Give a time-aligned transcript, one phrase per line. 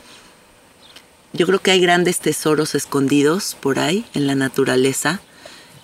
[1.33, 5.21] yo creo que hay grandes tesoros escondidos por ahí en la naturaleza,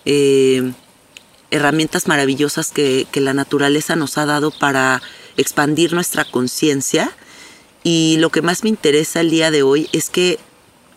[0.06, 0.72] eh,
[1.52, 5.02] herramientas maravillosas que, que, la naturaleza nos ha dado para
[5.38, 7.12] expandir nuestra conciencia.
[7.84, 10.40] Y lo que más me interesa el día de hoy es que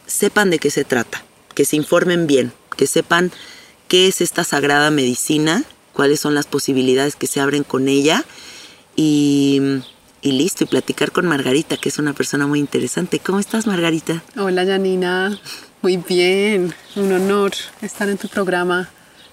[0.06, 1.22] sepan de qué se trata,
[1.54, 3.31] que se informen bien, que sepan
[3.88, 8.25] qué es esta sagrada medicina, cuáles son las posibilidades que se abren con ella
[8.97, 9.60] y
[10.28, 13.19] y listo, y platicar con Margarita, que es una persona muy interesante.
[13.19, 14.22] ¿Cómo estás, Margarita?
[14.37, 15.39] Hola, Janina.
[15.81, 16.75] Muy bien.
[16.97, 18.91] Un honor estar en tu programa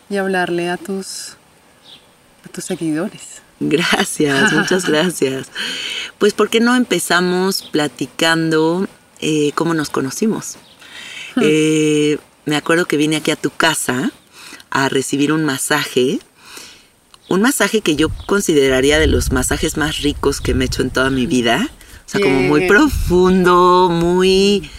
[0.09, 1.33] y hablarle a tus,
[2.45, 3.41] a tus seguidores.
[3.59, 5.47] Gracias, muchas gracias.
[6.17, 8.87] Pues, ¿por qué no empezamos platicando
[9.19, 10.55] eh, cómo nos conocimos?
[11.41, 14.11] Eh, me acuerdo que vine aquí a tu casa
[14.69, 16.19] a recibir un masaje
[17.29, 20.91] un masaje que yo consideraría de los masajes más ricos que me he hecho en
[20.91, 21.69] toda mi vida.
[22.05, 24.69] O sea, como muy profundo, muy...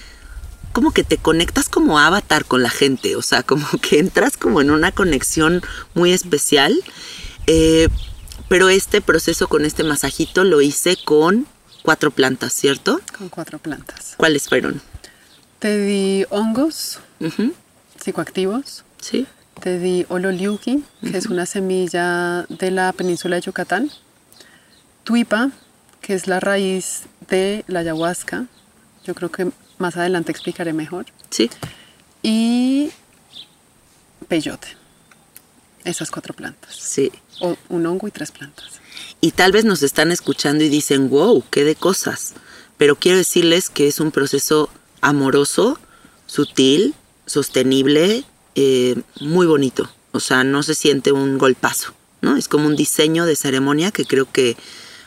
[0.72, 4.60] Como que te conectas como avatar con la gente, o sea, como que entras como
[4.60, 5.62] en una conexión
[5.94, 6.74] muy especial.
[7.46, 7.88] Eh,
[8.48, 11.46] pero este proceso con este masajito lo hice con
[11.82, 13.00] cuatro plantas, ¿cierto?
[13.16, 14.14] Con cuatro plantas.
[14.16, 14.82] ¿Cuáles fueron?
[15.58, 16.98] Te di hongos
[18.02, 18.84] psicoactivos.
[19.00, 19.26] Sí.
[19.61, 23.91] Te di ololiuki, que es una semilla de la península de Yucatán.
[25.05, 25.50] Tuipa,
[26.00, 28.47] que es la raíz de la ayahuasca.
[29.05, 31.06] Yo creo que más adelante explicaré mejor.
[31.31, 31.50] Sí.
[32.22, 32.91] Y
[34.28, 34.69] peyote.
[35.84, 36.75] Esas cuatro plantas.
[36.77, 37.11] Sí.
[37.41, 38.81] O un hongo y tres plantas.
[39.21, 42.34] Y tal vez nos están escuchando y dicen, wow, qué de cosas.
[42.77, 44.69] Pero quiero decirles que es un proceso
[45.00, 45.78] amoroso,
[46.27, 46.94] sutil,
[47.25, 48.25] sostenible
[48.56, 49.88] eh, muy bonito.
[50.12, 51.93] O sea, no se siente un golpazo,
[52.23, 52.37] ¿no?
[52.37, 54.56] Es como un diseño de ceremonia que creo que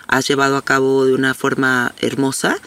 [0.08, 2.58] has llevado a cabo de una forma hermosa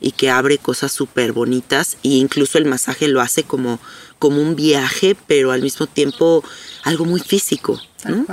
[0.00, 3.78] y que abre cosas súper bonitas e incluso el masaje lo hace como,
[4.18, 6.42] como un viaje, pero al mismo tiempo
[6.84, 7.78] algo muy físico.
[8.06, 8.24] ¿no?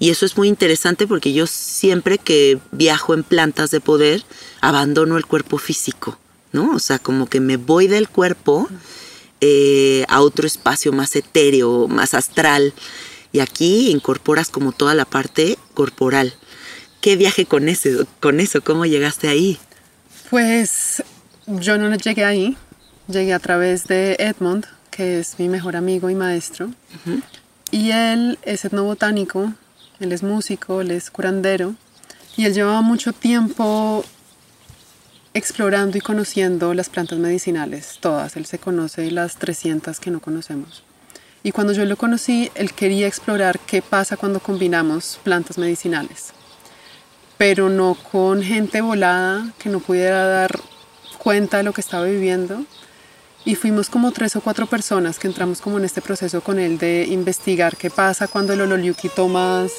[0.00, 4.24] Y eso es muy interesante porque yo siempre que viajo en plantas de poder,
[4.60, 6.18] abandono el cuerpo físico,
[6.52, 6.72] ¿no?
[6.74, 8.68] O sea, como que me voy del cuerpo
[9.40, 12.72] eh, a otro espacio más etéreo, más astral.
[13.32, 16.34] Y aquí incorporas como toda la parte corporal.
[17.00, 18.62] ¿Qué viaje con, ese, con eso?
[18.62, 19.58] ¿Cómo llegaste ahí?
[20.30, 21.02] Pues
[21.46, 22.56] yo no llegué ahí.
[23.06, 26.70] Llegué a través de Edmond, que es mi mejor amigo y maestro.
[27.70, 29.54] Y él es etnobotánico,
[30.00, 31.74] él es músico, él es curandero.
[32.36, 34.04] Y él llevaba mucho tiempo
[35.38, 38.36] explorando y conociendo las plantas medicinales, todas.
[38.36, 40.82] Él se conoce las 300 que no conocemos.
[41.42, 46.32] Y cuando yo lo conocí, él quería explorar qué pasa cuando combinamos plantas medicinales,
[47.38, 50.58] pero no con gente volada que no pudiera dar
[51.18, 52.64] cuenta de lo que estaba viviendo.
[53.44, 56.76] Y fuimos como tres o cuatro personas que entramos como en este proceso con él
[56.76, 59.72] de investigar qué pasa cuando el Ololiuki tomas...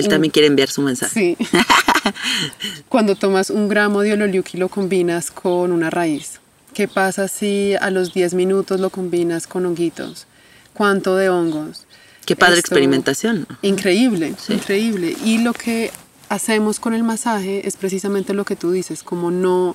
[0.00, 1.36] Él también quiere enviar su mensaje.
[1.38, 1.46] Sí.
[2.88, 6.40] cuando tomas un gramo de Ololiuki lo combinas con una raíz.
[6.74, 10.26] ¿Qué pasa si a los 10 minutos lo combinas con honguitos?
[10.72, 11.86] ¿Cuánto de hongos?
[12.24, 13.46] Qué padre Esto- experimentación.
[13.62, 15.16] Increíble, increíble.
[15.24, 15.90] Y lo que
[16.28, 19.74] hacemos con el masaje es precisamente lo que tú dices, como no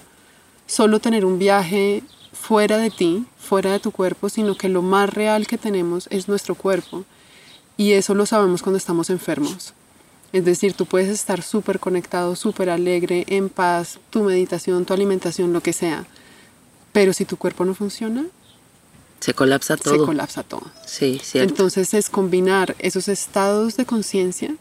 [0.68, 2.01] solo tener un viaje
[2.31, 6.27] fuera de ti, fuera de tu cuerpo, sino que lo más real que tenemos es
[6.30, 7.04] nuestro cuerpo.
[7.77, 9.74] Y eso lo sabemos cuando estamos enfermos.
[10.36, 15.54] Es decir, tú puedes estar súper conectado, súper alegre, en paz, tu meditación, tu alimentación,
[15.54, 16.06] lo que sea.
[16.92, 18.26] Pero si tu cuerpo no funciona,
[19.22, 20.06] Se colapsa se todo.
[20.06, 20.70] colapsa todo.
[20.86, 21.50] Sí, cierto.
[21.54, 24.54] Entonces es combinar esos estados de conciencia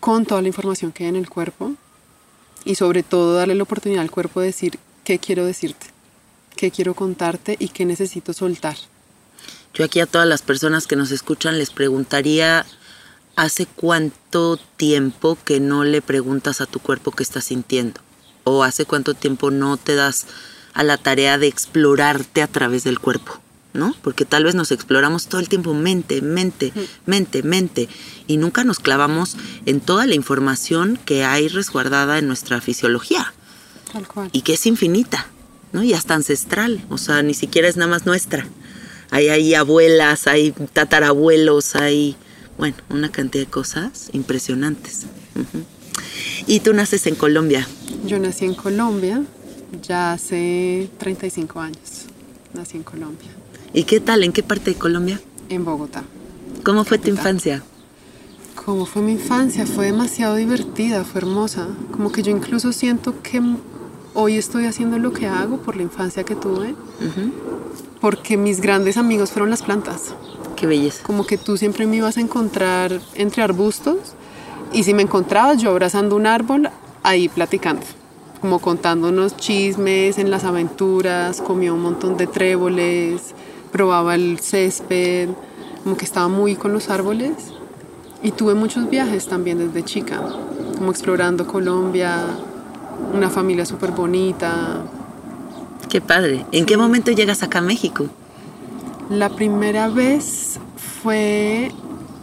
[0.00, 1.74] con toda la información que hay en el cuerpo
[2.64, 5.86] y sobre todo darle la oportunidad al cuerpo de decir qué quiero decirte,
[6.56, 8.76] qué quiero contarte y qué necesito soltar.
[9.74, 12.66] Yo aquí a todas las personas que nos escuchan les preguntaría,
[13.36, 18.00] ¿hace cuánto tiempo que no le preguntas a tu cuerpo qué estás sintiendo?
[18.44, 20.26] ¿O hace cuánto tiempo no te das
[20.72, 23.40] a la tarea de explorarte a través del cuerpo?
[23.72, 23.94] ¿No?
[24.02, 26.72] Porque tal vez nos exploramos todo el tiempo mente, mente,
[27.06, 27.88] mente, mente,
[28.28, 33.34] y nunca nos clavamos en toda la información que hay resguardada en nuestra fisiología
[33.92, 34.30] Tal cual.
[34.32, 35.26] y que es infinita,
[35.72, 35.82] ¿no?
[35.82, 38.46] Y hasta ancestral, o sea, ni siquiera es nada más nuestra.
[39.10, 42.16] Hay ahí abuelas, hay tatarabuelos, hay,
[42.58, 45.06] bueno, una cantidad de cosas impresionantes.
[46.46, 47.66] Y tú naces en Colombia.
[48.06, 49.22] Yo nací en Colombia
[49.82, 52.06] ya hace 35 años.
[52.52, 53.28] Nací en Colombia,
[53.72, 54.22] ¿Y qué tal?
[54.22, 55.20] ¿En qué parte de Colombia?
[55.48, 56.04] en Bogotá.
[56.64, 57.62] ¿Cómo fue tu infancia?
[58.64, 59.66] ¿Cómo fue mi infancia?
[59.66, 61.68] Fue demasiado divertida, fue hermosa.
[61.90, 63.42] Como que yo incluso siento que
[64.14, 66.74] hoy estoy haciendo lo que hago por la infancia que tuve,
[68.00, 70.14] porque mis grandes amigos fueron las plantas.
[70.56, 71.02] Qué belleza.
[71.04, 74.14] Como que tú siempre me ibas a encontrar entre arbustos
[74.72, 76.70] y si me encontrabas yo abrazando un árbol,
[77.02, 77.82] ahí platicando,
[78.40, 83.34] como contándonos chismes en las aventuras, comía un montón de tréboles,
[83.72, 85.30] probaba el césped,
[85.82, 87.32] como que estaba muy con los árboles.
[88.22, 90.22] Y tuve muchos viajes también desde chica,
[90.78, 92.24] como explorando Colombia,
[93.12, 94.84] una familia súper bonita.
[95.88, 96.44] Qué padre.
[96.52, 98.08] ¿En qué momento llegas acá a México?
[99.10, 100.58] La primera vez
[101.02, 101.70] fue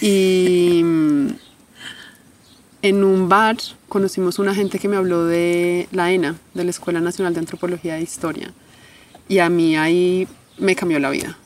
[0.00, 1.28] Y mm,
[2.82, 3.56] en un bar
[3.88, 7.98] conocimos una gente que me habló de la ENA, de la Escuela Nacional de Antropología
[7.98, 8.52] e Historia.
[9.28, 10.26] Y a mí ahí
[10.56, 11.36] me cambió la vida.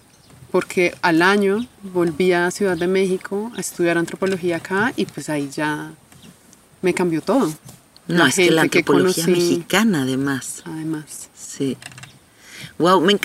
[0.53, 5.51] Porque al año volví a Ciudad de México a estudiar antropología acá y pues ahí
[5.53, 5.91] ya
[6.83, 7.53] me cambió todo.
[8.07, 10.63] No, es que la antropología conocí, mexicana, además.
[10.67, 11.31] Además.
[11.35, 11.77] Sí.
[12.79, 13.19] Wow, me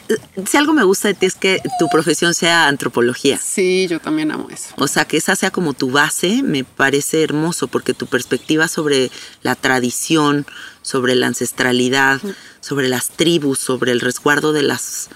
[0.45, 3.37] si algo me gusta de ti es que tu profesión sea antropología.
[3.37, 4.73] Sí, yo también amo eso.
[4.77, 9.11] O sea, que esa sea como tu base, me parece hermoso, porque tu perspectiva sobre
[9.41, 10.45] la tradición,
[10.81, 12.21] sobre la ancestralidad,
[12.61, 15.09] sobre las tribus, sobre el resguardo de las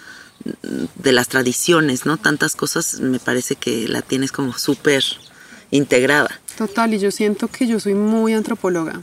[0.95, 2.17] de las tradiciones, ¿no?
[2.17, 5.03] Tantas cosas, me parece que la tienes como súper
[5.71, 6.39] integrada.
[6.57, 9.01] Total, y yo siento que yo soy muy antropóloga.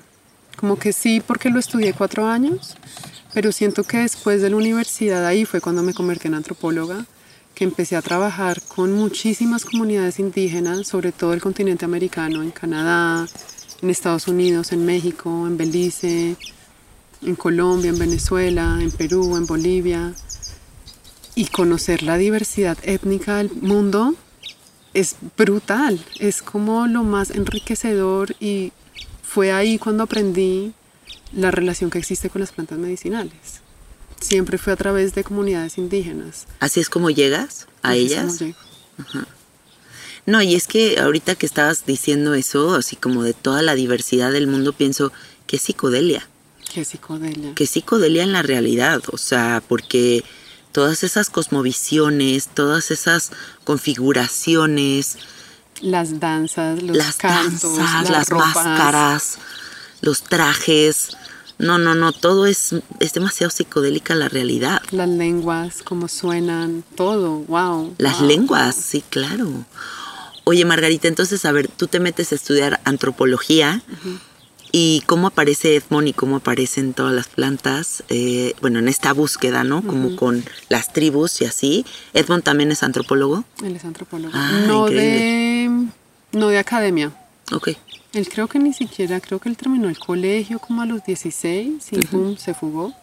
[0.57, 2.76] Como que sí, porque lo estudié cuatro años,
[3.33, 7.07] pero siento que después de la universidad ahí fue cuando me convertí en antropóloga,
[7.54, 13.26] que empecé a trabajar con muchísimas comunidades indígenas, sobre todo el continente americano, en Canadá,
[13.83, 16.37] en Estados Unidos, en México, en Belice,
[17.23, 20.14] en Colombia, en Venezuela, en Perú, en Bolivia.
[21.38, 24.16] Y conocer la diversidad étnica del mundo
[24.92, 28.73] es brutal, es como lo más enriquecedor y
[29.23, 30.73] fue ahí cuando aprendí
[31.33, 33.61] la relación que existe con las plantas medicinales.
[34.21, 36.47] Siempre fue a través de comunidades indígenas.
[36.59, 38.25] ¿Así es como llegas a Así es ellas?
[38.25, 38.59] como llego.
[40.26, 44.33] No, y es que ahorita que estabas diciendo eso, así como de toda la diversidad
[44.33, 45.12] del mundo, pienso
[45.47, 46.28] que es psicodelia,
[46.75, 47.54] Qué psicodelia.
[47.54, 50.25] que es psicodelia en la realidad, o sea, porque
[50.73, 53.31] todas esas cosmovisiones, todas esas
[53.65, 55.19] configuraciones,
[55.81, 58.55] Las danzas, los las cantos, danzas, las, las ropas.
[58.55, 59.39] máscaras,
[60.01, 61.17] los trajes,
[61.59, 64.81] no, no, no, todo es, es demasiado psicodélica la realidad.
[64.93, 67.95] Las lenguas, cómo suenan, todo, wow.
[67.99, 68.29] Las wow.
[68.29, 69.65] lenguas, sí, claro.
[70.45, 73.83] Oye, Margarita, entonces, a ver, tú te metes a estudiar antropología
[74.73, 79.65] y cómo aparece Edmond y cómo aparecen todas las plantas, eh, bueno, en esta búsqueda,
[79.65, 79.83] ¿no?
[79.83, 81.87] Como con las tribus y así.
[82.15, 83.45] Edmond también es antropólogo.
[83.63, 84.33] Él es antropólogo.
[84.35, 85.71] Ah, no, de,
[86.33, 87.13] no de academia.
[87.53, 87.71] Ok.
[88.13, 91.93] Él creo que ni siquiera, creo que él terminó el colegio como a los 16
[91.93, 92.95] y pum, se fugó.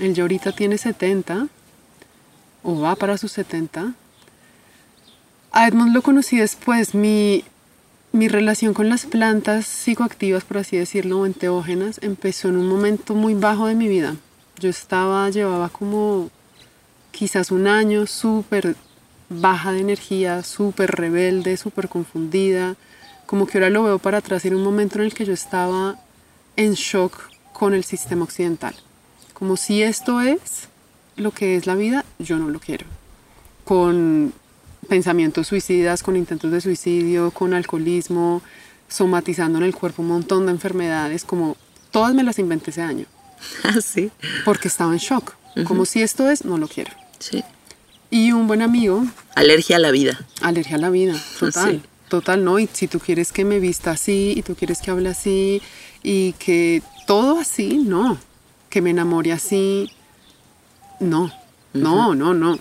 [0.00, 1.48] Él ya ahorita tiene 70
[2.62, 3.94] o va para sus 70.
[5.52, 6.94] A Edmond lo conocí después.
[6.94, 7.44] Mi,
[8.14, 13.16] mi relación con las plantas psicoactivas, por así decirlo, o enteógenas, empezó en un momento
[13.16, 14.14] muy bajo de mi vida.
[14.60, 16.30] Yo estaba, llevaba como
[17.10, 18.76] quizás un año súper
[19.28, 22.76] baja de energía, súper rebelde, súper confundida.
[23.26, 25.98] Como que ahora lo veo para atrás, era un momento en el que yo estaba
[26.54, 27.20] en shock
[27.52, 28.76] con el sistema occidental.
[29.32, 30.68] Como si esto es
[31.16, 32.86] lo que es la vida, yo no lo quiero.
[33.64, 34.32] Con
[34.84, 38.42] pensamientos suicidas, con intentos de suicidio, con alcoholismo,
[38.88, 41.56] somatizando en el cuerpo un montón de enfermedades, como
[41.90, 43.06] todas me las inventé ese año,
[43.64, 44.10] Ah, sí.
[44.44, 45.34] porque estaba en shock.
[45.66, 46.90] Como si esto es, no lo quiero.
[47.20, 47.44] Sí.
[48.10, 49.04] Y un buen amigo,
[49.36, 50.26] Alergia a la vida.
[50.40, 51.80] alergia a la vida, total.
[51.82, 51.88] Sí.
[52.08, 52.58] Total, ¿no?
[52.58, 55.62] Y si tú quieres que me vista así, y tú quieres que hable así,
[56.02, 58.18] y que todo así, no.
[58.68, 59.90] Que me enamore así,
[61.00, 61.32] no.
[61.72, 62.58] No, no, no.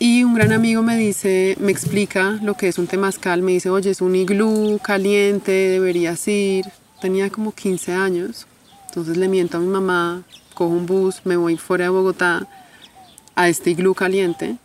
[0.00, 3.68] Y un gran amigo me dice, me explica lo que es un temazcal, me dice,
[3.68, 6.66] oye, es un iglú caliente, deberías ir.
[7.00, 8.46] Tenía como 15 años,
[8.88, 10.22] entonces le miento a mi mamá,
[10.54, 12.46] cojo un bus, me voy fuera de Bogotá
[13.36, 14.56] a este iglú caliente,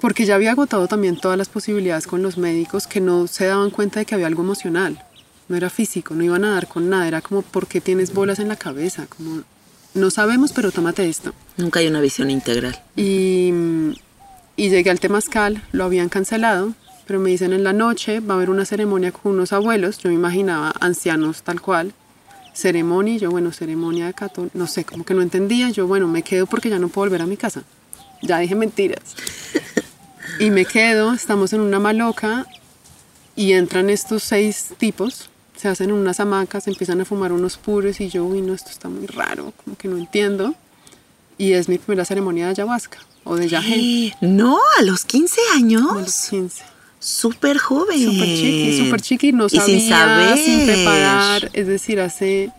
[0.00, 3.70] porque ya había agotado también todas las posibilidades con los médicos que no se daban
[3.70, 5.04] cuenta de que había algo emocional,
[5.48, 8.40] no era físico, no iban a dar con nada, era como, ¿por qué tienes bolas
[8.40, 9.06] en la cabeza?
[9.06, 9.42] Como,
[9.94, 11.32] no sabemos, pero tómate esto.
[11.56, 12.82] Nunca hay una visión integral.
[12.96, 13.52] Y,
[14.56, 16.74] y llegué al Temazcal, lo habían cancelado,
[17.06, 20.08] pero me dicen en la noche va a haber una ceremonia con unos abuelos, yo
[20.10, 21.92] me imaginaba ancianos tal cual,
[22.54, 26.22] ceremonia, yo bueno, ceremonia de catón, no sé, como que no entendía, yo bueno, me
[26.22, 27.62] quedo porque ya no puedo volver a mi casa,
[28.22, 29.16] ya dije mentiras.
[30.38, 32.46] Y me quedo, estamos en una maloca
[33.36, 38.00] y entran estos seis tipos, se hacen en unas hamacas, empiezan a fumar unos puros
[38.00, 40.54] y yo, uy, no, esto está muy raro, como que no entiendo.
[41.38, 44.14] Y es mi primera ceremonia de ayahuasca o de yagé.
[44.20, 46.26] No, a los 15 A los años.
[46.30, 46.62] 15.
[46.98, 47.98] Súper joven.
[47.98, 50.38] Súper chiqui, súper chiqui, no Y sin sabía, saber.
[50.38, 51.50] sin preparar.
[51.52, 52.50] Es decir, hace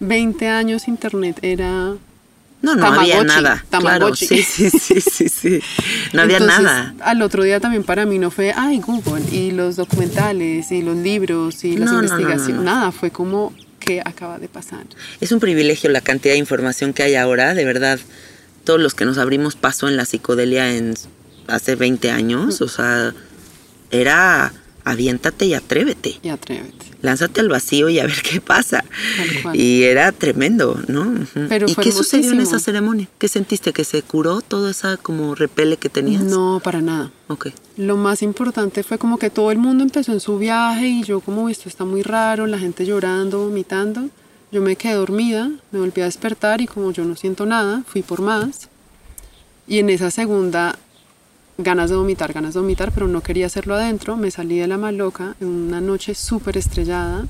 [0.00, 1.94] 20 años internet era...
[2.62, 3.64] No, no había nada.
[3.70, 5.60] Claro, sí, sí, sí, sí, sí.
[6.12, 6.94] No había Entonces, nada.
[7.00, 10.96] Al otro día también para mí no fue, ay, Google, y los documentales, y los
[10.96, 12.48] libros, y las no, investigaciones.
[12.50, 12.62] no, no.
[12.62, 13.52] Nada, fue como,
[13.84, 14.84] ¿qué acaba de pasar?
[15.20, 17.98] Es un privilegio la cantidad de información que hay ahora, de verdad.
[18.64, 20.94] Todos los que nos abrimos paso en la psicodelia en
[21.48, 23.12] hace 20 años, o sea,
[23.90, 24.52] era
[24.84, 26.18] aviéntate y atrévete.
[26.22, 26.86] Y atrévete.
[27.02, 28.84] Lánzate al vacío y a ver qué pasa.
[29.52, 31.14] Y era tremendo, ¿no?
[31.48, 33.08] Pero ¿Y qué sucedió en esa ceremonia?
[33.18, 33.72] ¿Qué sentiste?
[33.72, 36.22] ¿Que se curó toda esa como repele que tenías?
[36.22, 37.10] No, para nada.
[37.28, 37.48] Ok.
[37.76, 41.20] Lo más importante fue como que todo el mundo empezó en su viaje y yo
[41.20, 44.08] como esto está muy raro, la gente llorando, vomitando.
[44.52, 48.02] Yo me quedé dormida, me volví a despertar y como yo no siento nada, fui
[48.02, 48.68] por más.
[49.66, 50.78] Y en esa segunda,
[51.58, 54.78] ganas de vomitar, ganas de vomitar, pero no quería hacerlo adentro, me salí de la
[54.78, 57.26] maloca en una noche súper estrellada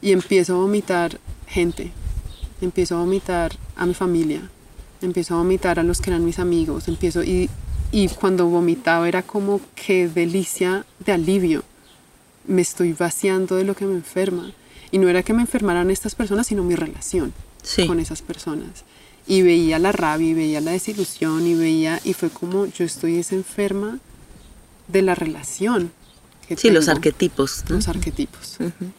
[0.00, 1.92] y empiezo a vomitar gente,
[2.60, 4.42] empiezo a vomitar a mi familia,
[5.02, 7.48] empiezo a vomitar a los que eran mis amigos, empiezo y,
[7.92, 11.62] y cuando vomitaba era como qué delicia de alivio,
[12.46, 14.52] me estoy vaciando de lo que me enferma
[14.90, 17.86] y no era que me enfermaran estas personas, sino mi relación Sí.
[17.86, 18.84] con esas personas.
[19.26, 23.18] Y veía la rabia y veía la desilusión y veía, y fue como yo estoy
[23.18, 23.98] es enferma
[24.88, 25.92] de la relación.
[26.48, 27.64] que Sí, los tengo arquetipos.
[27.68, 27.76] ¿no?
[27.76, 28.56] los arquetipos.
[28.58, 28.90] Ujú.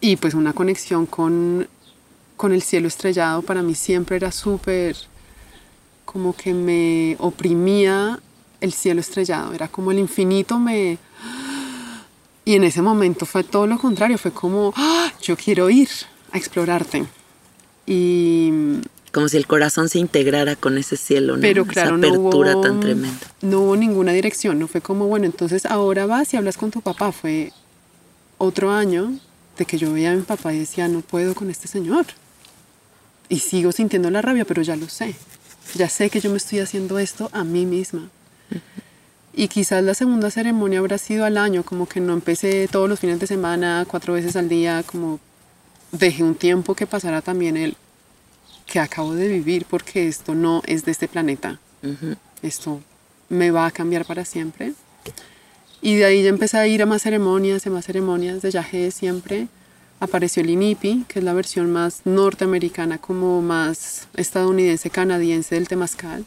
[0.00, 1.66] Y pues una conexión con,
[2.36, 4.96] con el cielo estrellado para mí siempre era súper,
[6.04, 8.20] como que me oprimía
[8.60, 9.54] el cielo estrellado.
[9.54, 10.98] Era como el infinito me,
[12.44, 15.12] Y en ese momento fue todo lo contrario, fue como, ¡Ah!
[15.20, 15.88] yo quiero ir
[16.32, 17.04] a explorarte.
[17.86, 18.50] Y
[19.12, 21.42] como si el corazón se integrara con ese cielo, ¿no?
[21.42, 23.26] Pero claro, Esa apertura no hubo, tan tremenda.
[23.42, 26.80] No hubo ninguna dirección, no fue como, bueno, entonces ahora vas y hablas con tu
[26.80, 27.12] papá.
[27.12, 27.52] Fue
[28.38, 29.12] otro año
[29.58, 32.06] de que yo veía a mi papá y decía, no puedo con este señor.
[33.28, 35.14] Y sigo sintiendo la rabia, pero ya lo sé.
[35.74, 38.08] Ya sé que yo me estoy haciendo esto a mí misma.
[39.34, 43.00] Y quizás la segunda ceremonia habrá sido al año, como que no empecé todos los
[43.00, 45.20] fines de semana, cuatro veces al día, como
[45.90, 47.76] dejé un tiempo que pasara también el
[48.66, 51.58] que acabo de vivir porque esto no es de este planeta.
[52.42, 52.80] Esto
[53.28, 54.74] me va a cambiar para siempre.
[55.80, 58.90] Y de ahí ya empecé a ir a más ceremonias, a más ceremonias de yagé
[58.90, 59.48] siempre.
[59.98, 66.24] Apareció el INIPI, que es la versión más norteamericana, como más estadounidense, canadiense del temazcal.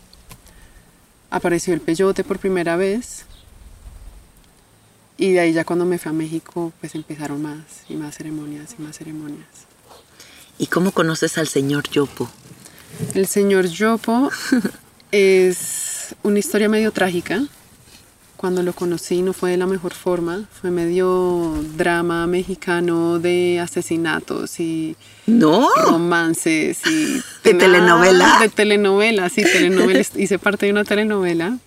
[1.30, 3.26] Apareció el peyote por primera vez.
[5.18, 8.76] Y de ahí ya cuando me fui a México, pues empezaron más y más ceremonias
[8.78, 9.65] y más ceremonias.
[10.58, 12.30] ¿Y cómo conoces al señor Yopo?
[13.14, 14.32] El señor Yopo
[15.12, 17.44] es una historia medio trágica.
[18.38, 24.60] Cuando lo conocí no fue de la mejor forma, fue medio drama mexicano de asesinatos
[24.60, 24.96] y
[25.26, 28.40] no romances y de telenovela.
[28.40, 30.02] De telenovela, sí, telenovela.
[30.16, 31.58] Hice parte de una telenovela.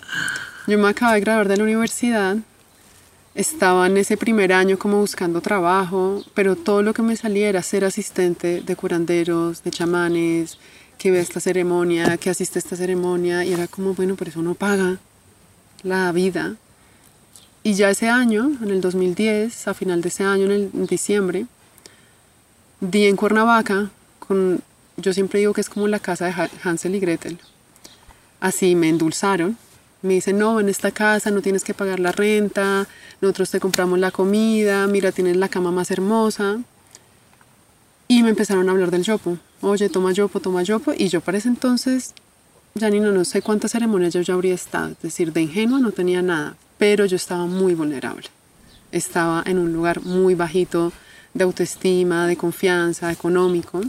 [0.66, 2.36] Yo me acabé de graduar de la universidad
[3.38, 7.62] estaba en ese primer año como buscando trabajo, pero todo lo que me salía era
[7.62, 10.58] ser asistente de curanderos, de chamanes,
[10.98, 14.42] que ve esta ceremonia, que asiste a esta ceremonia, y era como, bueno, por eso
[14.42, 14.98] no paga
[15.84, 16.56] la vida.
[17.62, 20.86] Y ya ese año, en el 2010, a final de ese año, en, el, en
[20.86, 21.46] diciembre,
[22.80, 24.62] di en Cuernavaca, con,
[24.96, 27.38] yo siempre digo que es como la casa de Hansel y Gretel.
[28.40, 29.56] Así me endulzaron
[30.02, 32.86] me dicen, no, en esta casa no tienes que pagar la renta,
[33.20, 36.58] nosotros te compramos la comida, mira, tienes la cama más hermosa.
[38.06, 39.38] Y me empezaron a hablar del yopo.
[39.60, 40.94] Oye, toma yopo, toma yopo.
[40.96, 42.14] Y yo para ese entonces,
[42.74, 44.92] ya ni no, sé cuántas ceremonias yo ya habría estado.
[44.92, 48.28] Es decir, de ingenua no tenía nada, pero yo estaba muy vulnerable.
[48.92, 50.92] Estaba en un lugar muy bajito
[51.34, 53.82] de autoestima, de confianza, económico.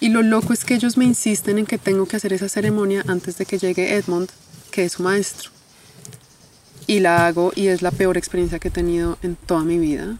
[0.00, 3.04] Y lo loco es que ellos me insisten en que tengo que hacer esa ceremonia
[3.06, 4.30] antes de que llegue Edmond
[4.74, 5.50] que es su maestro.
[6.88, 10.18] Y la hago y es la peor experiencia que he tenido en toda mi vida.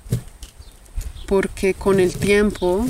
[1.26, 2.86] Porque con el tiempo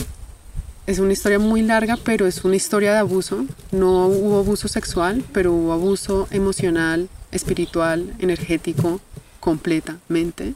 [0.86, 3.46] es una historia muy larga, pero es una historia de abuso.
[3.72, 9.00] No hubo abuso sexual, pero hubo abuso emocional, espiritual, energético,
[9.40, 10.54] completamente.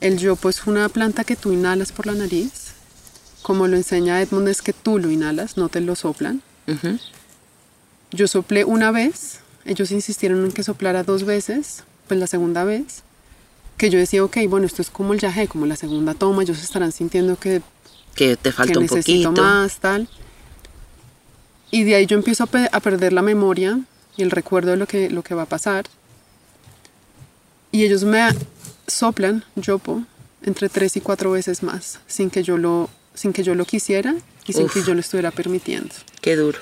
[0.00, 2.74] El yopo es una planta que tú inhalas por la nariz.
[3.42, 6.42] Como lo enseña Edmund, es que tú lo inhalas, no te lo soplan.
[8.12, 13.02] Yo soplé una vez ellos insistieron en que soplara dos veces, pues la segunda vez,
[13.76, 16.62] que yo decía, ok, bueno, esto es como el yaje, como la segunda toma, ellos
[16.62, 17.62] estarán sintiendo que,
[18.14, 19.42] que te falta un necesito poquito.
[19.42, 20.08] más, tal.
[21.70, 23.80] Y de ahí yo empiezo a, a, perder la memoria
[24.16, 25.86] y el recuerdo de lo que, lo que va a pasar.
[27.72, 28.28] Y ellos me
[28.86, 30.02] soplan yopo
[30.42, 34.14] entre tres y cuatro veces más, sin que yo lo, sin que yo lo quisiera
[34.46, 35.94] y sin que yo lo estuviera permitiendo.
[36.20, 36.58] Qué duro.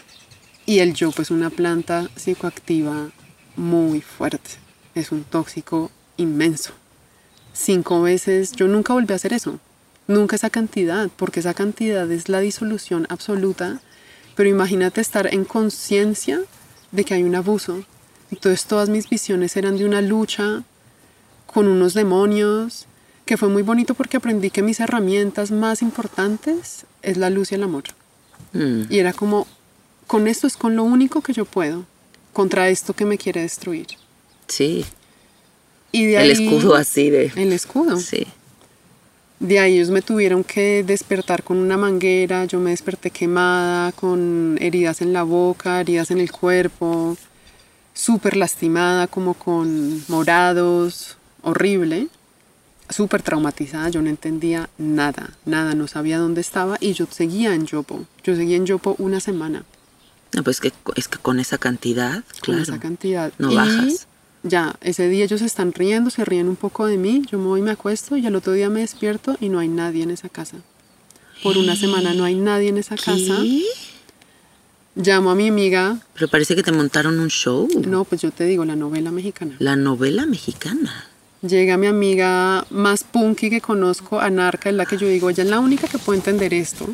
[0.69, 3.09] Y el yopo es una planta psicoactiva
[3.57, 4.51] muy fuerte.
[4.95, 6.73] Es un tóxico inmenso.
[7.55, 9.61] Cinco veces, yo nunca volví a hacer eso.
[10.09, 13.81] Nunca esa cantidad, porque esa cantidad es la disolución absoluta.
[14.37, 16.39] Pero imagínate estar en conciencia
[16.93, 17.83] de que hay un abuso.
[18.31, 20.65] Entonces todas mis visiones eran de una lucha
[21.47, 22.85] con unos demonios,
[23.25, 27.55] que fue muy bonito porque aprendí que mis herramientas más importantes es la luz y
[27.55, 27.85] el amor.
[28.53, 28.83] Mm.
[28.91, 29.47] Y era como,
[30.09, 31.85] con esto es con lo único que yo puedo
[32.33, 33.87] contra esto que me quiere destruir.
[34.49, 34.85] Sí.
[35.93, 37.33] Y de el ahí, escudo así de...
[37.37, 37.99] El escudo.
[37.99, 38.27] Sí.
[39.39, 44.57] De ahí ellos me tuvieron que despertar con una manguera, yo me desperté quemada, con
[44.61, 47.17] heridas en la boca, heridas en el cuerpo,
[47.93, 52.09] súper lastimada, como con morados, horrible,
[52.89, 57.67] súper traumatizada, yo no entendía nada, nada, no sabía dónde estaba y yo seguía en
[57.67, 59.65] Yopo, yo seguía en Yopo una semana.
[60.35, 62.65] No, pues que, es que con esa cantidad, claro.
[62.65, 63.33] Con esa cantidad.
[63.39, 64.07] No y bajas.
[64.43, 67.61] Ya, ese día ellos están riendo, se ríen un poco de mí, yo me voy
[67.61, 70.29] y me acuesto y al otro día me despierto y no hay nadie en esa
[70.29, 70.59] casa.
[71.43, 73.05] Por una semana no hay nadie en esa ¿Qué?
[73.05, 73.43] casa.
[74.95, 75.99] Llamo a mi amiga.
[76.15, 77.69] Pero parece que te montaron un show.
[77.87, 79.55] No, pues yo te digo, la novela mexicana.
[79.59, 81.07] La novela mexicana.
[81.43, 85.49] Llega mi amiga más punky que conozco, Anarca, es la que yo digo, ella es
[85.49, 86.89] la única que puede entender esto.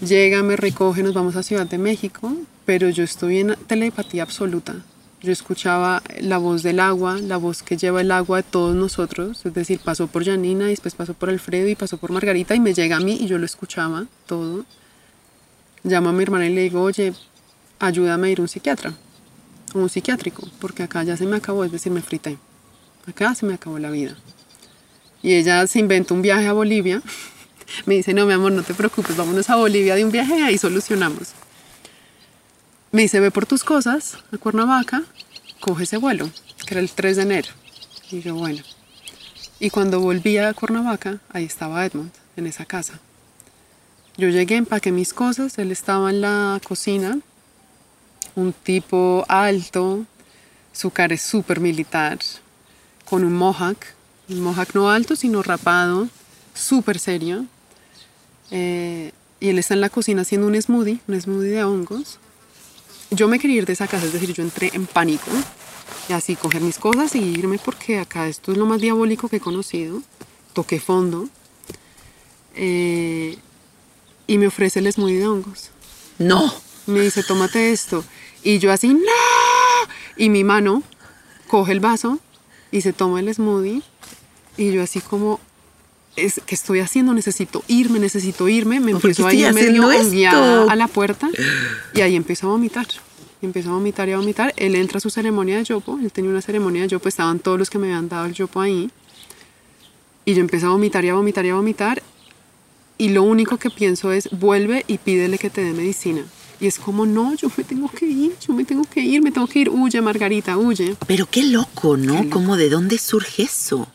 [0.00, 2.32] Llega, me recoge, nos vamos a Ciudad de México,
[2.64, 4.76] pero yo estoy en telepatía absoluta.
[5.20, 9.44] yo escuchaba la voz del agua, la voz que lleva el agua de todos nosotros,
[9.44, 12.60] es decir, pasó por Janina, y después pasó por Alfredo y pasó por Margarita y
[12.60, 14.64] me llega a mí y yo lo escuchaba todo.
[15.84, 17.12] Llamo a mi hermana y le digo, oye,
[17.78, 18.94] ayúdame a ir a un psiquiatra,
[19.74, 22.38] un psiquiátrico, porque acá ya se me acabó, es decir, me frité.
[23.06, 24.16] Acá se me acabó la vida.
[25.22, 27.02] Y ella se inventó un viaje a Bolivia.
[27.86, 30.42] Me dice, no, mi amor, no te preocupes, vámonos a Bolivia de un viaje y
[30.42, 31.32] ahí solucionamos.
[32.92, 35.02] Me dice, ve por tus cosas a Cuernavaca,
[35.60, 36.28] coge ese vuelo,
[36.66, 37.48] que era el 3 de enero.
[38.10, 38.62] Y yo, bueno.
[39.60, 42.98] Y cuando volví a Cuernavaca, ahí estaba Edmund, en esa casa.
[44.16, 47.18] Yo llegué, empaqué mis cosas, él estaba en la cocina,
[48.34, 50.04] un tipo alto,
[50.72, 52.18] su cara es súper militar,
[53.04, 53.78] con un mohawk,
[54.28, 56.08] un mohawk no alto, sino rapado,
[56.54, 57.46] súper serio.
[58.50, 62.18] Eh, y él está en la cocina haciendo un smoothie, un smoothie de hongos
[63.10, 65.30] yo me quería ir de esa casa, es decir, yo entré en pánico
[66.08, 69.36] y así coger mis cosas y irme porque acá esto es lo más diabólico que
[69.36, 70.02] he conocido.
[70.52, 71.28] Toqué fondo
[72.54, 73.36] eh,
[74.26, 75.70] y me ofrece el smoothie de hongos.
[76.18, 76.52] No.
[76.86, 78.04] Me dice, tómate esto.
[78.42, 79.00] Y yo así, no.
[80.16, 80.82] Y mi mano
[81.46, 82.18] coge el vaso
[82.70, 83.82] y se toma el smoothie.
[84.56, 85.40] Y yo así como,
[86.16, 87.14] es que estoy haciendo?
[87.14, 88.80] Necesito irme, necesito irme.
[88.80, 89.88] Me empezó a ir medio
[90.68, 91.28] a la puerta
[91.94, 92.86] y ahí empezó a vomitar.
[93.42, 94.52] Y empezó a vomitar y a vomitar.
[94.56, 95.98] Él entra a su ceremonia de yopo.
[96.02, 97.08] Él tenía una ceremonia de yopo.
[97.08, 98.90] Estaban todos los que me habían dado el yopo ahí.
[100.24, 102.02] Y yo empecé a vomitar y a vomitar y a vomitar.
[102.98, 106.22] Y lo único que pienso es, vuelve y pídele que te dé medicina.
[106.60, 109.30] Y es como, no, yo me tengo que ir, yo me tengo que ir, me
[109.32, 110.94] tengo que ir, huye, Margarita, huye.
[111.06, 112.28] Pero qué loco, ¿no?
[112.28, 113.88] ¿Cómo de dónde surge eso?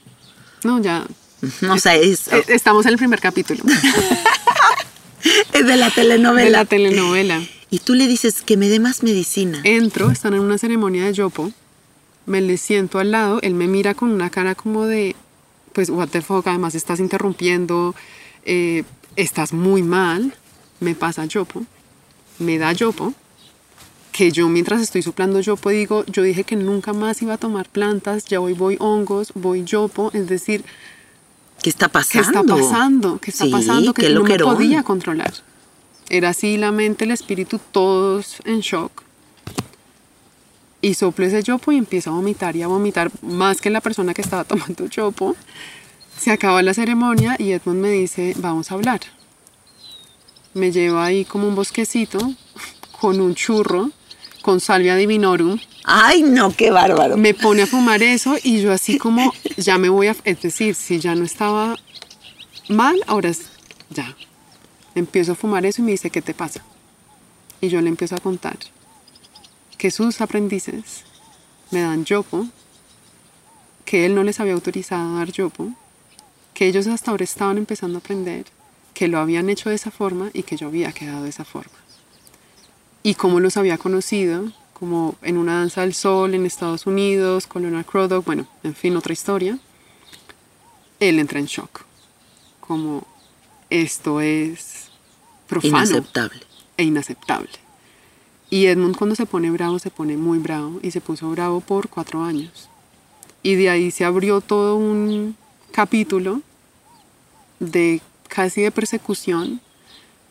[0.63, 1.06] No, ya,
[1.69, 2.27] o sea, es...
[2.29, 3.63] Eh, estamos en el primer capítulo.
[5.53, 6.45] es de la telenovela.
[6.45, 7.41] De la telenovela.
[7.69, 9.60] Y tú le dices que me dé más medicina.
[9.63, 11.51] Entro, están en una ceremonia de yopo,
[12.25, 15.15] me le siento al lado, él me mira con una cara como de,
[15.73, 17.95] pues, what the fuck, además estás interrumpiendo,
[18.45, 18.84] eh,
[19.15, 20.34] estás muy mal,
[20.79, 21.65] me pasa yopo,
[22.39, 23.13] me da yopo,
[24.12, 27.67] que yo mientras estoy soplando yopo digo, yo dije que nunca más iba a tomar
[27.67, 30.63] plantas, ya hoy voy hongos, voy yopo, es decir,
[31.65, 32.21] ¿Qué está pasando?
[32.21, 33.17] ¿Qué está pasando?
[33.17, 33.93] ¿Qué está pasando?
[33.95, 35.34] Que, no me podía controlar.
[36.10, 39.01] Era así la mente, el espíritu, todos en shock.
[40.80, 44.13] Y soplo ese yopo y empiezo a vomitar y a vomitar más que la persona
[44.13, 45.36] que estaba tomando yopo.
[46.15, 48.99] Se acaba la ceremonia y Edmund me dice, vamos a hablar.
[50.54, 52.19] Me lleva ahí como un bosquecito
[53.01, 53.89] con un churro,
[54.45, 57.17] con salvia divinorum Ay, no, qué bárbaro.
[57.17, 60.75] Me pone a fumar eso y yo así como, ya me voy a, es decir,
[60.75, 61.75] si ya no estaba
[62.69, 63.41] mal, ahora es,
[63.89, 64.15] ya.
[64.93, 66.63] Empiezo a fumar eso y me dice, ¿qué te pasa?
[67.60, 68.58] Y yo le empiezo a contar
[69.79, 71.03] que sus aprendices
[71.71, 72.45] me dan yopo,
[73.84, 75.71] que él no les había autorizado a dar yopo,
[76.53, 78.45] que ellos hasta ahora estaban empezando a aprender,
[78.93, 81.85] que lo habían hecho de esa forma y que yo había quedado de esa forma.
[83.06, 87.86] Y cómo los había conocido, como en una danza del sol en Estados Unidos, Colonel
[87.86, 89.60] Crawdog, bueno, en fin, otra historia,
[91.00, 91.86] él entra en shock.
[92.60, 93.06] Como
[93.70, 94.89] esto es
[95.46, 95.78] profano.
[95.78, 96.41] Inaceptable.
[96.78, 97.52] E inaceptable.
[98.50, 101.89] Y Edmund cuando se pone bravo, se pone muy bravo y se puso bravo por
[101.89, 102.70] cuatro años.
[103.44, 105.38] Y de ahí se abrió todo un
[105.72, 106.41] capítulo
[107.60, 109.62] de casi de persecución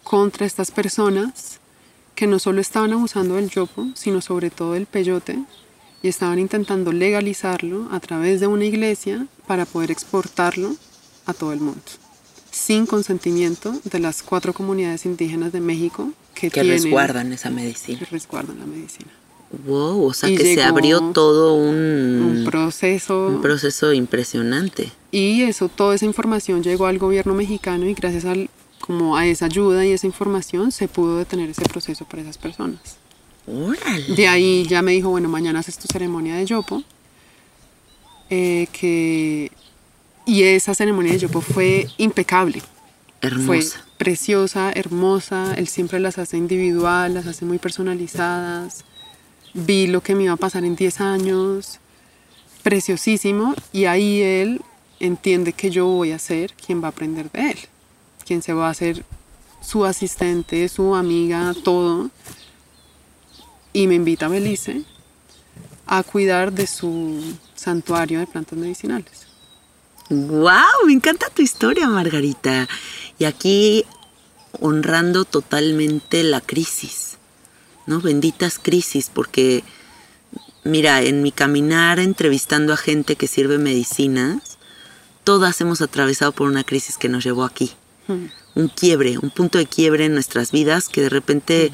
[0.03, 1.61] contra estas personas
[2.14, 5.38] que no solo estaban abusando del yopo, sino sobre todo del peyote,
[6.03, 10.77] y estaban intentando legalizarlo a través de una iglesia para poder exportarlo
[11.27, 11.81] a todo el mundo,
[12.50, 17.98] sin consentimiento de las cuatro comunidades indígenas de México que, que resguardan esa medicina.
[17.98, 19.11] Que resguardan la medicina.
[19.66, 23.29] Wow, o sea que se abrió todo un, un, proceso.
[23.29, 24.90] Un proceso impresionante.
[25.11, 28.50] Y eso, toda esa información llegó al gobierno mexicano y gracias al
[28.87, 32.99] como a esa ayuda y esa información se pudo detener ese proceso para esas personas.
[34.14, 36.83] De ahí ya me dijo, bueno, mañana haces tu ceremonia de yopo.
[38.29, 39.51] Eh, que,
[40.27, 42.61] y esa ceremonia de yopo fue impecable.
[43.23, 43.79] Hermosa.
[43.79, 45.55] Fue preciosa, hermosa.
[45.57, 48.85] Él siempre las hace individual, las hace muy personalizadas.
[49.55, 51.81] Vi lo que me iba a pasar en 10 años.
[52.62, 53.55] Preciosísimo.
[53.73, 54.61] Y ahí él
[55.01, 57.59] entiende que yo voy a ser quien va a aprender de él
[58.25, 59.05] quien se va a hacer
[59.61, 62.11] su asistente, su amiga, todo.
[63.73, 64.83] Y me invita a Belice
[65.87, 67.21] a cuidar de su
[67.55, 69.27] santuario de plantas medicinales.
[70.11, 70.87] ¡Wow!
[70.87, 72.69] Me encanta tu historia, Margarita.
[73.19, 73.85] Y aquí
[74.61, 77.19] honrando totalmente la crisis,
[77.87, 78.01] ¿no?
[78.01, 79.65] Benditas crisis, porque
[80.63, 84.59] mira, en mi caminar entrevistando a gente que sirve medicinas,
[85.25, 87.73] todas hemos atravesado por una crisis que nos llevó aquí.
[88.07, 88.27] Mm.
[88.57, 91.73] Un quiebre, un punto de quiebre en nuestras vidas que de repente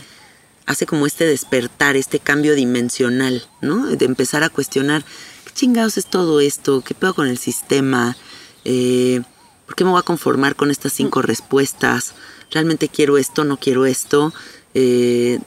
[0.67, 3.87] hace como este despertar, este cambio dimensional, ¿no?
[3.87, 5.05] De empezar a cuestionar,
[5.45, 6.83] ¿qué chingados es todo esto?
[6.83, 8.17] ¿Qué pedo con el sistema?
[8.65, 9.21] Eh,
[9.67, 12.15] ¿Por qué me voy a conformar con estas cinco respuestas?
[12.51, 13.45] ¿Realmente quiero esto?
[13.45, 14.33] ¿No quiero esto?
[14.75, 15.39] Eh,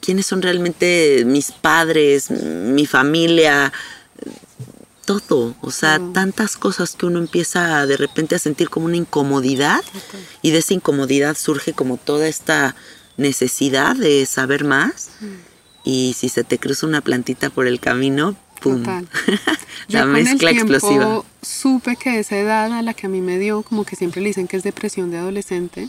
[0.00, 3.72] ¿Quiénes son realmente mis padres, mi familia?
[5.08, 9.82] Todo, o sea, tantas cosas que uno empieza de repente a sentir como una incomodidad
[10.42, 12.76] y de esa incomodidad surge como toda esta
[13.16, 15.08] necesidad de saber más
[15.82, 18.82] y si se te cruza una plantita por el camino, ¡pum!
[19.88, 21.22] La Yo con mezcla el tiempo explosiva.
[21.40, 24.28] supe que esa edad a la que a mí me dio, como que siempre le
[24.28, 25.88] dicen que es depresión de adolescente,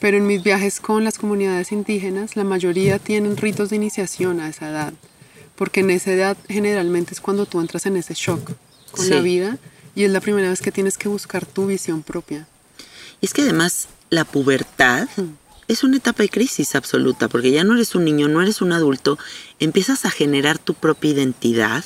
[0.00, 4.48] pero en mis viajes con las comunidades indígenas, la mayoría tienen ritos de iniciación a
[4.48, 4.92] esa edad,
[5.58, 8.52] porque en esa edad generalmente es cuando tú entras en ese shock
[8.92, 9.10] con Sí.
[9.10, 9.58] la vida
[9.96, 12.46] y es la primera vez que tienes que buscar tu visión propia.
[13.20, 15.08] Y es que además la pubertad
[15.66, 18.72] es una etapa de crisis absoluta, porque ya no eres un niño, no eres un
[18.72, 19.18] adulto,
[19.58, 21.84] empiezas a generar tu propia identidad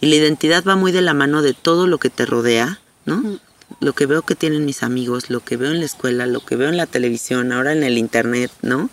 [0.00, 3.40] y la identidad va muy de la mano de todo lo que te rodea, ¿no?
[3.80, 6.54] Lo que veo que tienen mis amigos, lo que veo en la escuela, lo que
[6.54, 8.88] veo en la televisión, ahora en el internet, ¿no?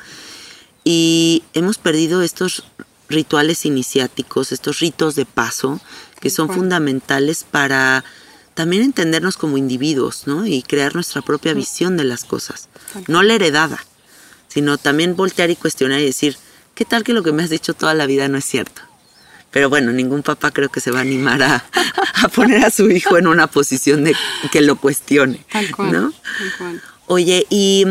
[0.83, 2.63] Y hemos perdido estos
[3.11, 5.79] rituales iniciáticos, estos ritos de paso,
[6.19, 8.03] que son fundamentales para
[8.53, 10.45] también entendernos como individuos, ¿no?
[10.45, 12.69] Y crear nuestra propia visión de las cosas.
[13.07, 13.83] No la heredada,
[14.47, 16.37] sino también voltear y cuestionar y decir,
[16.75, 18.81] ¿qué tal que lo que me has dicho toda la vida no es cierto?
[19.51, 21.65] Pero bueno, ningún papá creo que se va a animar a,
[22.23, 24.15] a poner a su hijo en una posición de
[24.51, 25.91] que lo cuestione, Tal cual.
[25.91, 26.11] ¿no?
[26.11, 26.81] Tal cual.
[27.07, 27.85] Oye, y,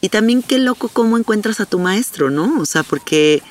[0.00, 2.60] y también qué loco cómo encuentras a tu maestro, ¿no?
[2.60, 3.42] O sea, porque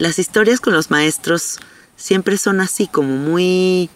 [0.00, 1.58] las historias con los maestros
[1.96, 3.90] siempre son así, como muy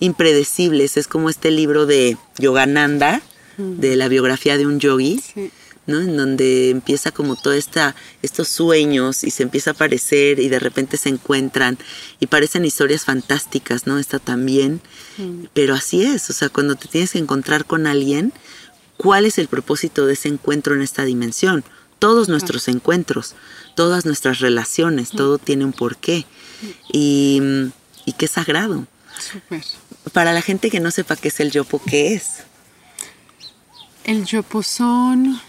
[0.00, 0.96] impredecibles.
[0.96, 3.22] Es como este libro de Yogananda,
[3.56, 5.50] de la biografía de un yogi, Sí.
[5.86, 6.00] ¿no?
[6.00, 10.58] En donde empieza como todo esta, estos sueños y se empieza a aparecer y de
[10.58, 11.78] repente se encuentran
[12.18, 13.98] y parecen historias fantásticas, ¿no?
[13.98, 14.80] Esta también.
[15.54, 18.32] Pero así es, o sea, cuando te tienes que encontrar con alguien,
[18.96, 21.62] ¿cuál es el propósito de ese encuentro en esta dimensión?
[22.00, 23.34] Todos nuestros encuentros,
[23.76, 26.26] todas nuestras relaciones, todo tiene un porqué.
[26.92, 27.40] Y,
[28.04, 28.86] y qué sagrado.
[30.12, 32.44] Para la gente que no sepa qué es el yopo, ¿qué es?
[34.04, 35.40] El yopo son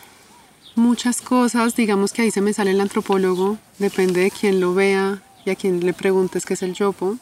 [0.75, 5.21] muchas cosas, digamos que ahí se me sale el antropólogo, depende de quién lo vea
[5.45, 7.17] y a quién le preguntes qué es el yopo.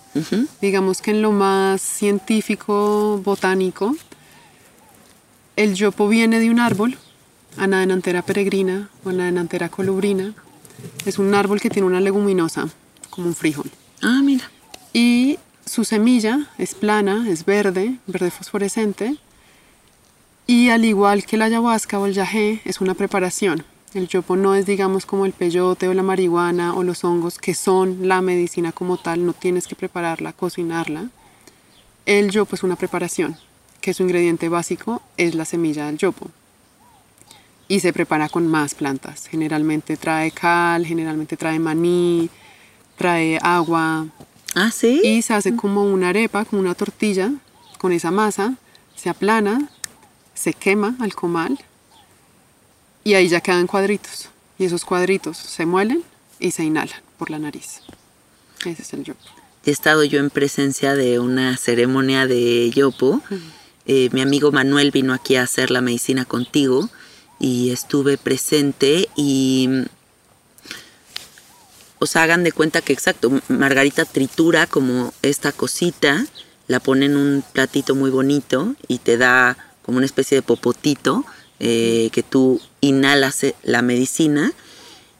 [0.61, 3.95] Digamos que en lo más científico, botánico,
[5.55, 6.97] el yopo viene de un árbol,
[7.57, 10.33] Anadenantera peregrina o Anadenantera colubrina.
[11.05, 12.67] Es un árbol que tiene una leguminosa,
[13.09, 13.69] como un frijol.
[14.01, 14.49] Ah, mira.
[14.93, 19.17] Y su semilla es plana, es verde, verde fosforescente.
[20.47, 23.63] Y al igual que la ayahuasca o el yagé, es una preparación.
[23.95, 27.55] El yopo no es, digamos, como el peyote o la marihuana o los hongos, que
[27.55, 31.09] son la medicina como tal, no tienes que prepararla, cocinarla.
[32.05, 33.37] El yopo es una preparación,
[33.81, 36.29] que su ingrediente básico es la semilla del yopo.
[37.67, 39.27] Y se prepara con más plantas.
[39.27, 42.29] Generalmente trae cal, generalmente trae maní,
[42.97, 44.05] trae agua,
[44.53, 45.01] Ah, sí.
[45.03, 47.31] y se hace como una arepa, como una tortilla,
[47.79, 48.53] con esa masa,
[48.95, 49.69] se aplana,
[50.33, 51.57] se quema al comal
[53.03, 54.29] y ahí ya quedan cuadritos.
[54.57, 56.03] Y esos cuadritos se muelen
[56.39, 57.81] y se inhalan por la nariz.
[58.65, 59.19] Ese es el yopo.
[59.65, 63.21] He estado yo en presencia de una ceremonia de yopo.
[63.87, 66.89] Eh, mi amigo Manuel vino aquí a hacer la medicina contigo
[67.45, 69.69] y estuve presente y
[71.99, 76.25] o sea, hagan de cuenta que exacto, Margarita tritura como esta cosita,
[76.65, 81.23] la pone en un platito muy bonito y te da como una especie de popotito
[81.59, 84.51] eh, que tú inhalas eh, la medicina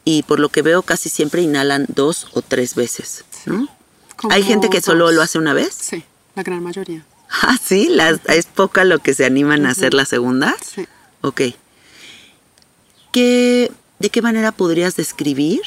[0.04, 3.68] y por lo que veo casi siempre inhalan dos o tres veces, ¿no?
[4.30, 5.14] Hay gente que solo dos.
[5.14, 5.72] lo hace una vez.
[5.80, 6.02] Sí,
[6.34, 7.06] la gran mayoría.
[7.28, 10.56] Ah, sí, las, es poca lo que se animan a hacer la segunda.
[10.64, 10.86] Sí.
[11.22, 11.40] Ok.
[13.16, 15.62] ¿Qué, ¿De qué manera podrías describir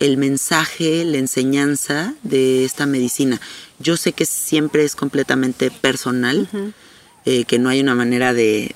[0.00, 3.38] el mensaje, la enseñanza de esta medicina?
[3.80, 6.48] Yo sé que siempre es completamente personal,
[7.26, 8.74] eh, que no hay una manera de,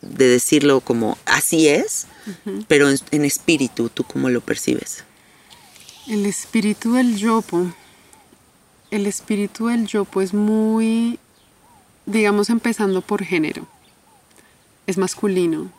[0.00, 2.06] de decirlo como así es,
[2.66, 5.04] pero en, en espíritu, ¿tú cómo lo percibes?
[6.08, 7.74] El espíritu del yopo.
[8.90, 11.18] El espíritu del yopo es muy,
[12.06, 13.68] digamos, empezando por género.
[14.86, 15.78] Es masculino.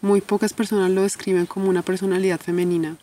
[0.00, 2.96] Muy pocas personas lo describen como una personalidad femenina,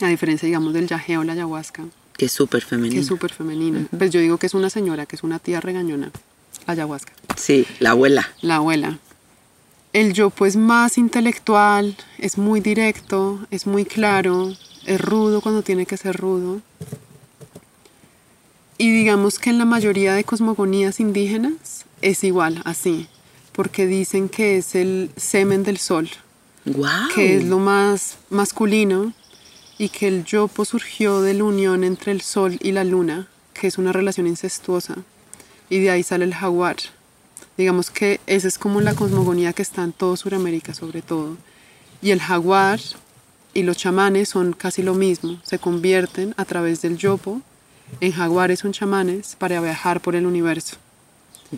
[0.00, 1.84] a diferencia, digamos, del yagé o la ayahuasca.
[2.16, 3.00] Que es súper que femenino.
[3.00, 3.86] es súper femenina.
[3.96, 6.10] Pues yo digo que es una señora, que es una tía regañona,
[6.66, 8.28] ayahuasca, Sí, la abuela.
[8.40, 8.98] la abuela.
[9.92, 14.52] El yopo es más intelectual, es muy directo, es muy claro,
[14.84, 16.60] es rudo cuando tiene que ser rudo.
[18.78, 23.08] Y digamos que en la mayoría de cosmogonías indígenas es igual, así,
[23.58, 26.08] porque dicen que es el semen del sol,
[26.64, 27.08] Wow.
[27.12, 29.12] que es lo más masculino
[29.78, 33.66] y que el yopo surgió de la unión entre el sol y la luna, que
[33.66, 34.94] es una relación incestuosa,
[35.68, 36.76] y de ahí sale el jaguar.
[37.56, 41.36] Digamos que esa es como la cosmogonía que está en todo Sudamérica sobre todo.
[42.00, 42.78] Y el jaguar
[43.54, 47.42] y los chamanes son casi lo mismo, se convierten a través del yopo
[48.00, 50.76] en jaguares o en chamanes para viajar por el universo.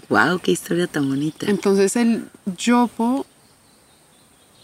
[0.08, 1.46] Wow, qué historia tan bonita.
[1.48, 3.26] Entonces el yopo,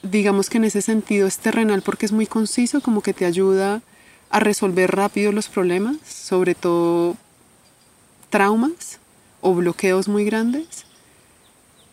[0.02, 3.82] digamos que en ese sentido es terrenal porque es muy conciso, como que te ayuda
[4.30, 7.16] a resolver rápido los problemas, sobre todo
[8.30, 8.98] traumas
[9.40, 10.84] o bloqueos muy grandes.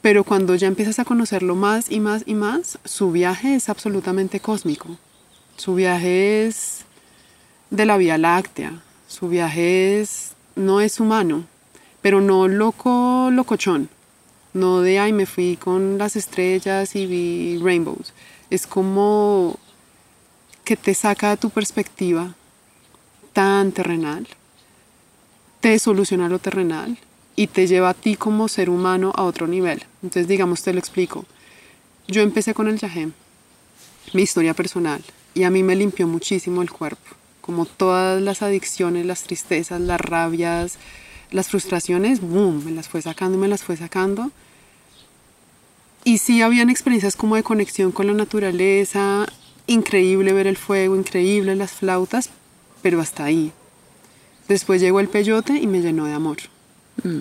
[0.02, 4.42] Pero cuando ya empiezas a conocerlo más y más y más, su viaje es absolutamente
[4.42, 4.98] cósmico.
[5.56, 6.84] Su viaje es
[7.70, 8.82] de la Vía Láctea.
[9.08, 11.46] Su viaje es, no es humano,
[12.04, 13.90] pero no loco, locochón.
[14.54, 18.14] No de, ay, me fui con las estrellas y vi rainbows.
[18.52, 19.58] Es como
[20.64, 22.36] que te saca de tu perspectiva
[23.32, 24.28] tan terrenal,
[25.60, 27.00] te soluciona lo terrenal
[27.36, 29.84] y te lleva a ti como ser humano a otro nivel.
[30.04, 31.26] Entonces, digamos, te lo explico.
[32.08, 33.14] Yo empecé con el yajem,
[34.14, 35.02] mi historia personal,
[35.34, 40.02] y a mí me limpió muchísimo el cuerpo, como todas las adicciones, las tristezas, las
[40.02, 40.78] rabias,
[41.34, 44.32] las frustraciones, boom, me las fue sacando y me las fue sacando.
[46.06, 49.26] Y sí habían experiencias como de conexión con la naturaleza,
[49.68, 52.30] increíble ver el fuego, increíble las flautas,
[52.82, 53.52] pero hasta ahí.
[54.48, 56.38] Después llegó el peyote y me llenó de amor.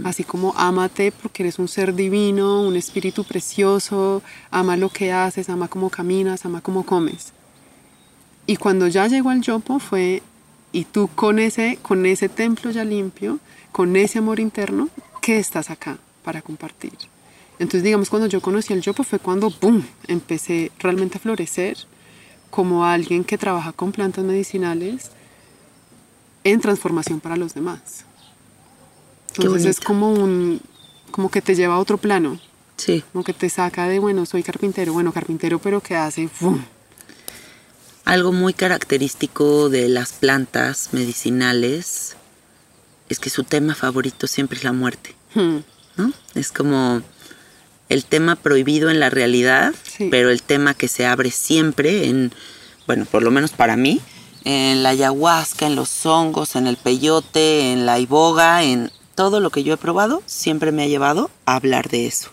[0.05, 5.48] Así como ámate porque eres un ser divino, un espíritu precioso, ama lo que haces,
[5.48, 7.33] ama cómo caminas, ama cómo comes.
[8.46, 10.22] Y cuando ya llegó al yopo fue,
[10.72, 13.38] y tú con ese, con ese templo ya limpio,
[13.73, 14.89] con ese amor interno,
[15.21, 16.93] ¿qué estás acá para compartir?
[17.59, 21.77] Entonces, digamos, cuando yo conocí el yopo fue cuando, ¡boom!, empecé realmente a florecer
[22.51, 25.11] como alguien que trabaja con plantas medicinales
[26.45, 28.05] en transformación para los demás.
[29.37, 30.61] Entonces es como un,
[31.11, 32.39] como que te lleva a otro plano,
[32.77, 33.03] Sí.
[33.13, 36.65] como que te saca de, bueno, soy carpintero, bueno, carpintero, pero que hace, ¡boom!
[38.05, 42.17] Algo muy característico de las plantas medicinales
[43.09, 45.59] es que su tema favorito siempre es la muerte, Hmm.
[45.97, 46.12] ¿no?
[46.35, 47.03] Es como
[47.88, 50.09] el tema prohibido en la realidad, Sí.
[50.11, 52.33] pero el tema que se abre siempre en,
[52.87, 54.01] bueno, por lo menos para mí,
[54.45, 59.51] en la ayahuasca, en los hongos, en el peyote, en la iboga, en todo lo
[59.51, 62.31] que yo he probado, siempre me ha llevado a hablar de eso.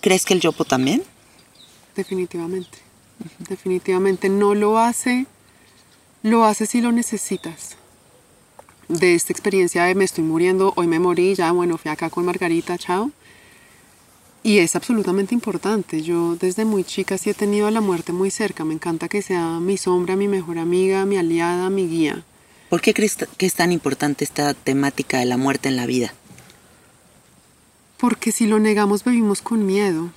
[0.00, 1.02] ¿Crees que el yopo también?
[1.94, 2.78] Definitivamente.
[3.48, 5.26] Definitivamente no lo hace,
[6.22, 7.76] lo hace si lo necesitas.
[8.92, 12.26] De esta experiencia de me estoy muriendo, hoy me morí, ya bueno, fui acá con
[12.26, 13.10] Margarita, chao.
[14.42, 16.02] Y es absolutamente importante.
[16.02, 18.66] Yo desde muy chica sí he tenido a la muerte muy cerca.
[18.66, 22.22] Me encanta que sea mi sombra, mi mejor amiga, mi aliada, mi guía.
[22.68, 26.12] ¿Por qué crees que es tan importante esta temática de la muerte en la vida?
[27.96, 30.10] Porque si lo negamos vivimos con miedo.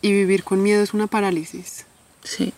[0.00, 1.84] Y vivir con miedo es una parálisis.
[2.24, 2.54] Sí.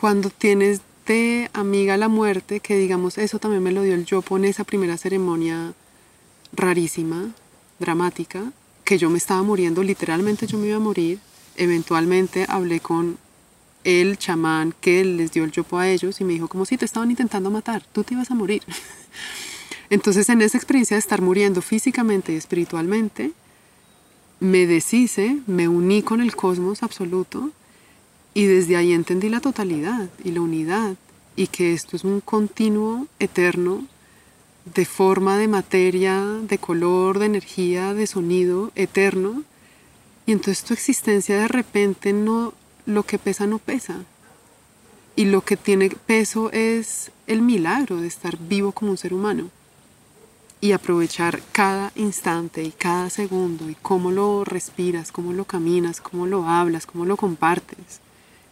[0.00, 4.36] cuando tienes de amiga la muerte, que digamos, eso también me lo dio el yopo
[4.36, 5.72] en esa primera ceremonia
[6.52, 7.30] rarísima,
[7.80, 8.52] dramática,
[8.84, 11.18] que yo me estaba muriendo, literalmente yo me iba a morir.
[11.56, 13.18] Eventualmente hablé con
[13.84, 16.84] el chamán que les dio el yopo a ellos y me dijo como si te
[16.84, 18.62] estaban intentando matar, tú te ibas a morir.
[19.90, 23.32] Entonces en esa experiencia de estar muriendo físicamente y espiritualmente,
[24.40, 27.50] me deshice, me uní con el cosmos absoluto
[28.38, 30.94] y desde ahí entendí la totalidad y la unidad
[31.34, 33.84] y que esto es un continuo eterno
[34.64, 39.42] de forma, de materia, de color, de energía, de sonido eterno.
[40.24, 42.54] Y entonces tu existencia de repente no,
[42.86, 44.04] lo que pesa no pesa.
[45.16, 49.50] Y lo que tiene peso es el milagro de estar vivo como un ser humano.
[50.60, 56.28] Y aprovechar cada instante y cada segundo y cómo lo respiras, cómo lo caminas, cómo
[56.28, 58.00] lo hablas, cómo lo compartes.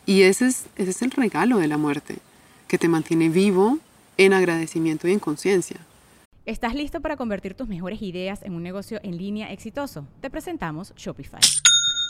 [0.07, 2.19] Y ese es, ese es el regalo de la muerte,
[2.69, 3.79] que te mantiene vivo
[4.17, 5.79] en agradecimiento y en conciencia.
[6.47, 10.07] ¿Estás listo para convertir tus mejores ideas en un negocio en línea exitoso?
[10.21, 11.41] Te presentamos Shopify.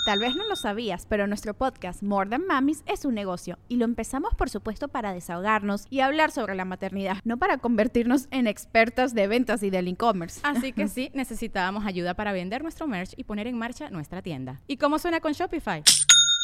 [0.04, 3.76] Tal vez no lo sabías, pero nuestro podcast More Than Mamis es un negocio y
[3.76, 8.46] lo empezamos por supuesto para desahogarnos y hablar sobre la maternidad, no para convertirnos en
[8.46, 10.40] expertas de ventas y del e-commerce.
[10.42, 14.60] Así que sí, necesitábamos ayuda para vender nuestro merch y poner en marcha nuestra tienda.
[14.66, 15.82] ¿Y cómo suena con Shopify?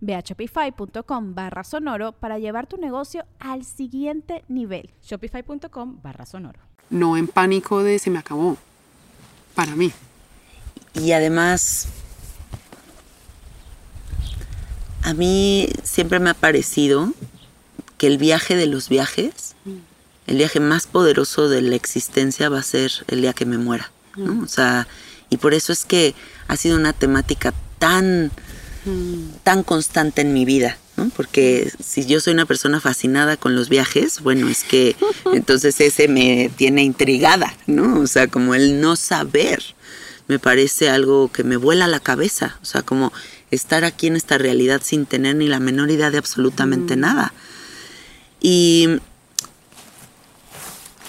[0.00, 4.90] Ve a shopify.com barra sonoro para llevar tu negocio al siguiente nivel.
[5.02, 6.60] Shopify.com barra sonoro.
[6.90, 8.56] No en pánico de se me acabó.
[9.54, 9.92] Para mí.
[10.94, 11.88] Y además,
[15.02, 17.12] a mí siempre me ha parecido
[17.98, 19.54] que el viaje de los viajes,
[20.26, 23.90] el viaje más poderoso de la existencia va a ser el día que me muera.
[24.16, 24.42] ¿no?
[24.42, 24.86] O sea,
[25.30, 26.14] y por eso es que
[26.48, 28.30] ha sido una temática tan,
[29.42, 30.78] tan constante en mi vida.
[30.96, 31.10] ¿no?
[31.16, 34.96] Porque si yo soy una persona fascinada con los viajes, bueno, es que
[35.32, 38.00] entonces ese me tiene intrigada, ¿no?
[38.00, 39.62] O sea, como el no saber
[40.28, 43.12] me parece algo que me vuela la cabeza, o sea, como
[43.50, 47.34] estar aquí en esta realidad sin tener ni la menor idea de absolutamente nada.
[48.40, 48.88] Y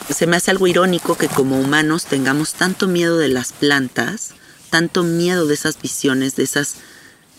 [0.09, 4.33] se me hace algo irónico que como humanos tengamos tanto miedo de las plantas,
[4.69, 6.75] tanto miedo de esas visiones, de esas,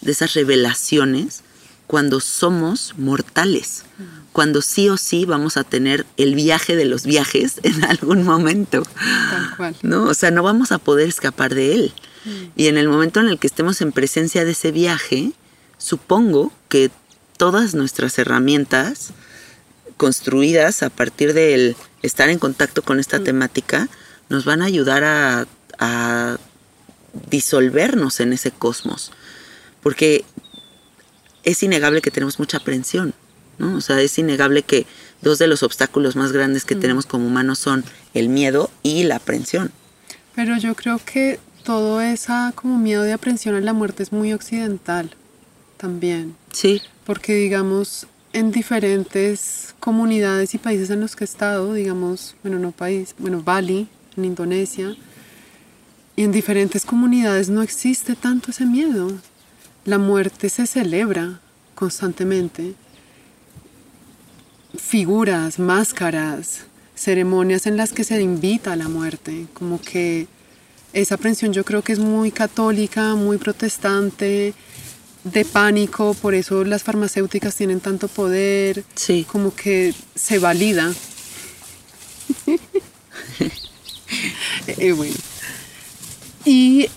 [0.04, 1.42] de esas revelaciones,
[1.86, 3.84] cuando somos mortales,
[4.32, 8.82] cuando sí o sí vamos a tener el viaje de los viajes en algún momento.
[8.82, 9.76] Tal cual.
[9.82, 10.04] ¿no?
[10.04, 11.92] O sea, no vamos a poder escapar de él.
[12.56, 15.32] Y en el momento en el que estemos en presencia de ese viaje,
[15.76, 16.90] supongo que
[17.36, 19.10] todas nuestras herramientas
[19.98, 23.88] construidas a partir del estar en contacto con esta temática
[24.30, 25.46] nos van a ayudar a,
[25.78, 26.38] a
[27.30, 29.12] disolvernos en ese cosmos.
[29.84, 30.24] Porque
[31.44, 33.14] es innegable que tenemos mucha aprensión,
[33.58, 33.76] ¿no?
[33.76, 34.86] O sea, es innegable que
[35.22, 39.16] dos de los obstáculos más grandes que tenemos como humanos son el miedo y la
[39.16, 39.70] aprensión.
[40.34, 44.32] Pero yo creo que todo esa como miedo de aprensión a la muerte es muy
[44.32, 45.10] occidental
[45.76, 46.34] también.
[46.52, 52.58] Sí, Porque digamos, en diferentes comunidades y países en los que he estado, digamos, bueno,
[52.58, 54.96] no país, bueno, Bali, en Indonesia,
[56.16, 59.12] y en diferentes comunidades no existe tanto ese miedo.
[59.84, 61.40] La muerte se celebra
[61.74, 62.74] constantemente.
[64.76, 66.64] Figuras, máscaras,
[66.94, 70.26] ceremonias en las que se invita a la muerte, como que
[70.92, 74.54] esa aprensión yo creo que es muy católica, muy protestante,
[75.24, 79.26] de pánico, por eso las farmacéuticas tienen tanto poder, sí.
[79.30, 80.92] como que se valida.
[84.66, 85.14] Eh, bueno.
[86.44, 86.88] Y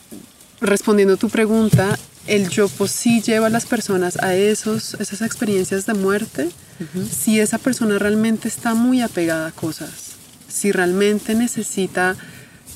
[0.62, 1.98] respondiendo a tu pregunta,
[2.28, 6.50] el yopo sí lleva a las personas a esos, esas experiencias de muerte
[7.10, 10.16] si esa persona realmente está muy apegada a cosas,
[10.48, 12.16] si realmente necesita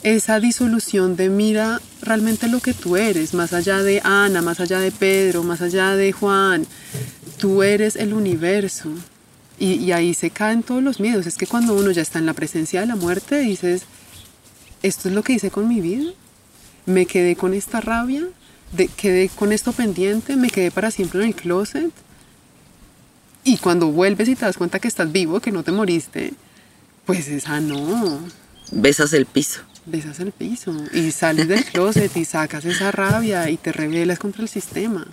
[0.03, 4.79] esa disolución de mira realmente lo que tú eres, más allá de Ana, más allá
[4.79, 6.65] de Pedro, más allá de Juan,
[7.37, 8.89] tú eres el universo.
[9.59, 11.27] Y, y ahí se caen todos los miedos.
[11.27, 13.83] Es que cuando uno ya está en la presencia de la muerte, dices,
[14.81, 16.11] esto es lo que hice con mi vida.
[16.87, 18.23] Me quedé con esta rabia,
[18.71, 21.91] de, quedé con esto pendiente, me quedé para siempre en el closet.
[23.43, 26.33] Y cuando vuelves y te das cuenta que estás vivo, que no te moriste,
[27.05, 28.19] pues esa no.
[28.71, 29.61] besas el piso.
[29.85, 34.43] Besas el piso y sales del closet y sacas esa rabia y te rebelas contra
[34.43, 35.07] el sistema.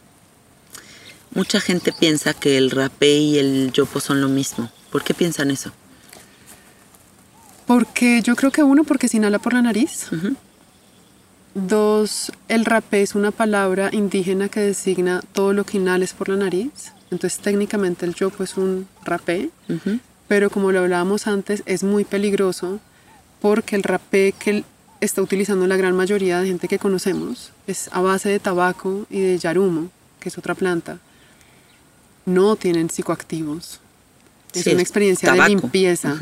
[1.34, 4.70] Mucha gente piensa que el rapé y el yopo son lo mismo.
[4.90, 5.72] ¿Por qué piensan eso?
[7.66, 10.09] Porque yo creo que uno, porque se inhala por la nariz.
[11.66, 16.36] Dos, el rapé es una palabra indígena que designa todo lo que inhales por la
[16.36, 16.92] nariz.
[17.11, 19.50] Entonces técnicamente el yopo es un rapé,
[20.28, 22.80] pero como lo hablábamos antes, es muy peligroso
[23.40, 24.64] porque el rapé que
[25.00, 29.20] está utilizando la gran mayoría de gente que conocemos es a base de tabaco y
[29.20, 29.90] de yarumo,
[30.20, 30.98] que es otra planta.
[32.26, 33.80] No tienen psicoactivos.
[34.54, 35.44] Es Sí, una experiencia tabaco.
[35.44, 36.16] de limpieza,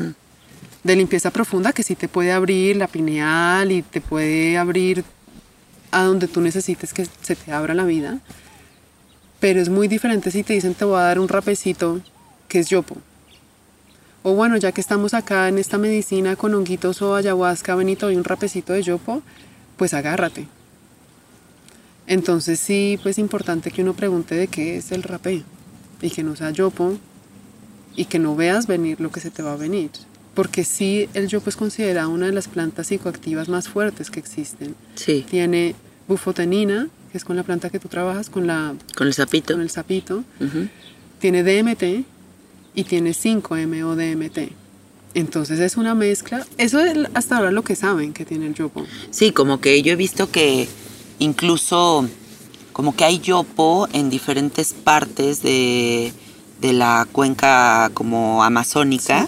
[0.83, 5.03] de limpieza profunda que sí te puede abrir la pineal y te puede abrir
[6.01, 8.19] a donde tú necesites que se te abra la vida.
[9.39, 12.01] Pero es muy diferente si te dicen te voy a dar un rapecito
[12.47, 12.97] que es yopo.
[14.23, 18.15] O bueno, ya que estamos acá en esta medicina con honguitos o ayahuasca, Benito, y
[18.15, 19.21] un rapecito de yopo,
[19.77, 20.47] pues agárrate.
[22.07, 25.43] Entonces sí, pues importante que uno pregunte de qué es el rapé
[26.01, 26.97] y que no sea yopo
[27.95, 29.91] y que no veas venir lo que se te va a venir.
[30.33, 34.75] Porque sí, el yopo es considerado una de las plantas psicoactivas más fuertes que existen.
[34.95, 35.25] Sí.
[35.27, 35.75] Tiene
[36.07, 39.53] bufotenina, que es con la planta que tú trabajas, con, la, Con el sapito.
[39.53, 40.23] con el sapito.
[41.19, 42.05] Tiene DMT
[42.75, 44.49] y tiene 5-MeO-DMT.
[45.13, 46.45] Entonces es una mezcla.
[46.57, 48.85] Eso es hasta ahora lo que saben que tiene el yopo.
[49.09, 50.67] Sí, como que yo he visto que
[51.19, 52.07] incluso
[52.71, 56.13] como que hay yopo en diferentes partes de,
[56.61, 59.27] de la cuenca como amazónica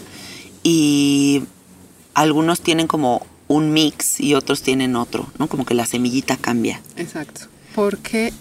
[0.61, 1.41] y
[2.13, 5.47] algunos tienen como un mix y otros tienen otro, ¿no?
[5.49, 6.81] Como que la semillita cambia.
[6.95, 7.41] Exacto.
[7.75, 8.31] Porque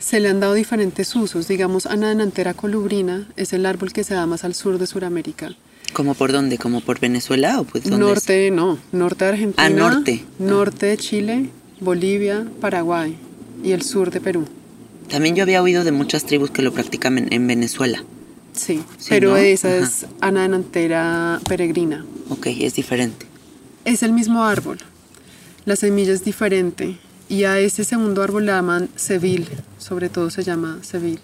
[0.00, 1.46] se le han dado diferentes usos.
[1.46, 5.54] Digamos, Anadenantera colubrina es el árbol que se da más al sur de Sudamérica.
[5.92, 6.56] ¿Como por dónde?
[6.56, 8.00] ¿Como por Venezuela o pues dónde es?
[8.08, 9.62] Norte, no, norte de Argentina.
[9.66, 10.24] Ah, norte.
[10.38, 13.16] Norte de Chile, Bolivia, Paraguay
[13.62, 14.46] y el sur de Perú.
[15.10, 18.02] También yo había oído de muchas tribus que lo practican en, en Venezuela.
[18.52, 19.36] Sí, Sí, pero ¿no?
[19.36, 19.84] esa Ajá.
[19.86, 22.04] es Anadenantera peregrina.
[22.30, 23.26] Ok, es diferente.
[23.90, 24.78] Es el mismo árbol.
[25.64, 26.96] La semilla es diferente.
[27.28, 29.46] Y a ese segundo árbol le llaman sevil,
[29.78, 31.20] sobre todo se llama sevil,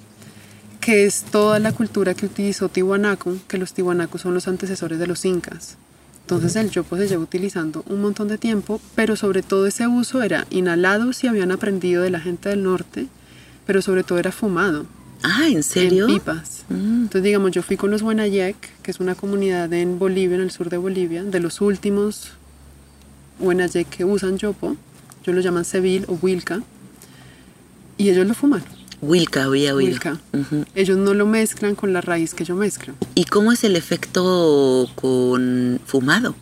[0.80, 5.06] que es toda la cultura que utilizó Tiwanaku, que los Tiwanacos son los antecesores de
[5.08, 5.76] los incas.
[6.22, 10.22] Entonces el yopo se lleva utilizando un montón de tiempo, pero sobre todo ese uso
[10.22, 13.06] era inhalado si habían aprendido de la gente del norte,
[13.64, 14.86] pero sobre todo era fumado
[15.24, 16.06] Ah, ¿en serio?
[16.08, 16.64] en pipas.
[16.68, 17.02] Mm.
[17.02, 20.50] Entonces, digamos, yo fui con los Buenayek, que es una comunidad en Bolivia, en el
[20.52, 22.32] sur de Bolivia, de los últimos
[23.38, 24.76] Buenayek que usan yopo.
[25.22, 26.62] Ellos lo llaman Seville o Wilca.
[27.98, 28.62] Y ellos lo fuman.
[29.02, 29.90] Wilca, había oído.
[29.90, 30.20] Wilca.
[30.74, 32.94] Ellos no lo mezclan con la raíz que yo mezclo.
[33.14, 36.34] ¿Y cómo es el efecto con fumado?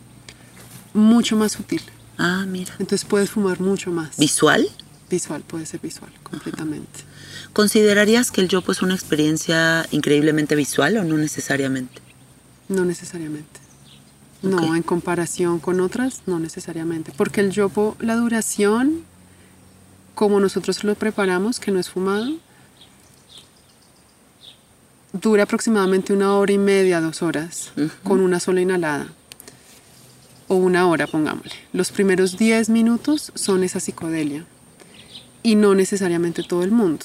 [0.93, 1.81] Mucho más sutil.
[2.17, 2.73] Ah, mira.
[2.79, 4.17] Entonces puedes fumar mucho más.
[4.17, 4.67] ¿Visual?
[5.09, 7.01] Visual, puede ser visual, completamente.
[7.53, 12.01] ¿Considerarías que el yopo es una experiencia increíblemente visual o no necesariamente?
[12.69, 13.64] No necesariamente.
[14.45, 17.11] No, en comparación con otras, no necesariamente.
[17.17, 19.01] Porque el yopo, la duración,
[20.13, 22.31] como nosotros lo preparamos, que no es fumado,
[25.13, 27.71] dura aproximadamente una hora y media, dos horas,
[28.03, 29.07] con una sola inhalada.
[30.47, 31.53] O una hora, pongámosle.
[31.73, 34.45] Los primeros 10 minutos son esa psicodelia.
[35.41, 37.03] Y no necesariamente todo el mundo.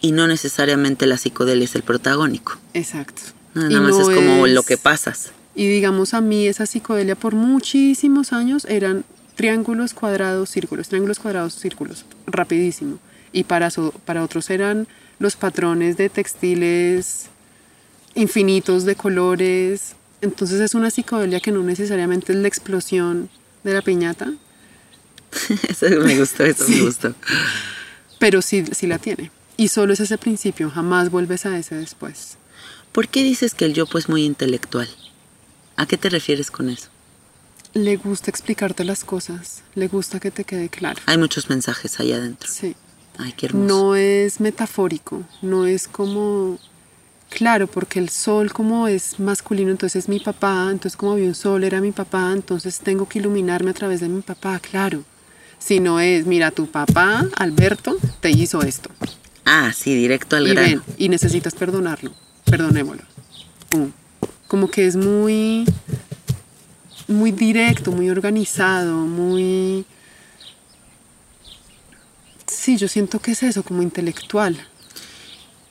[0.00, 2.58] Y no necesariamente la psicodelia es el protagónico.
[2.74, 3.22] Exacto.
[3.54, 5.30] Nada más no es como es- lo que pasas.
[5.56, 9.04] Y digamos a mí esa psicodelia por muchísimos años eran
[9.34, 12.98] triángulos, cuadrados, círculos, triángulos, cuadrados, círculos, rapidísimo.
[13.32, 14.86] Y para, so- para otros eran
[15.18, 17.26] los patrones de textiles
[18.14, 19.94] infinitos de colores.
[20.20, 23.28] Entonces es una psicodelia que no necesariamente es la explosión
[23.64, 24.32] de la piñata,
[25.68, 27.14] Eso me gustó, eso me gustó.
[28.18, 29.30] pero sí, sí la tiene.
[29.56, 32.36] Y solo es ese principio, jamás vuelves a ese después.
[32.92, 34.88] ¿Por qué dices que el yopo es muy intelectual?
[35.76, 36.88] ¿A qué te refieres con eso?
[37.74, 41.00] Le gusta explicarte las cosas, le gusta que te quede claro.
[41.06, 42.48] Hay muchos mensajes ahí adentro.
[42.50, 42.74] Sí.
[43.18, 43.66] Ay, qué hermoso.
[43.66, 46.58] No es metafórico, no es como,
[47.28, 51.34] claro, porque el sol como es masculino, entonces es mi papá, entonces como vi un
[51.34, 55.04] sol era mi papá, entonces tengo que iluminarme a través de mi papá, claro.
[55.58, 58.90] Si no es, mira, tu papá, Alberto, te hizo esto.
[59.44, 60.68] Ah, sí, directo al y grano.
[60.68, 62.12] ven, y necesitas perdonarlo,
[62.44, 63.04] perdonémoslo.
[63.70, 63.92] Pum.
[64.48, 65.64] Como que es muy,
[67.08, 69.84] muy directo, muy organizado, muy...
[72.46, 74.56] Sí, yo siento que es eso, como intelectual.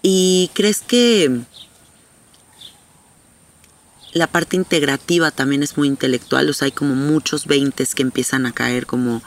[0.01, 1.41] ¿Y crees que
[4.13, 6.49] la parte integrativa también es muy intelectual?
[6.49, 9.23] O sea, hay como muchos veintes que empiezan a caer como,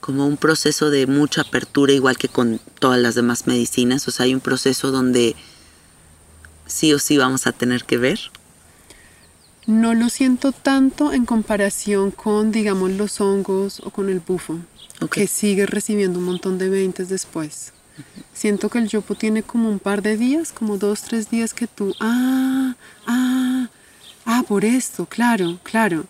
[0.00, 4.06] como un proceso de mucha apertura, igual que con todas las demás medicinas.
[4.08, 5.34] O sea, hay un proceso donde
[6.66, 8.20] sí o sí vamos a tener que ver.
[9.66, 14.58] No lo siento tanto en comparación con, digamos, los hongos o con el bufo,
[15.10, 17.72] que sigue recibiendo un montón de veintes después.
[18.34, 21.66] Siento que el yopo tiene como un par de días, como dos, tres días que
[21.66, 22.74] tú, ah,
[23.06, 23.68] ah,
[24.26, 26.04] ah, por esto, claro, claro.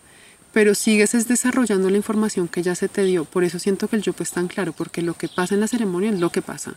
[0.52, 3.24] Pero sigues es desarrollando la información que ya se te dio.
[3.24, 5.68] Por eso siento que el yopo es tan claro, porque lo que pasa en la
[5.68, 6.74] ceremonia es lo que pasa.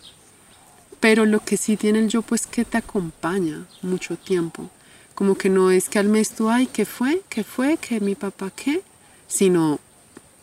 [1.00, 4.70] Pero lo que sí tiene el yopo es que te acompaña mucho tiempo.
[5.18, 7.24] Como que no es que al mes tú, ay, ¿qué fue?
[7.28, 7.78] ¿Qué fue?
[7.78, 8.84] ¿Que mi papá qué?
[9.28, 9.80] Sino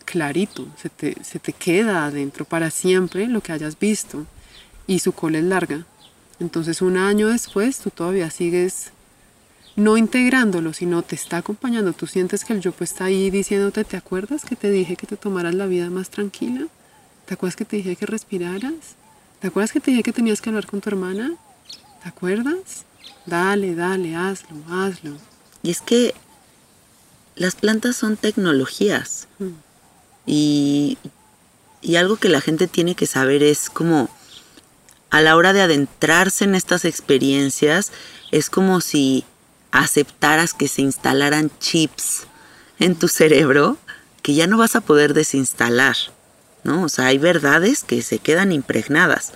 [0.03, 4.25] clarito, se te, se te queda adentro para siempre lo que hayas visto.
[4.85, 5.85] Y su cola es larga.
[6.41, 8.91] Entonces un año después tú todavía sigues
[9.77, 11.93] no integrándolo, sino te está acompañando.
[11.93, 15.15] Tú sientes que el yopo está ahí diciéndote, ¿te acuerdas que te dije que te
[15.15, 16.67] tomaras la vida más tranquila?
[17.25, 18.97] ¿Te acuerdas que te dije que respiraras?
[19.39, 21.31] ¿Te acuerdas que te dije que tenías que hablar con tu hermana?
[22.03, 22.83] ¿Te acuerdas?
[23.25, 25.17] Dale, dale, hazlo, hazlo.
[25.63, 26.13] Y es que
[27.35, 29.27] las plantas son tecnologías.
[29.39, 29.49] Mm.
[30.25, 30.97] Y,
[31.81, 34.09] y algo que la gente tiene que saber es como
[35.09, 37.91] a la hora de adentrarse en estas experiencias,
[38.31, 39.23] es como si
[39.71, 42.27] aceptaras que se instalaran chips
[42.79, 43.77] en tu cerebro
[44.21, 45.95] que ya no vas a poder desinstalar,
[46.63, 46.83] ¿no?
[46.83, 49.33] O sea, hay verdades que se quedan impregnadas.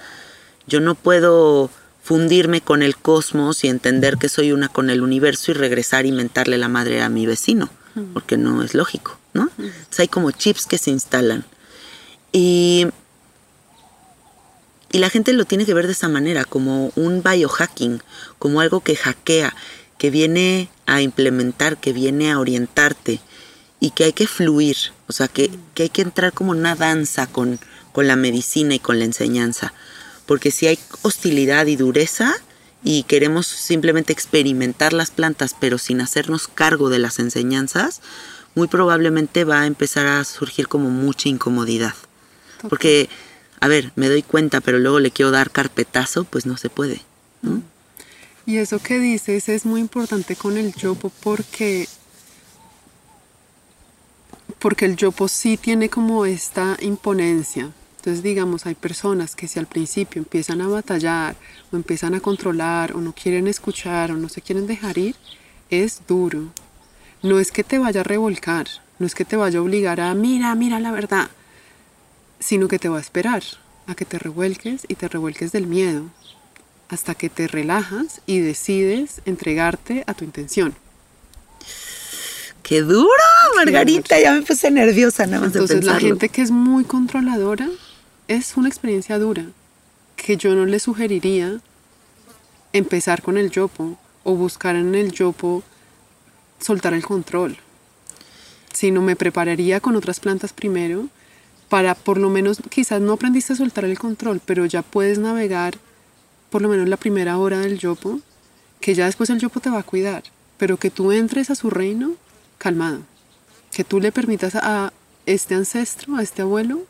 [0.66, 1.70] Yo no puedo
[2.10, 6.12] fundirme con el cosmos y entender que soy una con el universo y regresar y
[6.12, 7.70] mentarle la madre a mi vecino,
[8.14, 9.48] porque no es lógico, ¿no?
[9.96, 11.46] hay como chips que se instalan.
[12.32, 12.88] Y,
[14.92, 18.02] y la gente lo tiene que ver de esa manera, como un biohacking,
[18.40, 19.56] como algo que hackea,
[20.00, 23.20] que viene a implementar, que viene a orientarte
[23.80, 27.28] y que hay que fluir, o sea, que, que hay que entrar como una danza
[27.28, 27.60] con,
[27.92, 29.76] con la medicina y con la enseñanza.
[30.30, 32.36] Porque si hay hostilidad y dureza
[32.84, 38.00] y queremos simplemente experimentar las plantas pero sin hacernos cargo de las enseñanzas,
[38.54, 41.96] muy probablemente va a empezar a surgir como mucha incomodidad.
[42.70, 43.10] Porque,
[43.60, 47.02] a ver, me doy cuenta, pero luego le quiero dar carpetazo, pues no se puede.
[47.42, 47.64] ¿no?
[48.46, 51.90] Y eso que dices es muy importante con el yopo porque
[54.60, 57.72] porque el yopo sí tiene como esta imponencia.
[58.00, 61.36] Entonces, digamos, hay personas que si al principio empiezan a batallar
[61.70, 65.18] o empiezan a controlar o no quieren escuchar o no se quieren dejar ir,
[65.70, 66.48] es duro.
[67.22, 68.68] No es que te vaya a revolcar,
[69.00, 71.30] no es que te vaya a obligar a, mira, mira la verdad,
[72.40, 73.44] sino que te va a esperar
[73.86, 76.06] a que te revuelques y te revuelques del miedo
[76.88, 80.74] hasta que te relajas y decides entregarte a tu intención.
[82.64, 83.10] ¡Qué duro,
[83.58, 84.18] Margarita!
[84.22, 87.68] Ya me puse nerviosa nada más Entonces, de la gente que es muy controladora
[88.30, 89.48] es una experiencia dura
[90.16, 91.60] que yo no le sugeriría
[92.74, 95.64] empezar con el yopo o buscar en el yopo
[96.60, 97.58] soltar el control,
[98.72, 101.08] sino me prepararía con otras plantas primero
[101.70, 105.80] para por lo menos, quizás no aprendiste a soltar el control, pero ya puedes navegar
[106.52, 108.20] por lo menos la primera hora del yopo,
[108.80, 110.22] que ya después el yopo te va a cuidar,
[110.60, 112.14] pero que tú entres a su reino
[112.60, 113.02] calmado,
[113.72, 114.94] que tú le permitas a
[115.26, 116.84] este ancestro, a este abuelo,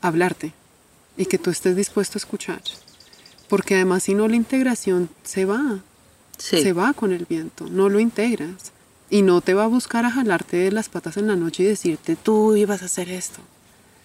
[0.00, 0.52] hablarte
[1.16, 2.62] y que tú estés dispuesto a escuchar.
[3.48, 5.80] Porque además si no la integración se va,
[6.38, 6.62] Sí.
[6.62, 8.72] se va con el viento, no lo integras.
[9.10, 11.66] Y no te va a buscar a jalarte de las patas en la noche y
[11.66, 13.38] decirte, tú ibas a hacer esto.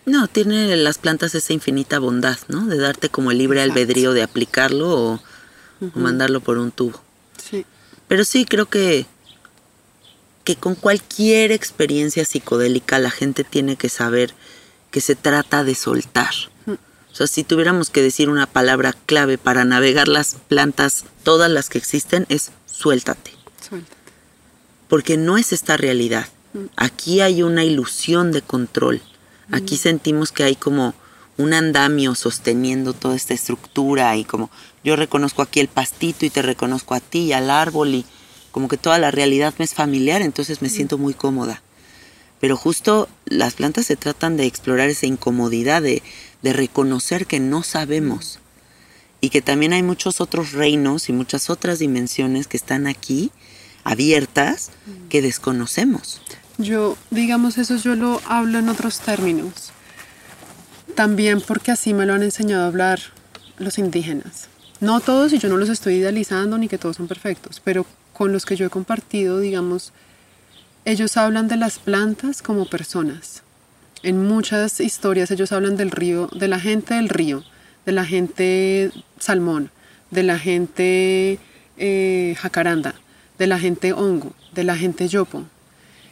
[0.05, 2.67] No, tiene las plantas esa infinita bondad, ¿no?
[2.67, 3.79] De darte como el libre Exacto.
[3.79, 5.13] albedrío de aplicarlo o,
[5.81, 7.01] o mandarlo por un tubo.
[7.43, 7.65] Sí.
[8.07, 9.05] Pero sí creo que,
[10.43, 14.33] que con cualquier experiencia psicodélica la gente tiene que saber
[14.91, 16.33] que se trata de soltar.
[17.19, 21.77] Sea, si tuviéramos que decir una palabra clave para navegar las plantas, todas las que
[21.77, 23.31] existen, es suéltate.
[23.59, 23.97] Suéltate.
[24.87, 26.29] Porque no es esta realidad.
[26.77, 29.01] Aquí hay una ilusión de control.
[29.51, 30.93] Aquí sentimos que hay como
[31.35, 34.49] un andamio sosteniendo toda esta estructura y como
[34.85, 38.05] yo reconozco aquí el pastito y te reconozco a ti, al árbol y
[38.51, 41.61] como que toda la realidad me es familiar, entonces me siento muy cómoda.
[42.39, 46.01] Pero justo las plantas se tratan de explorar esa incomodidad, de,
[46.41, 48.39] de reconocer que no sabemos
[49.21, 53.31] y que también hay muchos otros reinos y muchas otras dimensiones que están aquí
[53.83, 54.71] abiertas
[55.09, 56.21] que desconocemos.
[56.57, 59.71] Yo, digamos, eso yo lo hablo en otros términos.
[60.95, 62.99] También porque así me lo han enseñado a hablar
[63.57, 64.47] los indígenas.
[64.79, 68.31] No todos, y yo no los estoy idealizando ni que todos son perfectos, pero con
[68.31, 69.93] los que yo he compartido, digamos,
[70.85, 73.43] ellos hablan de las plantas como personas.
[74.01, 77.43] En muchas historias ellos hablan del río, de la gente del río,
[77.85, 79.71] de la gente salmón,
[80.09, 81.39] de la gente
[81.77, 82.95] eh, jacaranda,
[83.37, 85.43] de la gente hongo, de la gente yopo.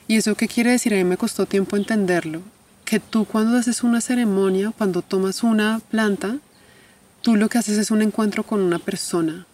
[0.08, 0.94] ¿Y eso qué quiere decir?
[0.94, 2.42] A mí me costó tiempo entenderlo.
[2.84, 6.38] Que tú cuando haces una ceremonia, cuando tomas una planta,
[7.22, 9.46] tú lo que haces es un encuentro con una persona,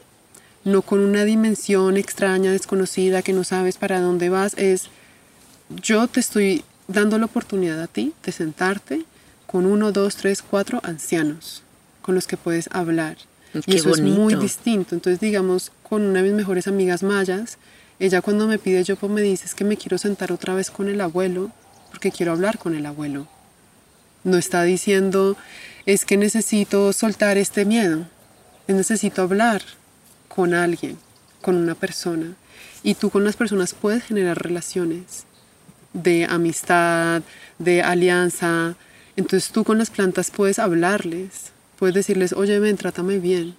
[0.63, 4.53] no con una dimensión extraña, desconocida, que no sabes para dónde vas.
[4.57, 4.89] Es,
[5.69, 9.05] yo te estoy dando la oportunidad a ti de sentarte
[9.45, 11.63] con uno, dos, tres, cuatro ancianos
[12.01, 13.17] con los que puedes hablar.
[13.53, 14.95] Qué y eso es muy distinto.
[14.95, 17.57] Entonces, digamos, con una de mis mejores amigas mayas,
[17.99, 20.89] ella cuando me pide yopo me dice es que me quiero sentar otra vez con
[20.89, 21.51] el abuelo
[21.91, 23.27] porque quiero hablar con el abuelo.
[24.23, 25.37] No está diciendo
[25.85, 28.07] es que necesito soltar este miedo,
[28.67, 29.61] es necesito hablar
[30.27, 30.97] con alguien,
[31.41, 32.33] con una persona.
[32.81, 35.25] Y tú con las personas puedes generar relaciones
[35.93, 37.21] de amistad,
[37.59, 38.75] de alianza.
[39.15, 43.55] Entonces tú con las plantas puedes hablarles, puedes decirles, oye, ven, trátame bien.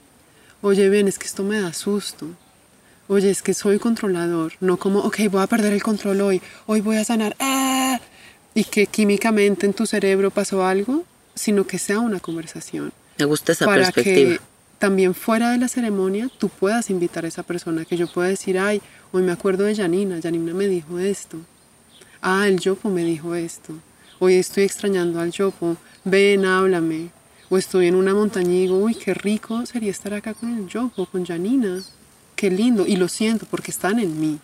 [0.62, 2.26] Oye, ven, es que esto me da susto.
[3.06, 4.54] Oye, es que soy controlador.
[4.60, 6.40] No como, ok, voy a perder el control hoy.
[6.66, 7.36] Hoy voy a sanar.
[7.38, 8.00] ¡Ah!
[8.54, 11.04] Y que químicamente en tu cerebro pasó algo,
[11.34, 12.92] sino que sea una conversación.
[13.18, 14.38] Me gusta esa para perspectiva.
[14.38, 14.40] que
[14.78, 18.58] también fuera de la ceremonia tú puedas invitar a esa persona, que yo pueda decir,
[18.58, 18.80] ay,
[19.12, 21.38] hoy me acuerdo de Janina, Janina me dijo esto.
[22.26, 23.74] Ah, el Yopo me dijo esto.
[24.18, 25.76] Hoy estoy extrañando al Yopo.
[26.06, 27.10] Ven, háblame.
[27.50, 30.66] O estoy en una montaña y digo, uy, qué rico sería estar acá con el
[30.66, 31.82] Yopo, con Janina.
[32.34, 32.86] Qué lindo.
[32.86, 34.38] Y lo siento porque están en mí.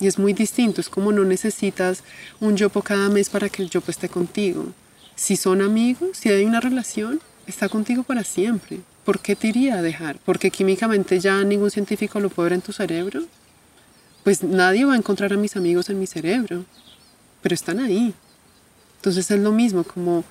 [0.00, 0.80] Y es muy distinto.
[0.80, 2.02] Es como no necesitas
[2.40, 4.72] un Yopo cada mes para que el Yopo esté contigo.
[5.14, 8.80] Si son amigos, si hay una relación, está contigo para siempre.
[9.04, 10.18] ¿Por qué te iría a dejar?
[10.24, 13.22] Porque químicamente ya ningún científico lo puede ver en tu cerebro.
[14.24, 16.64] Pues nadie va a encontrar a mis amigos en mi cerebro,
[17.42, 18.14] pero están ahí.
[18.96, 20.24] Entonces es lo mismo, como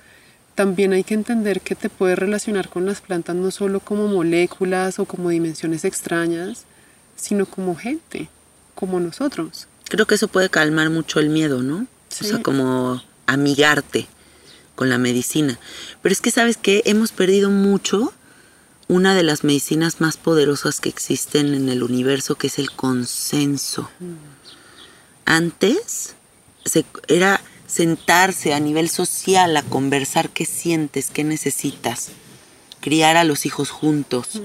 [0.56, 5.00] también hay que entender que te puedes relacionar con las plantas no solo como moléculas
[5.00, 6.66] o como dimensiones extrañas,
[7.16, 8.30] sino como gente,
[8.76, 9.68] como nosotros.
[9.86, 11.88] Creo que eso puede calmar mucho el miedo, ¿no?
[12.10, 12.26] Sí.
[12.26, 14.08] O sea, como amigarte
[14.76, 15.58] con la medicina.
[16.02, 16.84] Pero es que, ¿sabes qué?
[16.86, 18.14] Hemos perdido mucho
[18.90, 23.90] una de las medicinas más poderosas que existen en el universo, que es el consenso.
[25.26, 26.16] Antes
[26.66, 32.10] se, era sentarse a nivel social a conversar qué sientes, qué necesitas,
[32.82, 34.42] criar a los hijos juntos,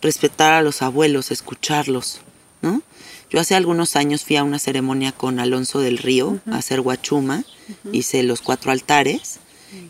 [0.00, 2.22] respetar a los abuelos, escucharlos,
[2.62, 2.82] ¿no?
[3.30, 7.44] Yo hace algunos años fui a una ceremonia con Alonso del Río a hacer guachuma,
[7.92, 9.40] hice los cuatro altares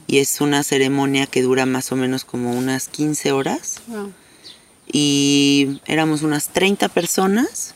[0.06, 4.12] y es una ceremonia que dura más o menos como unas 15 horas Wow.
[4.90, 7.74] y éramos unas 30 personas.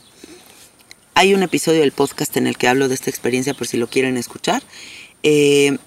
[1.15, 3.87] Hay un episodio del podcast en el que hablo de esta experiencia por si lo
[3.87, 4.63] quieren escuchar.
[5.21, 5.77] Eh,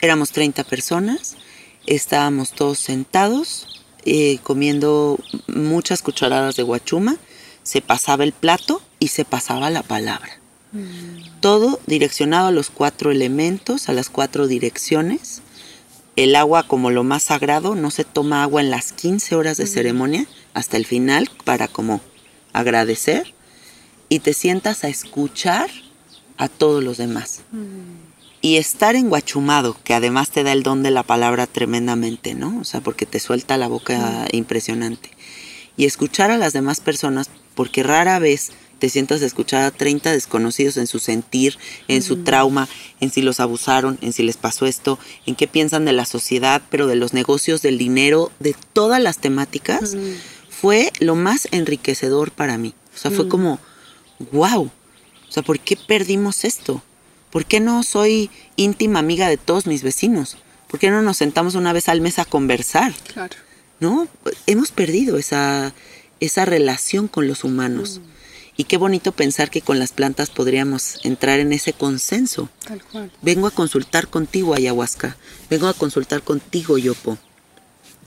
[0.00, 1.36] éramos 30 personas,
[1.86, 5.18] estábamos todos sentados eh, comiendo
[5.48, 7.16] muchas cucharadas de guachuma,
[7.64, 10.38] se pasaba el plato y se pasaba la palabra.
[11.40, 15.40] Todo direccionado a los cuatro elementos, a las cuatro direcciones.
[16.16, 19.66] El agua como lo más sagrado, no se toma agua en las 15 horas de
[19.66, 22.00] ceremonia hasta el final para como
[22.54, 23.34] agradecer
[24.08, 25.68] y te sientas a escuchar
[26.38, 27.42] a todos los demás.
[28.40, 32.60] Y estar enguachumado, que además te da el don de la palabra tremendamente, ¿no?
[32.60, 35.10] O sea, porque te suelta la boca impresionante.
[35.76, 40.12] Y escuchar a las demás personas, porque rara vez te sientas a escuchar a 30
[40.12, 41.58] desconocidos en su sentir,
[41.88, 42.68] en su trauma,
[43.00, 46.62] en si los abusaron, en si les pasó esto, en qué piensan de la sociedad,
[46.70, 49.96] pero de los negocios, del dinero, de todas las temáticas,
[50.48, 52.74] fue lo más enriquecedor para mí.
[52.94, 53.58] O sea, fue como,
[54.32, 54.70] wow,
[55.28, 56.82] o sea, ¿por qué perdimos esto?
[57.30, 60.36] ¿Por qué no soy íntima amiga de todos mis vecinos?
[60.68, 62.94] ¿Por qué no nos sentamos una vez al mes a conversar?
[63.12, 63.36] Claro.
[63.80, 64.08] ¿No?
[64.46, 65.74] Hemos perdido esa,
[66.20, 68.00] esa relación con los humanos.
[68.56, 72.48] Y qué bonito pensar que con las plantas podríamos entrar en ese consenso.
[72.66, 73.10] Tal cual.
[73.20, 75.16] Vengo a consultar contigo, ayahuasca.
[75.50, 77.18] Vengo a consultar contigo, yopo.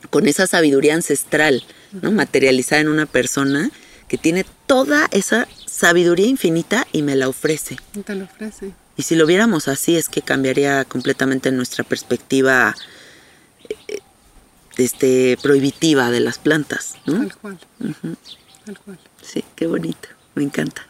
[0.09, 1.63] Con esa sabiduría ancestral,
[2.01, 2.11] ¿no?
[2.11, 3.69] Materializada en una persona
[4.07, 7.77] que tiene toda esa sabiduría infinita y me la ofrece.
[7.95, 8.73] Y Te lo ofrece.
[8.97, 12.75] Y si lo viéramos así, es que cambiaría completamente nuestra perspectiva
[13.69, 13.99] eh,
[14.77, 17.19] este, prohibitiva de las plantas, ¿no?
[17.19, 17.59] Tal cual.
[18.65, 18.99] Tal cual.
[19.21, 20.87] Sí, qué bonito, me encanta.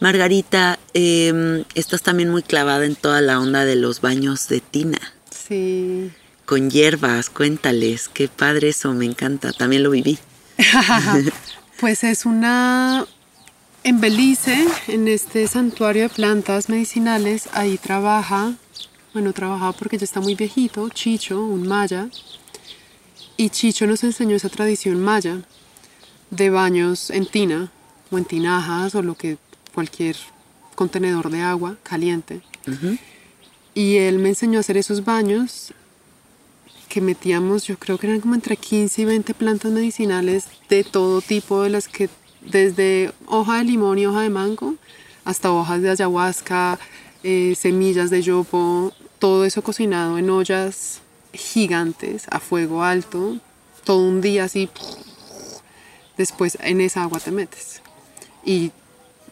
[0.00, 4.98] Margarita, eh, estás también muy clavada en toda la onda de los baños de tina,
[5.30, 6.10] Sí.
[6.44, 10.18] con hierbas, cuéntales, qué padre eso, me encanta, también lo viví.
[11.80, 13.04] Pues es una...
[13.82, 18.54] En Belice, en este santuario de plantas medicinales, ahí trabaja,
[19.12, 22.08] bueno, trabajaba porque ya está muy viejito, Chicho, un maya.
[23.36, 25.42] Y Chicho nos enseñó esa tradición maya
[26.30, 27.70] de baños en tina
[28.14, 29.38] o en tinajas o lo que
[29.74, 30.16] cualquier
[30.74, 32.40] contenedor de agua caliente.
[33.74, 35.72] Y él me enseñó a hacer esos baños
[36.88, 41.20] que metíamos, yo creo que eran como entre 15 y 20 plantas medicinales de todo
[41.20, 42.08] tipo, de las que
[42.40, 44.76] desde hoja de limón y hoja de mango
[45.24, 46.78] hasta hojas de ayahuasca,
[47.22, 51.00] eh, semillas de yopo, todo eso cocinado en ollas
[51.32, 53.38] gigantes a fuego alto,
[53.84, 54.68] todo un día así.
[56.16, 57.83] Después en esa agua te metes.
[58.44, 58.72] Y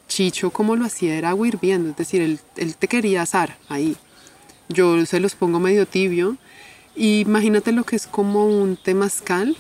[0.09, 3.97] Chicho, como lo hacía, era agua hirviendo, es decir, él, él te quería asar ahí.
[4.69, 6.37] Yo se los pongo medio tibio.
[6.95, 9.57] Y imagínate lo que es como un temazcal,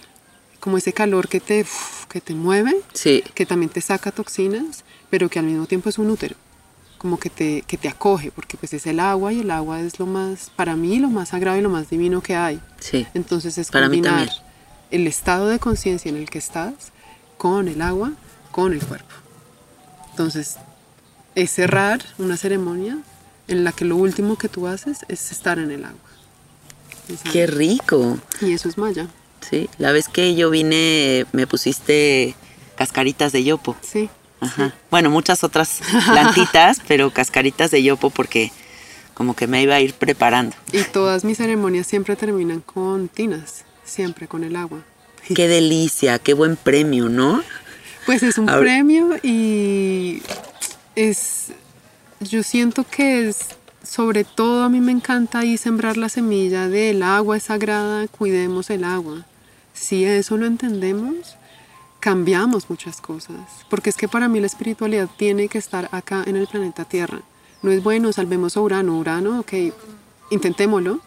[0.60, 4.84] como ese calor que te, uf, que te mueve, Sí, que también te saca toxinas,
[5.08, 6.36] pero que al mismo tiempo es un útero,
[6.98, 9.98] como que te, que te acoge, porque pues es el agua y el agua es
[9.98, 12.60] lo más, para mí, lo más sagrado y lo más divino que hay.
[12.78, 13.06] sí.
[13.14, 14.28] Entonces es Para combinar
[14.90, 16.74] el estado de conciencia en el que estás
[17.38, 18.12] con el agua,
[18.50, 19.14] con el cuerpo.
[20.12, 20.56] Entonces,
[21.34, 22.98] es cerrar una ceremonia
[23.48, 25.98] en la que lo último que tú haces es estar en el agua.
[27.32, 28.18] Qué rico.
[28.40, 29.08] Y eso es maya.
[29.48, 32.36] Sí, la vez que yo vine me pusiste
[32.76, 33.76] cascaritas de yopo.
[33.82, 34.08] Sí.
[34.40, 34.74] Ajá.
[34.90, 38.52] Bueno, muchas otras plantitas, pero cascaritas de yopo porque
[39.14, 40.56] como que me iba a ir preparando.
[40.72, 44.80] Y todas mis ceremonias siempre terminan con tinas, siempre con el agua.
[45.34, 47.42] Qué delicia, qué buen premio, ¿no?
[48.06, 50.22] Pues es un Ahora- premio y
[50.96, 51.48] es,
[52.20, 53.38] yo siento que es,
[53.82, 58.70] sobre todo a mí me encanta ahí sembrar la semilla del agua es sagrada, cuidemos
[58.70, 59.24] el agua.
[59.72, 61.36] Si eso lo entendemos,
[62.00, 63.36] cambiamos muchas cosas.
[63.70, 67.22] Porque es que para mí la espiritualidad tiene que estar acá en el planeta Tierra.
[67.62, 68.98] No es bueno, salvemos a Urano.
[68.98, 69.52] Urano, ok,
[70.30, 71.00] intentémoslo.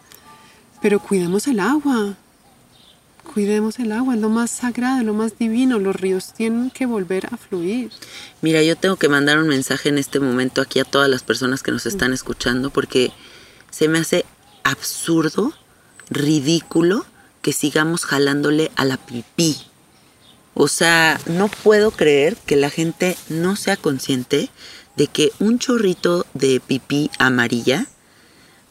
[0.80, 2.16] Pero cuidemos el agua.
[3.32, 5.78] Cuidemos el agua, es lo más sagrado, lo más divino.
[5.78, 7.90] Los ríos tienen que volver a fluir.
[8.40, 11.62] Mira, yo tengo que mandar un mensaje en este momento aquí a todas las personas
[11.62, 13.12] que nos están escuchando porque
[13.70, 14.24] se me hace
[14.64, 15.52] absurdo,
[16.08, 17.04] ridículo
[17.42, 19.56] que sigamos jalándole a la pipí.
[20.54, 24.48] O sea, no puedo creer que la gente no sea consciente
[24.96, 27.86] de que un chorrito de pipí amarilla,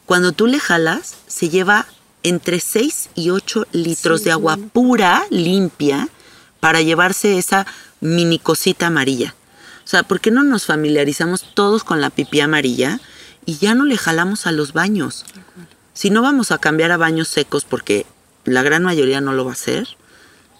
[0.04, 1.86] cuando tú le jalas, se lleva
[2.28, 6.08] entre 6 y 8 litros Sí, de agua pura, limpia,
[6.60, 7.66] para llevarse esa
[8.00, 9.34] mini cosita amarilla.
[9.84, 12.98] O sea, ¿por qué no nos familiarizamos todos con la pipí amarilla
[13.44, 15.24] y ya no le jalamos a los baños?
[15.94, 18.04] Si no vamos a cambiar a baños secos, porque
[18.44, 19.86] la gran mayoría no lo va a hacer,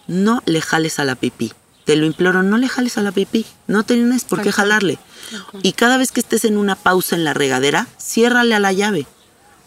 [0.07, 1.51] no le jales a la pipí.
[1.83, 3.45] Te lo imploro, no le jales a la pipí.
[3.67, 4.99] No tienes por qué jalarle.
[5.61, 9.07] Y cada vez que estés en una pausa en la regadera, ciérrale a la llave.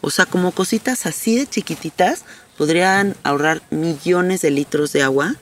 [0.01, 2.25] O sea, como cositas así de chiquititas
[2.57, 5.37] podrían ahorrar millones de litros de agua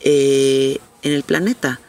[0.00, 1.80] eh, en el planeta.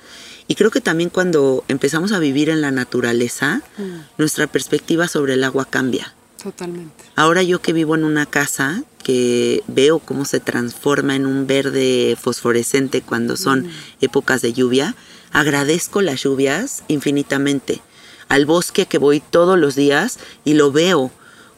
[0.48, 3.84] Y creo que también cuando empezamos a vivir en la naturaleza, Mm.
[4.18, 6.14] nuestra perspectiva sobre el agua cambia.
[6.42, 7.04] Totalmente.
[7.16, 12.18] Ahora yo que vivo en una casa que veo cómo se transforma en un verde
[12.20, 13.70] fosforescente cuando son
[14.02, 14.96] épocas de lluvia,
[15.32, 17.82] agradezco las lluvias infinitamente.
[18.30, 21.12] Al bosque que voy todos los días y lo veo,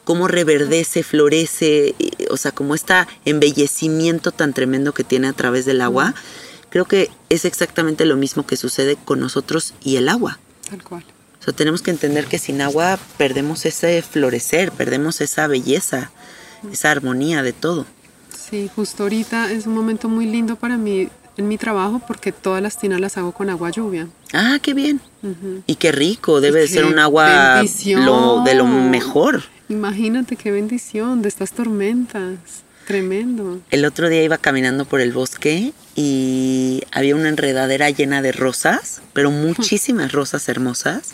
[0.04, 1.94] cómo reverdece, florece,
[2.30, 2.94] o sea, como este
[3.24, 6.14] embellecimiento tan tremendo que tiene a través del agua.
[6.70, 10.38] Creo que es exactamente lo mismo que sucede con nosotros y el agua.
[10.68, 11.04] Tal cual.
[11.40, 16.10] O sea, tenemos que entender que sin agua perdemos ese florecer, perdemos esa belleza,
[16.72, 17.84] esa armonía de todo.
[18.36, 22.62] Sí, justo ahorita es un momento muy lindo para mí en mi trabajo porque todas
[22.62, 24.08] las tinas las hago con agua lluvia.
[24.32, 25.00] Ah, qué bien.
[25.66, 27.62] Y qué rico, debe de ser un agua
[27.96, 29.42] lo- de lo mejor.
[29.72, 32.36] Imagínate qué bendición de estas tormentas.
[32.86, 33.62] Tremendo.
[33.70, 39.00] El otro día iba caminando por el bosque y había una enredadera llena de rosas,
[39.14, 41.12] pero muchísimas rosas hermosas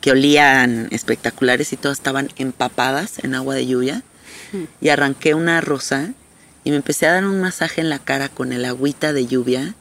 [0.00, 4.02] que olían espectaculares y todas estaban empapadas en agua de lluvia.
[4.80, 6.12] Y arranqué una rosa
[6.64, 9.76] y me empecé a dar un masaje en la cara con el agüita de lluvia.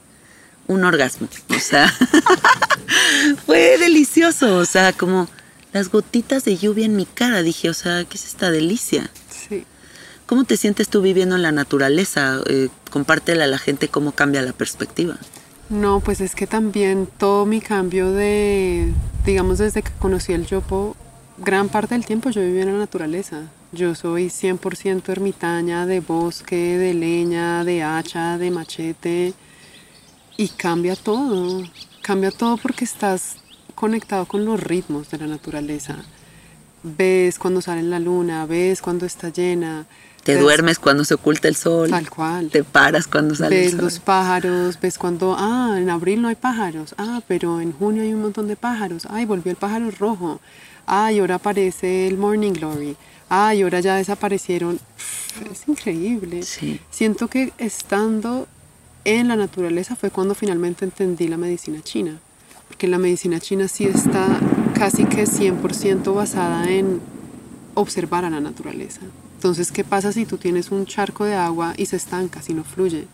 [0.67, 1.27] Un orgasmo.
[1.49, 1.91] O sea,
[3.47, 4.57] fue delicioso.
[4.57, 5.27] O sea, como
[5.73, 7.43] las gotitas de lluvia en mi cara.
[7.43, 9.09] Dije, o sea, ¿qué es esta delicia?
[9.29, 9.65] Sí.
[10.25, 12.39] ¿Cómo te sientes tú viviendo en la naturaleza?
[12.47, 15.17] Eh, compártela a la gente cómo cambia la perspectiva.
[15.69, 18.91] No, pues es que también todo mi cambio de,
[19.25, 20.97] digamos, desde que conocí el yopo,
[21.37, 23.43] gran parte del tiempo yo viví en la naturaleza.
[23.71, 29.33] Yo soy 100% ermitaña de bosque, de leña, de hacha, de machete.
[30.35, 31.63] Y cambia todo.
[32.01, 33.37] Cambia todo porque estás
[33.81, 35.97] conectado con los ritmos de la naturaleza.
[36.83, 39.85] Ves cuando sale la luna, ves cuando está llena.
[40.23, 41.89] Te ves- duermes cuando se oculta el sol.
[41.89, 42.49] Tal cual.
[42.49, 43.81] Te paras cuando sale Ves el sol.
[43.81, 48.13] los pájaros, ves cuando, ah, en abril no hay pájaros, ah, pero en junio hay
[48.13, 50.39] un montón de pájaros, ay, volvió el pájaro rojo,
[50.85, 52.95] ay, ahora aparece el Morning Glory,
[53.29, 54.79] ay, ahora ya desaparecieron.
[55.51, 56.43] Es increíble.
[56.43, 56.79] Sí.
[56.91, 58.47] Siento que estando
[59.05, 62.19] en la naturaleza fue cuando finalmente entendí la medicina china,
[62.81, 64.39] porque la medicina china sí está
[64.73, 66.99] casi que 100% basada en
[67.75, 69.01] observar a la naturaleza.
[69.35, 72.63] Entonces, ¿qué pasa si tú tienes un charco de agua y se estanca, si no
[72.63, 73.05] fluye?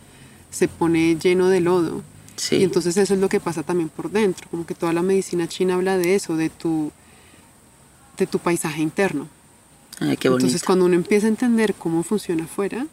[0.50, 2.02] Se pone lleno de lodo.
[2.36, 2.56] Sí.
[2.56, 5.46] Y entonces eso es lo que pasa también por dentro, como que toda la medicina
[5.46, 6.90] china habla de eso, de tu,
[8.16, 9.28] de tu paisaje interno.
[10.00, 10.46] Ay, qué bonito.
[10.46, 12.86] Entonces, cuando uno empieza a entender cómo funciona afuera,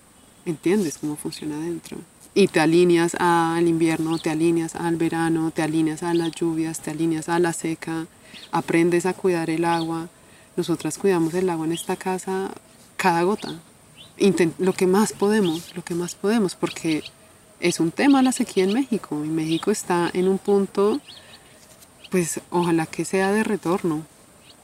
[0.46, 2.00] entiendes cómo funciona adentro.
[2.38, 6.92] Y te alineas al invierno, te alineas al verano, te alineas a las lluvias, te
[6.92, 8.08] alineas a la seca,
[8.52, 10.10] aprendes a cuidar el agua.
[10.58, 12.52] Nosotras cuidamos el agua en esta casa
[12.98, 13.56] cada gota.
[14.20, 17.04] Inten- lo que más podemos, lo que más podemos, porque
[17.62, 21.00] es un tema la sequía en México y México está en un punto,
[22.12, 24.06] pues ojalá que sea de retorno,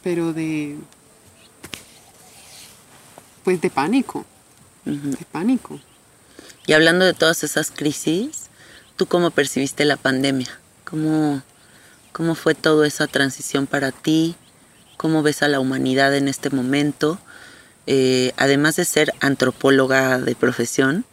[0.04, 0.78] pero de,
[3.46, 4.26] pues de pánico,
[4.84, 5.80] de pánico.
[6.72, 8.44] Y hablando de todas esas crisis,
[8.96, 10.48] ¿tú cómo percibiste la pandemia?
[10.86, 11.42] ¿Cómo,
[12.14, 14.38] cómo fue toda esa transición para ti?
[14.96, 17.20] ¿Cómo ves a la humanidad en este momento?
[17.88, 21.04] Eh, además de ser antropóloga de profesión,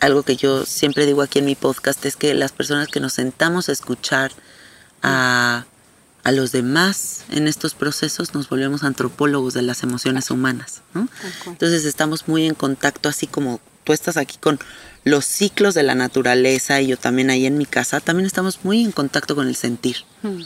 [0.00, 3.14] algo que yo siempre digo aquí en mi podcast es que las personas que nos
[3.14, 4.32] sentamos a escuchar
[5.02, 5.64] a,
[6.24, 10.82] a los demás en estos procesos nos volvemos antropólogos de las emociones humanas.
[11.46, 14.58] Entonces estamos muy en contacto, así como tú estás aquí con
[15.04, 18.84] los ciclos de la naturaleza y yo también ahí en mi casa, también estamos muy
[18.84, 19.98] en contacto con el sentir.
[20.22, 20.42] Hmm.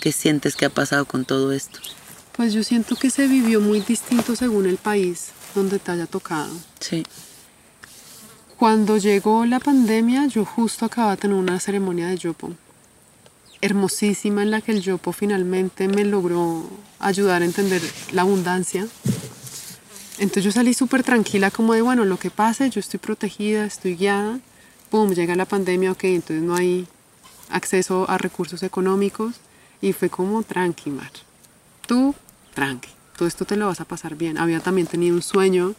[0.00, 1.80] ¿Qué sientes que ha pasado con todo esto?
[2.36, 6.52] Pues yo siento que se vivió muy distinto según el país donde te haya tocado.
[6.78, 7.04] Sí.
[8.56, 12.52] Cuando llegó la pandemia, yo justo acababa de tener una ceremonia de yopo.
[13.60, 16.70] Hermosísima en la que el yopo finalmente me logró
[17.00, 18.86] ayudar a entender la abundancia.
[20.18, 23.94] Entonces yo salí súper tranquila como de, bueno, lo que pase, yo estoy protegida, estoy
[23.94, 24.40] guiada.
[24.90, 26.88] Pum, llega la pandemia, ok, entonces no hay
[27.50, 29.36] acceso a recursos económicos.
[29.80, 31.12] Y fue como, tranqui, Mar.
[31.86, 32.14] Tú
[32.54, 34.38] tranqui, todo esto te lo vas a pasar bien.
[34.38, 35.74] Había también tenido un sueño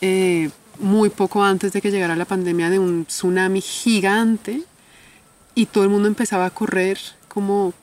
[0.00, 4.62] eh, muy poco antes de que llegara la pandemia de un tsunami gigante
[5.54, 6.98] y todo el mundo empezaba a correr
[7.28, 7.74] como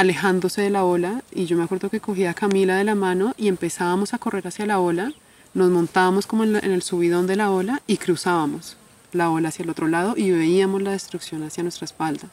[0.00, 3.34] alejándose de la ola y yo me acuerdo que cogía a Camila de la mano
[3.36, 5.12] y empezábamos a correr hacia la ola,
[5.52, 8.78] nos montábamos como en, el subidón de la ola y cruzábamos
[9.12, 12.28] la ola hacia el otro lado y veíamos la destrucción hacia nuestra espalda.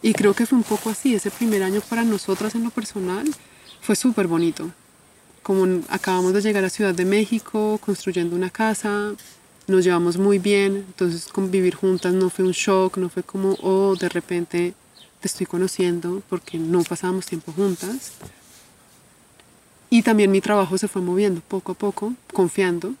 [0.00, 3.28] Y creo que fue un poco así, ese primer año para nosotras en lo personal
[3.80, 4.70] fue súper bonito.
[5.42, 9.12] Como acabamos de llegar a Ciudad de México, construyendo una casa,
[9.66, 13.96] nos llevamos muy bien, entonces convivir juntas no fue un shock, no fue como, oh,
[13.96, 14.74] de repente
[15.22, 18.12] te estoy conociendo, porque no pasábamos tiempo juntas.
[19.88, 22.94] Y también mi trabajo se fue moviendo poco a poco, confiando.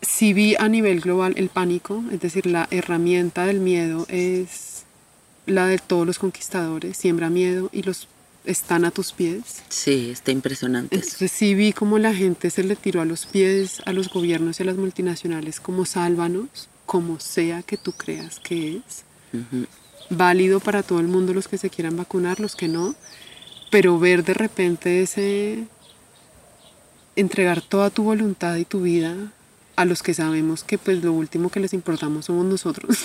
[0.00, 4.84] Sí vi a nivel global el pánico, es decir, la herramienta del miedo es
[5.46, 8.08] la de todos los conquistadores, siembra miedo y los
[8.44, 9.62] están a tus pies.
[9.68, 10.96] Sí, está impresionante.
[10.96, 14.58] Entonces sí vi cómo la gente se le tiró a los pies a los gobiernos
[14.58, 19.04] y a las multinacionales como sálvanos, como sea que tú creas que es.
[20.10, 22.94] Válido para todo el mundo los que se quieran vacunar, los que no.
[23.70, 25.64] Pero ver de repente ese...
[27.16, 29.16] entregar toda tu voluntad y tu vida
[29.76, 32.98] a los que sabemos que pues lo último que les importamos somos nosotros.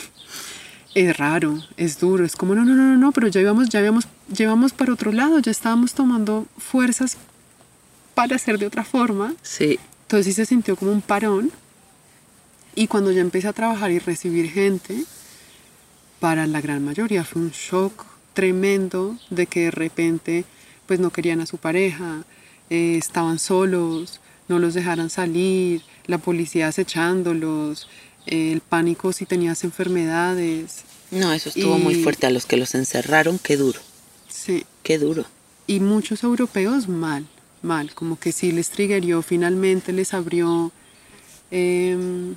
[0.95, 4.07] es raro, es duro, es como no, no, no, no, pero ya íbamos, ya habíamos,
[4.35, 7.17] llevamos para otro lado, ya estábamos tomando fuerzas
[8.13, 9.35] para hacer de otra forma.
[9.41, 9.77] Sí.
[10.03, 11.51] Entonces sí se sintió como un parón.
[12.73, 15.03] Y cuando ya empecé a trabajar y recibir gente,
[16.19, 20.45] para la gran mayoría fue un shock tremendo de que de repente
[20.85, 22.23] pues no querían a su pareja,
[22.69, 27.87] eh, estaban solos, no los dejaran salir, la policía acechándolos,
[28.25, 30.83] el pánico si tenías enfermedades.
[31.11, 32.27] No, eso estuvo muy fuerte.
[32.27, 33.79] A los que los encerraron, qué duro.
[34.27, 34.65] Sí.
[34.83, 35.25] Qué duro.
[35.67, 37.25] Y muchos europeos mal,
[37.61, 37.93] mal.
[37.93, 40.71] Como que sí les triggerió, finalmente les abrió
[41.51, 42.35] em,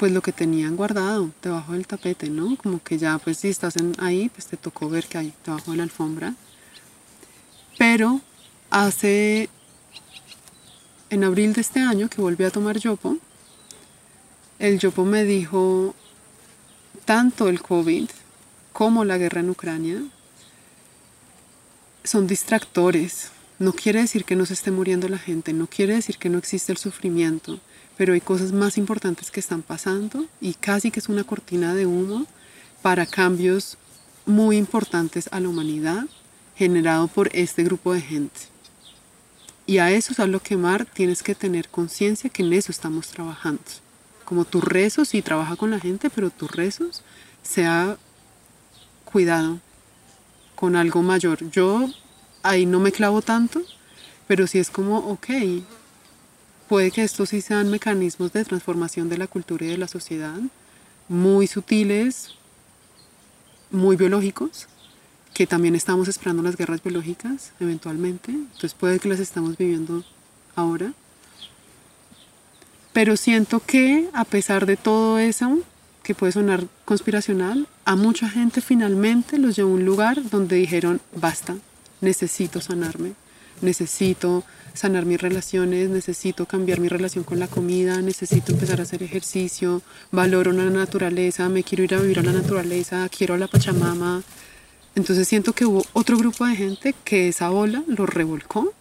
[0.00, 2.56] pues lo que tenían guardado debajo del tapete, ¿no?
[2.56, 5.76] Como que ya pues si estás ahí, pues te tocó ver que hay debajo de
[5.76, 6.34] la alfombra.
[7.76, 8.22] Pero
[8.70, 9.50] hace,
[11.10, 13.18] en abril de este año que volví a tomar yopo,
[14.58, 15.94] el Yopo me dijo,
[17.04, 18.08] tanto el COVID
[18.72, 20.02] como la guerra en Ucrania
[22.04, 23.32] son distractores.
[23.58, 26.38] No quiere decir que no se esté muriendo la gente, no quiere decir que no
[26.38, 27.60] existe el sufrimiento,
[28.00, 31.84] pero hay cosas más importantes que están pasando y casi que es una cortina de
[31.84, 32.26] humo
[32.80, 33.76] para cambios
[34.24, 36.06] muy importantes a la humanidad
[36.56, 38.40] generado por este grupo de gente.
[39.66, 42.72] Y a eso es a lo que Mar tienes que tener conciencia que en eso
[42.72, 43.60] estamos trabajando
[44.24, 47.02] como tus rezos, y trabaja con la gente, pero tus rezos
[47.42, 47.98] sea
[49.04, 49.60] cuidado
[50.54, 51.50] con algo mayor.
[51.50, 51.86] Yo
[52.42, 53.60] ahí no me clavo tanto,
[54.26, 55.26] pero sí es como, ok,
[56.70, 60.38] puede que estos sí sean mecanismos de transformación de la cultura y de la sociedad,
[61.08, 62.36] muy sutiles,
[63.72, 64.68] muy biológicos,
[65.34, 70.04] que también estamos esperando las guerras biológicas eventualmente, entonces puede que las estamos viviendo
[70.54, 70.92] ahora.
[72.92, 75.58] Pero siento que a pesar de todo eso,
[76.04, 81.00] que puede sonar conspiracional, a mucha gente finalmente los llevó a un lugar donde dijeron,
[81.16, 81.56] basta,
[82.00, 83.14] necesito sanarme,
[83.62, 84.44] necesito
[84.74, 89.82] sanar mis relaciones, necesito cambiar mi relación con la comida, necesito empezar a hacer ejercicio,
[90.12, 94.22] valoro la naturaleza, me quiero ir a vivir a la naturaleza, quiero a la Pachamama.
[94.94, 98.72] Entonces siento que hubo otro grupo de gente que esa ola los revolcó,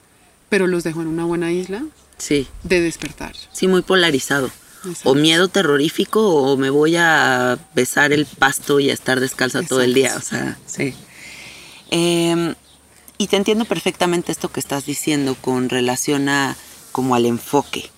[0.47, 1.83] pero los dejó en una buena isla
[2.17, 3.33] Sí, de despertar.
[3.51, 4.51] sí, muy polarizado.
[4.85, 5.09] Exacto.
[5.09, 9.81] O miedo terrorífico o me voy a besar el pasto y a estar descalza todo
[9.81, 10.15] el día.
[10.15, 10.93] O sea, sí.
[11.91, 12.55] Em,
[13.19, 16.55] y te entiendo perfectamente esto que estás diciendo con relación a
[16.93, 17.91] como al enfoque.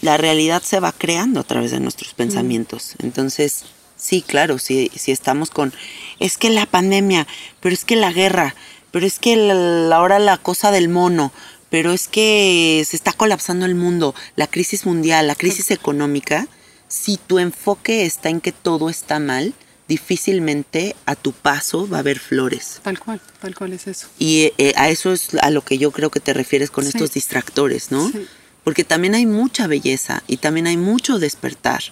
[0.00, 2.94] La realidad se va creando a través de nuestros pensamientos.
[3.00, 3.64] Entonces,
[3.96, 5.74] sí, claro, si, si estamos con,
[6.20, 7.26] es que la pandemia,
[7.60, 8.54] pero es que la guerra,
[8.92, 11.30] pero es que la- ahora la cosa del mono,
[11.68, 16.48] pero es que se está colapsando el mundo, la crisis mundial, la crisis económica,
[16.88, 19.52] si tu enfoque está en que todo está mal,
[19.88, 22.80] difícilmente a tu paso va a haber flores.
[22.82, 24.06] Tal cual, tal cual es eso.
[24.18, 26.90] Y eh, a eso es a lo que yo creo que te refieres con Sí.
[26.94, 28.08] estos distractores, ¿no?
[28.10, 28.26] Sí.
[28.64, 31.82] Porque también hay mucha belleza y también hay mucho despertar.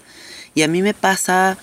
[0.54, 1.56] Y a mí me pasa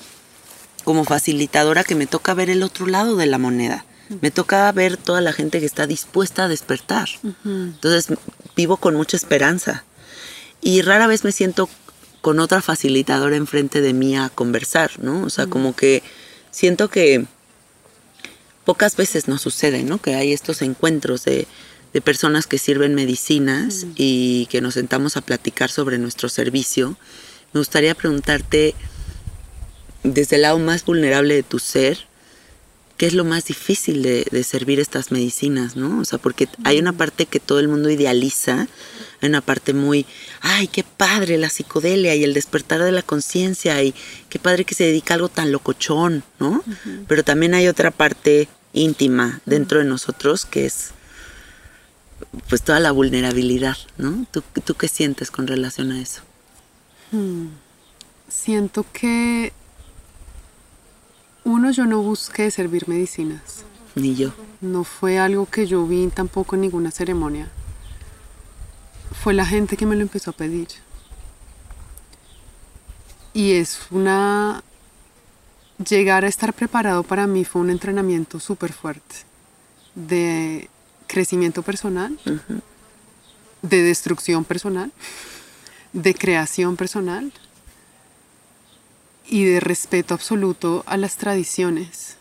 [0.84, 3.86] como facilitadora que me toca ver el otro lado de la moneda.
[4.21, 7.07] Me toca ver toda la gente que está dispuesta a despertar.
[7.45, 8.15] Entonces
[8.55, 9.86] vivo con mucha esperanza.
[10.61, 11.69] Y rara vez me siento
[12.21, 15.23] con otra facilitadora enfrente de mí a conversar, ¿no?
[15.23, 16.03] O sea, como que
[16.53, 17.25] siento que
[18.63, 19.97] pocas veces nos sucede, ¿no?
[19.97, 21.47] Que hay estos encuentros de,
[21.91, 26.95] de personas que sirven medicinas y que nos sentamos a platicar sobre nuestro servicio.
[27.51, 28.75] Me gustaría preguntarte,
[30.03, 32.07] desde el lado más vulnerable de tu ser,
[32.97, 35.99] ¿qué es lo más difícil de, de servir estas medicinas, no?
[35.99, 38.67] O sea, porque hay una parte que todo el mundo idealiza,
[39.21, 40.05] hay una parte muy,
[40.41, 43.93] ay, qué padre la psicodelia y el despertar de la conciencia y
[44.29, 46.63] qué padre que se dedica a algo tan locochón, ¿no?
[47.07, 50.91] Pero también hay otra parte íntima dentro de nosotros que es
[52.49, 54.25] pues toda la vulnerabilidad, ¿no?
[54.31, 56.21] ¿Tú, tú qué sientes con relación a eso?
[58.27, 59.53] Siento que
[61.45, 63.63] uno, yo no busqué servir medicinas.
[63.95, 64.33] Ni yo.
[64.61, 67.49] No fue algo que yo vi tampoco en ninguna ceremonia.
[69.11, 70.67] Fue la gente que me lo empezó a pedir.
[73.33, 74.63] Y es una...
[75.87, 79.15] Llegar a estar preparado para mí fue un entrenamiento súper fuerte
[79.95, 80.69] de
[81.07, 82.17] crecimiento personal,
[83.61, 84.91] de destrucción personal,
[85.91, 87.33] de creación personal
[89.28, 92.17] y de respeto absoluto a las tradiciones.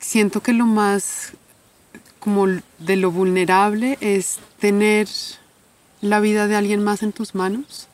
[0.00, 1.32] Siento que lo más
[2.18, 5.08] como de lo vulnerable es tener
[6.00, 7.88] la vida de alguien más en tus manos,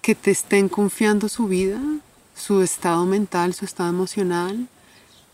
[0.00, 1.80] que te estén confiando su vida,
[2.34, 4.68] su estado mental, su estado emocional,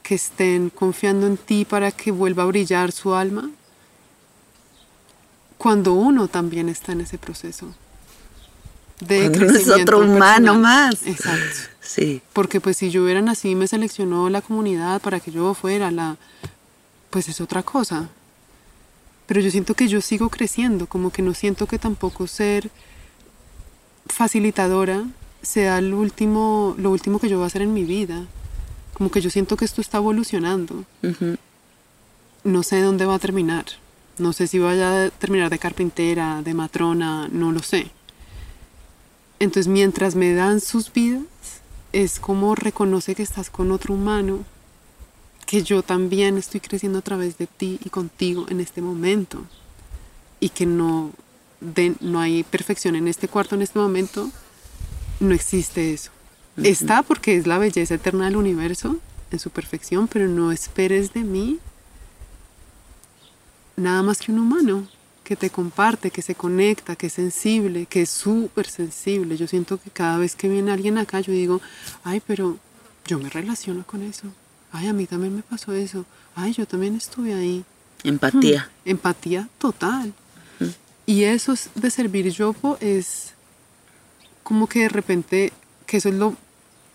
[0.03, 3.51] que estén confiando en ti para que vuelva a brillar su alma,
[5.57, 7.75] cuando uno también está en ese proceso.
[9.01, 10.61] De Cuando uno es otro humano personal.
[10.61, 11.07] más.
[11.07, 11.57] Exacto.
[11.81, 12.21] Sí.
[12.33, 15.91] Porque pues si yo hubiera nacido y me seleccionó la comunidad para que yo fuera
[15.91, 16.17] la,
[17.11, 18.09] pues es otra cosa.
[19.27, 22.71] Pero yo siento que yo sigo creciendo, como que no siento que tampoco ser
[24.07, 25.05] facilitadora
[25.43, 28.27] sea el último, lo último que yo voy a hacer en mi vida.
[28.95, 30.85] Como que yo siento que esto está evolucionando.
[32.45, 33.65] No sé dónde va a terminar.
[34.19, 37.91] No sé si vaya a terminar de carpintera, de matrona, no lo sé.
[39.41, 41.23] Entonces mientras me dan sus vidas,
[41.93, 44.45] es como reconoce que estás con otro humano,
[45.47, 49.43] que yo también estoy creciendo a través de ti y contigo en este momento,
[50.41, 51.13] y que no,
[51.61, 54.31] de- no hay perfección en este cuarto en este momento,
[55.21, 56.11] no existe eso.
[56.63, 58.99] Está porque es la belleza eterna del universo
[59.31, 61.59] en su perfección, pero no esperes de mí
[63.77, 64.89] nada más que un humano
[65.29, 69.37] que te comparte, que se conecta, que es sensible, que es súper sensible.
[69.37, 71.61] Yo siento que cada vez que viene alguien acá, yo digo,
[72.03, 72.57] ay, pero
[73.07, 74.29] yo me relaciono con eso.
[74.73, 76.07] Ay, a mí también me pasó eso.
[76.35, 77.63] Ay, yo también estuve ahí.
[78.05, 78.71] Empatía.
[78.87, 80.15] Hmm, Empatía total.
[81.05, 83.35] Y eso es- de servir yopo es
[84.43, 85.53] como que de repente,
[85.87, 86.37] que eso es lo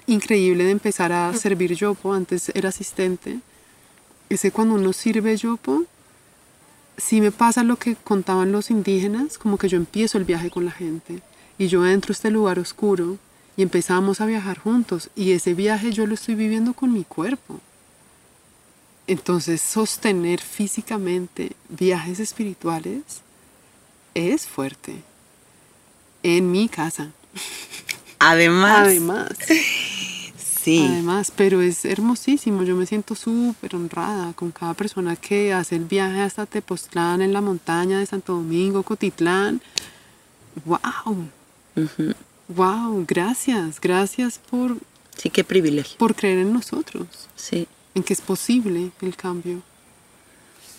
[0.07, 3.39] increíble de empezar a servir yopo, antes era asistente,
[4.30, 5.84] es que cuando uno sirve yopo,
[6.98, 10.65] sí me pasa lo que contaban los indígenas, como que yo empiezo el viaje con
[10.65, 11.22] la gente
[11.57, 13.18] y yo entro a este lugar oscuro
[13.56, 17.60] y empezamos a viajar juntos y ese viaje yo lo estoy viviendo con mi cuerpo.
[19.06, 23.02] Entonces sostener físicamente viajes espirituales
[24.14, 25.03] es fuerte.
[26.24, 27.11] En mi casa.
[28.20, 29.30] Además, Además.
[30.64, 30.85] Sí.
[30.90, 32.64] Además, pero es hermosísimo.
[32.64, 37.34] Yo me siento súper honrada con cada persona que hace el viaje hasta Tepoztlán en
[37.34, 39.61] la montaña de Santo Domingo, Cotitlán.
[40.65, 41.27] ¡Wow!
[42.48, 43.06] ¡Wow!
[43.07, 44.77] Gracias, gracias por,
[45.18, 45.98] Sí, qué privilegio.
[45.98, 47.68] por creer en nosotros, Sí.
[47.95, 49.61] en que es posible el cambio.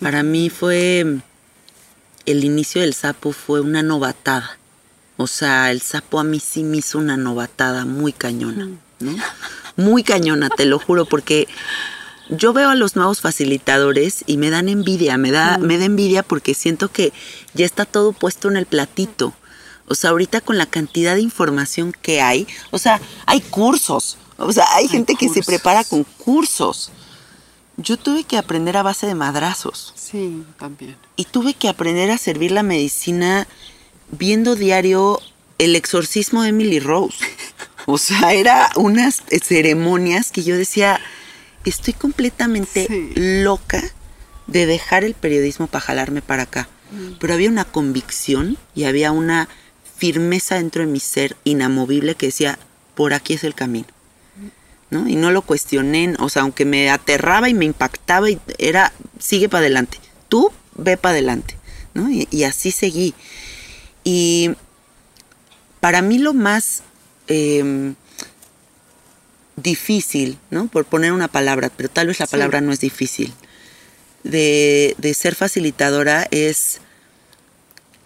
[0.00, 1.20] Para mí fue
[2.26, 4.58] el inicio del sapo fue una novatada.
[5.16, 8.68] O sea, el sapo a mí sí me hizo una novatada muy cañona,
[9.04, 9.16] ¿no?
[9.76, 11.48] Muy cañona, te lo juro, porque
[12.28, 16.22] yo veo a los nuevos facilitadores y me dan envidia, me da, me da envidia
[16.22, 17.12] porque siento que
[17.54, 19.34] ya está todo puesto en el platito.
[19.86, 24.50] O sea, ahorita con la cantidad de información que hay, o sea, hay cursos, o
[24.52, 26.90] sea, hay, gente que se prepara con cursos.
[27.76, 30.96] Yo tuve que aprender a base de madrazos Sí, también.
[31.16, 33.48] y tuve que aprender a servir la medicina
[34.10, 35.20] viendo diario
[35.58, 37.18] el exorcismo de Emily Rose.
[37.86, 41.00] O sea, era unas ceremonias que yo decía,
[41.64, 43.12] estoy completamente Sí.
[43.16, 43.82] loca
[44.46, 46.68] de dejar el periodismo para jalarme para acá.
[47.18, 49.48] Pero había una convicción y había una
[49.96, 52.58] firmeza dentro de mi ser inamovible que decía,
[52.94, 53.86] por aquí es el camino.
[54.90, 55.08] ¿no?
[55.08, 59.48] Y no lo cuestioné, o sea, aunque me aterraba y me impactaba, y era, sigue
[59.48, 59.98] para adelante,
[60.28, 61.56] tú ve para adelante,
[61.94, 62.08] ¿no?
[62.10, 63.12] Y, y así seguí.
[64.04, 64.50] Y
[65.80, 66.82] para mí lo más
[67.28, 67.94] eh,
[69.56, 70.66] difícil, ¿no?
[70.66, 72.32] Por poner una palabra, pero tal vez la Sí.
[72.32, 73.32] palabra no es difícil,
[74.24, 76.80] de, de ser facilitadora es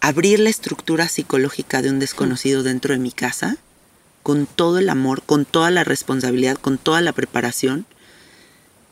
[0.00, 3.56] abrir la estructura psicológica de un desconocido dentro de mi casa
[4.22, 7.86] con todo el amor, con toda la responsabilidad, con toda la preparación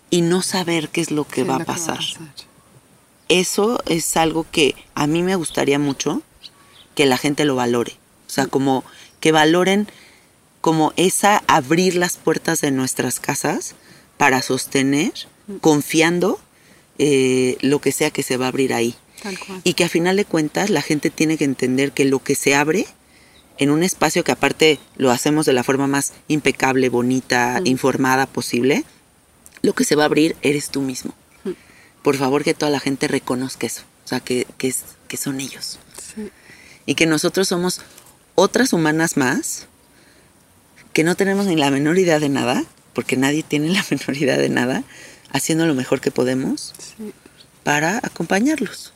[0.09, 1.98] y no saber qué es lo que ¿Qué es va a lo pasar.
[3.28, 6.23] Eso es algo que a mí me gustaría mucho
[6.94, 7.93] que la gente lo valore.
[8.28, 8.85] O sea, como
[9.20, 9.89] que valoren
[10.67, 13.77] como esa abrir las puertas de nuestras casas
[14.17, 15.13] para sostener,
[15.61, 16.41] confiando
[16.99, 18.97] eh, lo que sea que se va a abrir ahí.
[19.23, 19.61] Tal cual.
[19.63, 22.57] Y que a final de cuentas la gente tiene que entender que lo que se
[22.57, 22.85] abre
[23.59, 28.83] en un espacio que aparte lo hacemos de la forma más impecable, bonita, informada posible,
[29.63, 31.15] lo que se va a abrir eres tú mismo.
[32.03, 35.41] Por favor que toda la gente reconozca eso, o sea, que, que, es, que son
[35.41, 35.79] ellos.
[36.13, 36.29] Sí.
[36.87, 37.83] Y que nosotros somos
[38.35, 39.69] otras humanas más,
[40.97, 42.64] que no tenemos ni la menor idea de nada,
[42.94, 44.82] porque nadie tiene la menor idea de nada,
[45.31, 47.12] haciendo lo mejor que podemos Sí.
[47.64, 48.94] para acompañarlos.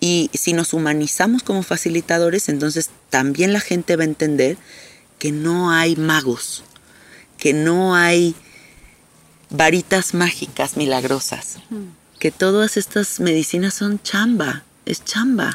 [0.00, 4.56] Y si nos humanizamos como facilitadores, entonces también la gente va a entender
[5.18, 6.64] que no hay magos,
[7.36, 8.34] que no hay
[9.50, 11.58] varitas mágicas milagrosas,
[12.18, 15.52] que todas estas medicinas son chamba, es chamba.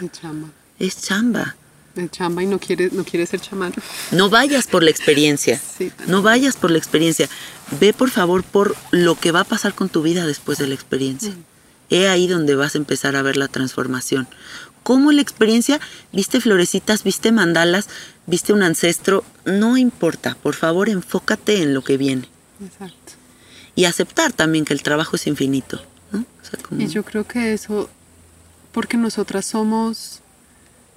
[0.77, 1.55] es chamba.
[1.95, 3.71] De chamba y no quiere, no quiere ser chamán.
[4.11, 7.29] No vayas por la experiencia, Sí, no vayas por la experiencia,
[7.79, 10.73] ve por favor por lo que va a pasar con tu vida después de la
[10.73, 11.33] experiencia.
[11.91, 14.27] He ahí donde vas a empezar a ver la transformación.
[14.81, 15.79] ¿Cómo la experiencia?
[16.11, 17.03] ¿Viste florecitas?
[17.03, 17.87] ¿Viste mandalas?
[18.25, 19.23] ¿Viste un ancestro?
[19.45, 22.27] No importa, por favor enfócate en lo que viene.
[22.63, 23.13] Exacto.
[23.75, 25.81] Y aceptar también que el trabajo es infinito.
[26.11, 26.21] ¿no?
[26.21, 27.89] O sea, como- Y yo creo que eso,
[28.71, 30.19] porque nosotras somos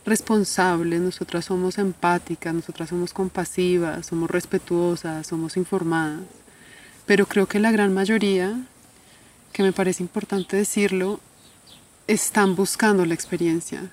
[0.06, 6.20] responsables, nosotras somos empáticas, nosotras somos compasivas, somos respetuosas, somos informadas,
[7.06, 8.58] pero creo que la gran mayoría,
[9.52, 11.20] que me parece importante decirlo,
[12.06, 13.90] están buscando la experiencia.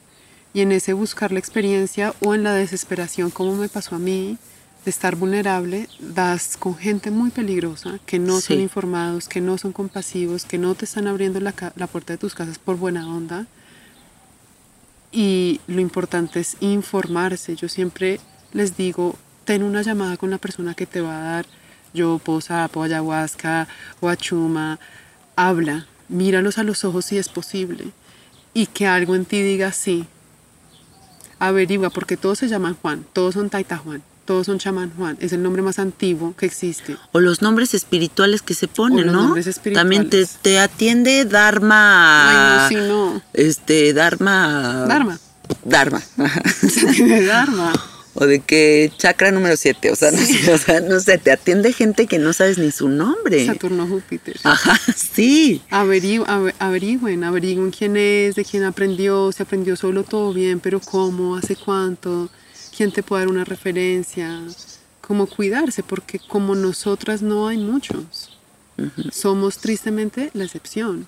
[0.54, 4.38] Y en ese buscar la experiencia o en la desesperación, como me pasó a mí,
[4.86, 8.62] de estar vulnerable, das con gente muy peligrosa, que no son Sí.
[8.64, 12.36] informados, que no son compasivos, que no te están abriendo la, la puerta de tus
[12.36, 13.48] casas por buena onda.
[15.14, 17.56] Y lo importante es informarse.
[17.56, 18.20] Yo siempre
[18.52, 19.16] les digo,
[19.46, 21.46] ten una llamada con la persona que te va a dar
[21.94, 23.68] yo, sapo, ayahuasca
[24.02, 24.80] o achuma.
[25.36, 27.92] Habla, míralos a los ojos si es posible.
[28.54, 30.08] Y que algo en ti diga sí.
[31.40, 35.18] Averigua, porque todos se llaman Juan, todos son Taita Juan, todos son chamán Juan.
[35.20, 36.96] Es el nombre más antiguo que existe.
[37.12, 39.24] O los nombres espirituales que se ponen, los ¿no?
[39.24, 40.40] nombres También te, espirituales.
[40.42, 42.68] te atiende Dharma.
[42.68, 43.22] Ay, no, sí, no.
[43.34, 44.86] Este, Dharma.
[44.88, 45.20] Dharma.
[45.66, 46.02] Dharma.
[47.28, 47.74] Dharma.
[48.16, 49.92] o de que chakra número 7.
[49.92, 52.72] O sea, no sé, o sea, no sé, te atiende gente que no sabes ni
[52.72, 53.46] su nombre.
[53.46, 54.40] Saturno Júpiter.
[54.44, 55.62] Ajá, sí.
[55.72, 60.80] Averigu- ave- averigüen, averigüen quién es, de quién aprendió, si aprendió solo todo bien, pero
[60.80, 62.30] cómo, hace cuánto,
[62.76, 64.42] quién te puede dar una referencia,
[65.02, 68.38] cómo cuidarse, porque como nosotras no hay muchos.
[69.12, 71.08] Somos tristemente la excepción.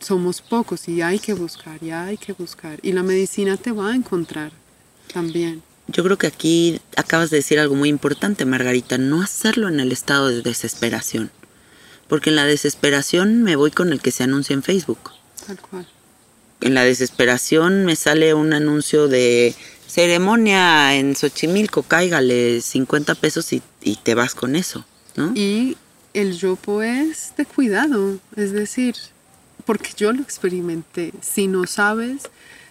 [0.00, 2.78] Somos pocos y hay que buscar, y hay que buscar.
[2.82, 4.52] Y la medicina te va a encontrar
[5.12, 5.62] también.
[5.88, 9.92] yo creo que aquí acabas de decir algo muy importante, Margarita, no hacerlo en el
[9.92, 11.30] estado de desesperación.
[12.08, 15.10] Porque en la desesperación me voy con el que se anuncia en Facebook.
[15.46, 15.88] Tal cual.
[16.60, 19.54] En la desesperación me sale un anuncio de
[19.96, 23.62] ceremonia en Xochimilco, cáigale 50 pesos y,
[24.02, 24.84] te vas con eso,
[25.16, 25.32] ¿no?
[25.34, 25.78] Y
[26.12, 28.94] el yopo es de cuidado, es decir,
[29.64, 31.14] porque yo lo experimenté.
[31.22, 32.24] Si no sabes,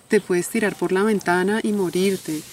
[0.07, 2.43] te puedes tirar por la ventana y morirte.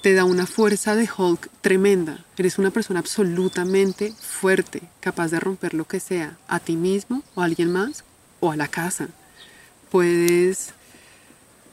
[0.00, 2.24] Te da una fuerza de Hulk tremenda.
[2.38, 7.42] Eres una persona absolutamente fuerte, capaz de romper lo que sea, a ti mismo o
[7.42, 8.04] a alguien más
[8.40, 9.08] o a la casa.
[9.90, 10.72] Puedes,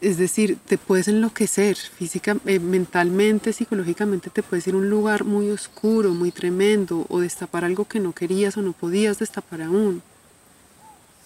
[0.01, 5.23] es decir, te puedes enloquecer física, eh, mentalmente, psicológicamente, te puedes ir a un lugar
[5.23, 10.01] muy oscuro, muy tremendo, o destapar algo que no querías o no podías destapar aún.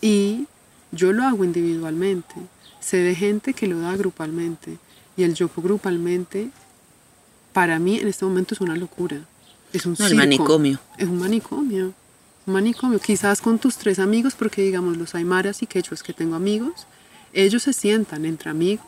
[0.02, 0.48] Y
[0.92, 2.36] yo lo hago individualmente.
[2.80, 4.78] Sé de gente que lo da grupalmente.
[5.18, 6.50] Y el yopo grupalmente,
[7.54, 9.22] para mí en este momento es una locura.
[9.72, 10.18] Es un No, el circo.
[10.18, 10.80] manicomio.
[10.98, 11.94] Es un manicomio.
[12.46, 13.00] Un manicomio.
[13.00, 16.86] Quizás con tus tres amigos, porque digamos los aymaras y quechuas que tengo amigos,
[17.36, 18.86] ellos se sientan entre amigos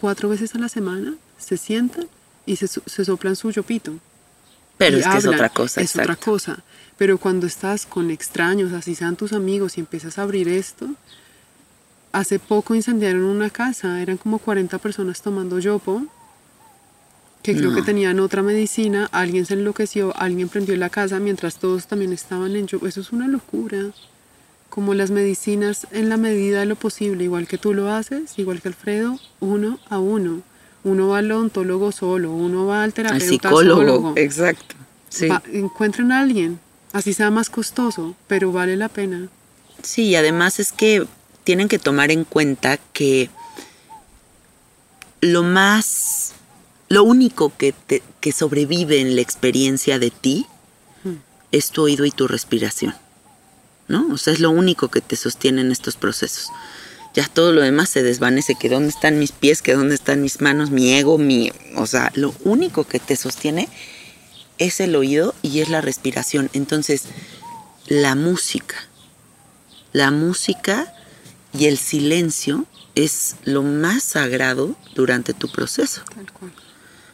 [0.00, 2.08] cuatro veces a la semana, se sientan
[2.46, 3.98] y se, se soplan su yopito.
[4.78, 5.34] Pero es que es hablan.
[5.34, 6.58] otra cosa, Es otra cosa.
[6.96, 10.88] Pero cuando estás con extraños, así sean tus amigos, y empiezas a abrir esto,
[12.12, 16.04] hace poco incendiaron una casa, eran como 40 personas tomando yopo,
[17.42, 21.86] que creo que tenían otra medicina, alguien se enloqueció, alguien prendió la casa mientras todos
[21.86, 22.86] también estaban en yopo.
[22.86, 23.92] Eso es una locura.
[24.70, 28.62] Como las medicinas en la medida de lo posible, igual que tú lo haces, igual
[28.62, 30.42] que Alfredo, uno a uno.
[30.82, 34.12] Uno va al odontólogo solo, uno va al Al terapeuta psicólogo, solo.
[34.16, 34.76] exacto.
[35.10, 35.26] Sí.
[35.28, 36.58] Va- encuentren a alguien,
[36.92, 39.28] así sea más costoso, pero vale la pena.
[39.82, 41.04] Sí, y además es que
[41.44, 43.28] tienen que tomar en cuenta que
[45.20, 46.32] lo más,
[46.88, 50.46] lo único que, te- que sobrevive en la experiencia de ti
[51.52, 52.94] es tu oído y tu respiración,
[53.90, 54.08] ¿no?
[54.12, 56.46] O sea, es lo único que te sostiene en estos procesos.
[57.12, 60.40] Ya todo lo demás se desvanece, que dónde están mis pies, que dónde están mis
[60.40, 61.52] manos, mi ego, mi...
[61.76, 63.68] O sea, lo único que te sostiene
[64.58, 66.50] es el oído y es la respiración.
[66.52, 67.02] Entonces,
[67.88, 68.76] la música,
[69.92, 70.94] la música
[71.52, 76.02] y el silencio es lo más sagrado durante tu proceso.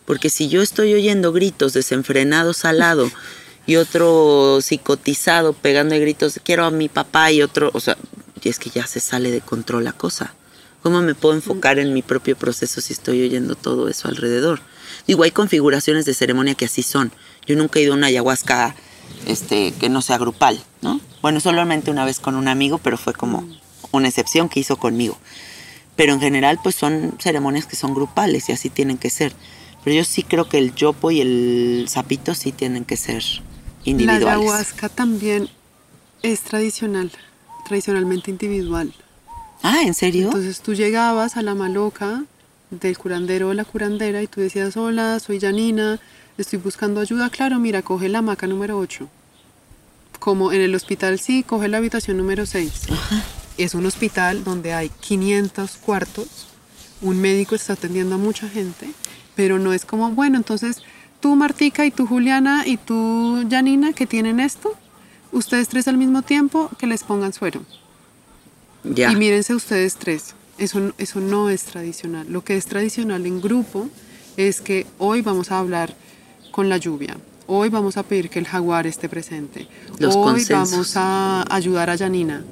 [0.04, 3.10] Porque si yo estoy oyendo gritos desenfrenados al lado
[3.66, 7.96] y otro psicotizado pegando gritos, quiero a mi papá y otro, o sea,
[8.42, 10.34] y es que ya se sale de control la cosa.
[10.82, 14.60] ¿Cómo me puedo enfocar en mi propio proceso si estoy oyendo todo eso alrededor?
[15.08, 17.10] Digo, hay configuraciones de ceremonia que así son.
[17.44, 18.76] Yo nunca he ido a una ayahuasca
[19.26, 21.00] este, que no sea grupal, ¿no?
[21.22, 23.48] Bueno, solamente una vez con un amigo, pero fue como
[23.90, 25.18] una excepción que hizo conmigo.
[25.96, 29.32] Pero en general, pues son ceremonias que son grupales y así tienen que ser.
[29.82, 33.24] Pero yo sí creo que el yopo y el sapito sí tienen que ser
[33.86, 34.26] La individuales.
[34.26, 35.48] ayahuasca también
[36.22, 37.12] es tradicional,
[37.66, 38.92] tradicionalmente individual.
[39.62, 40.26] Ah, ¿en serio?
[40.26, 42.24] Entonces tú llegabas a la maloca
[42.70, 46.00] del curandero o la curandera y tú decías, hola, soy Janina,
[46.36, 47.30] estoy buscando ayuda.
[47.30, 49.08] Claro, mira, coge la hamaca número 8.
[50.18, 52.72] Como en el hospital, sí, coge la habitación número 6.
[53.56, 56.48] Es un hospital donde hay 500 cuartos,
[57.02, 58.90] un médico está atendiendo a mucha gente,
[59.34, 60.82] pero no es como, bueno, entonces
[61.20, 64.74] tú Martica y tú Juliana y tú Janina que tienen esto,
[65.32, 67.62] ustedes tres al mismo tiempo que les pongan suero.
[68.84, 69.10] ya.
[69.12, 72.26] Y mírense ustedes tres, eso, eso no es tradicional.
[72.30, 73.88] Lo que es tradicional en grupo
[74.36, 75.94] es que hoy vamos a hablar
[76.50, 77.16] con la lluvia,
[77.46, 79.68] hoy vamos a pedir que el jaguar esté presente,
[79.98, 80.70] Los hoy consensos.
[80.70, 82.44] vamos a ayudar a Janina.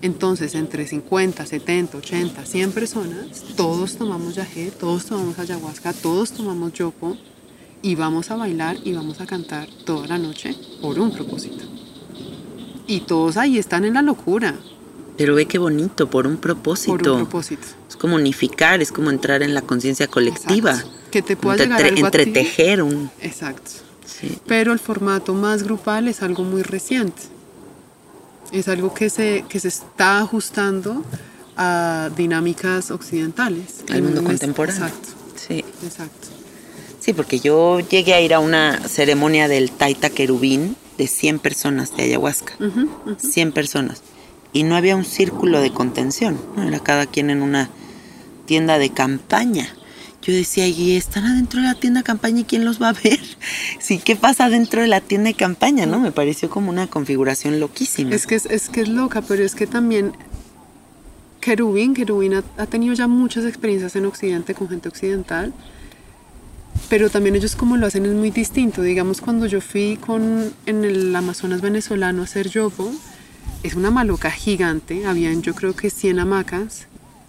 [0.00, 6.72] Entonces, entre 50, 70, 80, 100 personas, todos tomamos yagé, todos tomamos ayahuasca, todos tomamos
[6.72, 7.16] yopo
[7.82, 11.64] y vamos a bailar y vamos a cantar toda la noche por un propósito.
[12.86, 14.54] Y todos ahí están en la locura,
[15.16, 16.96] Pero ve qué bonito, por un propósito.
[16.96, 17.66] por un propósito.
[17.88, 20.72] Es como unificar, es como entrar en la conciencia colectiva.
[20.72, 20.90] Exacto.
[21.10, 22.18] Que te pueda llegar algo a ti.
[22.18, 23.10] entretejer un...
[23.20, 23.70] Exacto.
[24.06, 24.38] sí.
[24.46, 27.22] Pero el formato más grupal es algo muy reciente.
[28.52, 31.04] Es algo que se, que se está ajustando
[31.56, 33.84] a dinámicas occidentales.
[33.90, 34.86] Al mundo contemporáneo.
[34.86, 35.64] Exacto, Sí.
[35.84, 36.28] exacto.
[37.02, 41.96] Sí, porque yo llegué a ir a una ceremonia del Taita Querubín de 100 personas
[41.96, 42.54] de ayahuasca.
[42.60, 43.16] Ujú.
[43.18, 44.02] 100 personas.
[44.52, 46.38] Y no había un círculo de contención.
[46.54, 46.62] ¿no?
[46.62, 47.70] Era cada quien en una
[48.46, 49.66] tienda de campaña.
[50.22, 52.92] Yo decía, ¿y están adentro de la tienda de campaña y quién los va a
[52.92, 53.18] ver?
[53.80, 55.86] Sí, ¿qué pasa dentro de la tienda de campaña?
[55.86, 55.98] ¿no?
[55.98, 58.14] Me pareció como una configuración loquísima.
[58.14, 60.12] Es que es, es que es loca, pero es que también
[61.40, 65.52] Querubín, Querubín ha, ha tenido ya muchas experiencias en Occidente con gente occidental
[66.88, 68.82] pero también ellos como lo hacen es muy distinto.
[68.82, 72.92] Digamos, cuando yo fui con, en el Amazonas venezolano a hacer yopo,
[73.62, 76.86] es una maloca gigante, habían yo creo que 100 hamacas,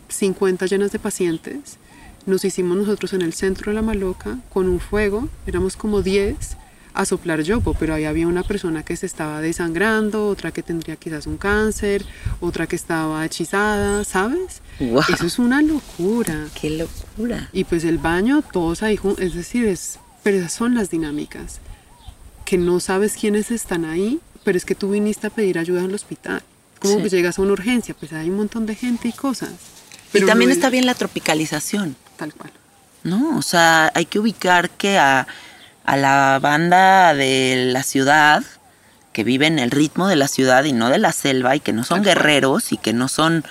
[0.09, 1.77] 50 llenas de pacientes.
[2.25, 6.57] Nos hicimos nosotros en el centro de la maloca con un fuego, éramos como 10
[6.93, 10.95] a soplar yopo, pero ahí había una persona que se estaba desangrando, otra que tendría
[10.95, 12.05] quizás un cáncer,
[12.39, 14.61] otra que estaba hechizada, ¿sabes?
[14.79, 15.01] Wow.
[15.11, 16.47] Eso es una locura.
[16.59, 17.49] ¡Qué locura!
[17.51, 21.59] Y pues el baño, todos ahí, es decir, es, pero esas son las dinámicas,
[22.45, 25.93] que no sabes quiénes están ahí, pero es que tú viniste a pedir ayuda al
[25.93, 26.43] hospital.
[26.79, 27.03] Como Sí.
[27.03, 29.49] que llegas a una urgencia, pues hay un montón de gente y cosas.
[29.49, 32.51] Y Pero también no está es bien la tropicalización, Tal cual.
[33.03, 33.37] ¿no?
[33.37, 35.27] O sea, hay que ubicar que a,
[35.85, 38.43] a la banda de la ciudad,
[39.11, 41.73] que vive en el ritmo de la ciudad y no de la selva, y que
[41.73, 42.15] no son Tal cual.
[42.15, 43.43] guerreros y que no son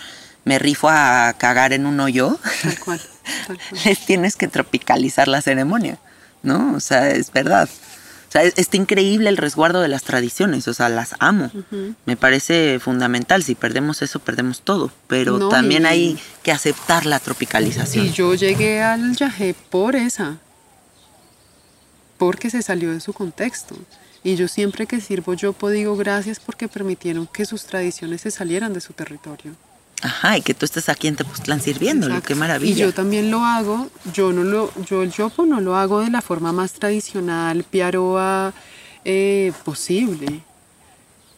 [0.45, 3.01] me rifo a cagar en un hoyo, Tal cual.
[3.47, 3.81] Tal cual.
[3.85, 5.99] les tienes que tropicalizar la ceremonia,
[6.43, 6.75] ¿no?
[6.75, 7.69] O sea, es verdad.
[8.29, 11.51] O sea, es- está increíble el resguardo de las tradiciones, o sea, las amo.
[12.07, 13.45] Me parece fundamental.
[13.45, 14.91] Si perdemos eso, perdemos todo.
[15.07, 18.07] Pero No, también y- hay que aceptar la tropicalización.
[18.07, 20.39] Y yo llegué al yajé por esa,
[22.19, 23.77] porque se salió de su contexto.
[24.25, 28.73] Y yo siempre que sirvo yopo digo gracias porque permitieron que sus tradiciones se salieran
[28.73, 29.55] de su territorio.
[30.03, 32.29] Ajá, y que tú estés aquí en Tepoztlán sirviéndolo, Exacto.
[32.29, 32.73] qué maravilla.
[32.73, 36.11] Y yo también lo hago, yo no lo, yo el yopo no lo hago de
[36.11, 38.53] la forma más tradicional, piaroa
[39.05, 40.41] eh, posible.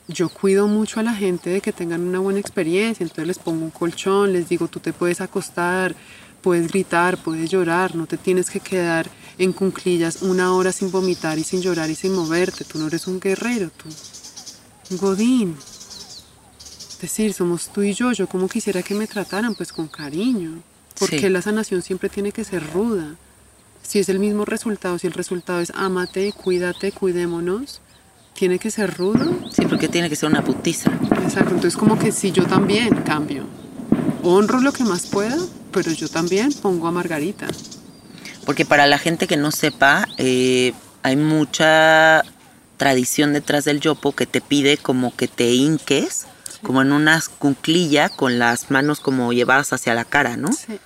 [0.08, 3.64] Yo cuido mucho a la gente de que tengan una buena experiencia, entonces les pongo
[3.64, 5.94] un colchón, les digo tú te puedes acostar,
[6.40, 11.38] puedes gritar, puedes llorar, no te tienes que quedar en cunclillas una hora sin vomitar
[11.38, 13.88] y sin llorar y sin moverte, tú no eres un guerrero, tú,
[14.90, 15.56] un godín.
[16.90, 20.62] Es decir, somos tú y yo, yo como quisiera que me trataran, pues con cariño.
[20.98, 21.28] Porque Sí.
[21.28, 23.16] la sanación siempre tiene que ser ruda.
[23.82, 27.80] Si es el mismo resultado, si el resultado es ámate, cuídate, cuidémonos,
[28.34, 29.38] tiene que ser rudo.
[29.52, 30.90] Sí, porque tiene que ser una putiza.
[31.22, 33.44] Exacto, entonces como que sí, yo también cambio.
[34.22, 35.36] Honro lo que más pueda,
[35.72, 37.48] pero yo también pongo a Margarita.
[38.44, 40.72] Porque para la gente que no sepa, eh,
[41.02, 42.22] hay mucha
[42.76, 46.26] tradición detrás del yopo que te pide como que te hinques,
[46.62, 50.52] como en una cunclilla con las manos como llevadas hacia la cara, ¿no?
[50.52, 50.78] Sí,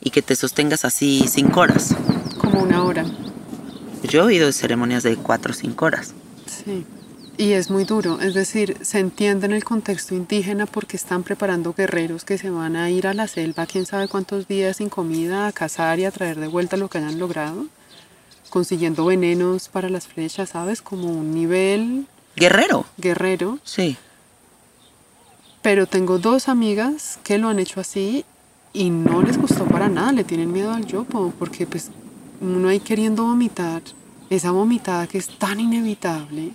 [0.00, 1.94] Y que te sostengas así cinco horas.
[2.38, 3.04] como una hora.
[4.02, 6.14] Yo he oído de ceremonias de cuatro o cinco horas.
[6.46, 6.84] Sí.
[7.38, 11.74] Y es muy duro, es decir, se entiende en el contexto indígena porque están preparando
[11.74, 15.46] guerreros que se van a ir a la selva, quién sabe cuántos días sin comida,
[15.46, 17.66] a cazar y a traer de vuelta lo que hayan logrado,
[18.48, 20.80] consiguiendo venenos para las flechas, ¿sabes?
[20.80, 22.06] Como un nivel
[22.36, 23.58] Guerrero, guerrero.
[23.64, 23.96] sí.
[25.60, 28.24] Pero tengo dos amigas que lo han hecho así
[28.72, 31.90] y no les gustó para nada, le tienen miedo al yopo, porque pues
[32.40, 33.82] uno ahí queriendo vomitar,
[34.30, 36.52] esa vomitada que es tan inevitable.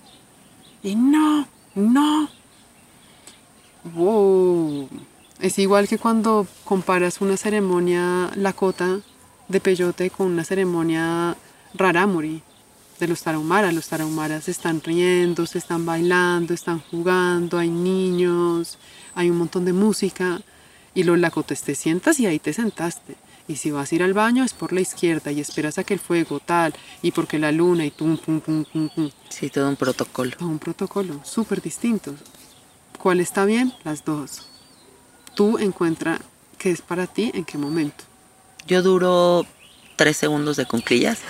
[0.83, 2.29] Y no, no.
[3.93, 4.89] Wow.
[5.39, 8.99] Es igual que cuando comparas una ceremonia lakota
[9.47, 11.35] de peyote con una ceremonia
[11.73, 12.41] rarámuri
[12.99, 13.73] de los tarahumaras.
[13.73, 18.77] Los tarahumaras están riendo, se están bailando, están jugando, hay niños,
[19.15, 20.41] hay un montón de música.
[20.93, 23.15] Y los lacotes te sientas y ahí te sentaste.
[23.47, 25.93] Y si vas a ir al baño es por la izquierda y esperas a que
[25.93, 29.09] el fuego tal, y porque la luna y tum, pum, pum, pum, pum.
[29.29, 30.31] Sí, todo un protocolo.
[30.37, 32.15] Todo un protocolo, súper distintos.
[32.97, 33.73] ¿Cuál está bien?
[33.83, 34.47] Las dos.
[35.33, 36.19] Tú encuentra
[36.57, 38.03] qué es para ti en qué momento.
[38.67, 39.45] Yo duro
[39.95, 41.19] tres segundos de cunclillas.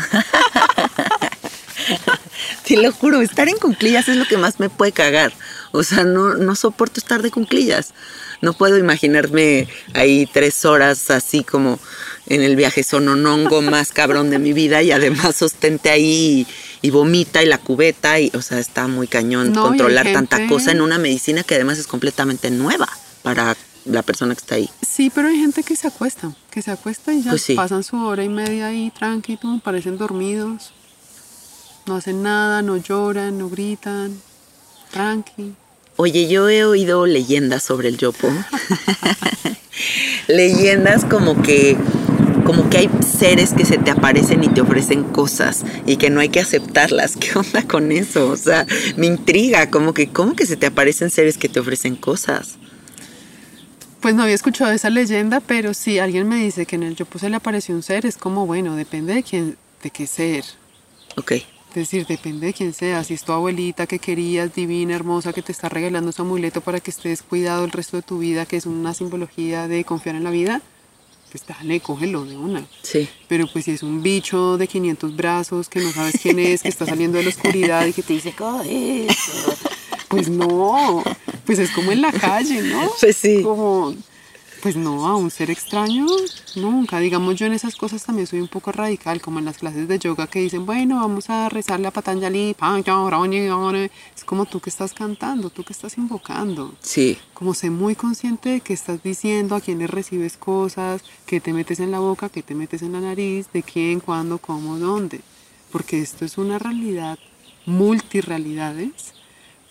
[2.68, 5.34] Te lo juro, estar en cunclillas es lo que más me puede cagar.
[5.72, 7.94] O sea, no, no soporto estar de cunclillas.
[8.42, 11.80] No puedo imaginarme ahí tres horas así como
[12.28, 16.46] en el viaje sononongo más cabrón de mi vida y además sostente ahí
[16.82, 20.48] y, y vomita y la cubeta y, o sea, está muy cañón No, controlar tanta
[20.48, 22.90] cosa en una medicina que además es completamente nueva
[23.22, 24.70] para la persona que está ahí.
[24.88, 27.56] Sí, pero hay gente que se acuesta, que se acuesta y ya Pues sí.
[27.56, 30.74] pasan su hora y media ahí tranquilo, parecen dormidos.
[31.88, 34.22] No hacen nada, no lloran, no gritan.
[34.92, 35.56] Tranqui.
[36.04, 38.28] Oye, yo he oído leyendas sobre el yopo.
[40.28, 41.78] leyendas como que
[42.44, 46.20] como que hay seres que se te aparecen y te ofrecen cosas y que no
[46.20, 47.16] hay que aceptarlas.
[47.20, 48.30] ¿Qué onda con eso?
[48.30, 48.66] O sea,
[48.98, 52.56] me intriga, como que cómo que se te aparecen seres que te ofrecen cosas.
[54.00, 57.20] Pues no había escuchado esa leyenda, pero si alguien me dice que en el Yopo
[57.20, 60.46] se le apareció un ser, es como, bueno, depende de quién, de qué ser.
[61.16, 61.34] Ok.
[61.72, 63.02] Es decir, depende de quién sea.
[63.04, 66.82] Si es tu abuelita que querías, divina, hermosa, que te está regalando su amuleto para
[66.82, 70.26] que estés cuidado el resto de tu vida, que es una simbología de confiar en
[70.26, 70.62] la vida,
[71.32, 72.66] pues dale, cógelo de una.
[72.84, 73.08] Sí.
[73.30, 76.68] Pero pues si es un bicho de 500 brazos que no sabes quién es, que
[76.68, 79.56] está saliendo de la oscuridad y que te dice, coge esto",
[80.10, 81.02] Pues no,
[81.46, 82.92] pues es como en la calle, ¿no?
[83.00, 83.42] Pues sí.
[83.44, 83.96] Como,
[84.62, 86.06] pues no, a un ser extraño,
[86.56, 87.00] nunca.
[87.00, 89.98] Digamos, yo en esas cosas también soy un poco radical, como en las clases de
[89.98, 92.56] yoga que dicen, bueno, vamos a rezarle a Patanjali,
[94.16, 96.74] es como tú que estás cantando, tú que estás invocando.
[96.82, 97.18] Sí.
[97.34, 101.54] Como sé muy consciente de qué estás diciendo, a quién le recibes cosas, qué te
[101.54, 105.22] metes en la boca, qué te metes en la nariz, de quién, cuándo, cómo, dónde.
[105.72, 107.18] Porque esto es una realidad,
[107.66, 109.14] multirrealidades,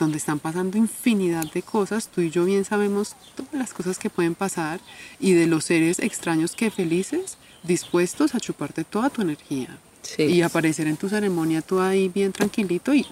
[0.00, 2.08] donde están pasando infinidad de cosas.
[2.08, 4.80] Tú y yo bien sabemos todas las cosas que pueden pasar
[5.20, 9.78] y de los seres extraños que felices, dispuestos a chuparte toda tu energía.
[10.02, 10.24] Sí.
[10.24, 13.06] Y aparecer en tu ceremonia tú ahí bien tranquilito y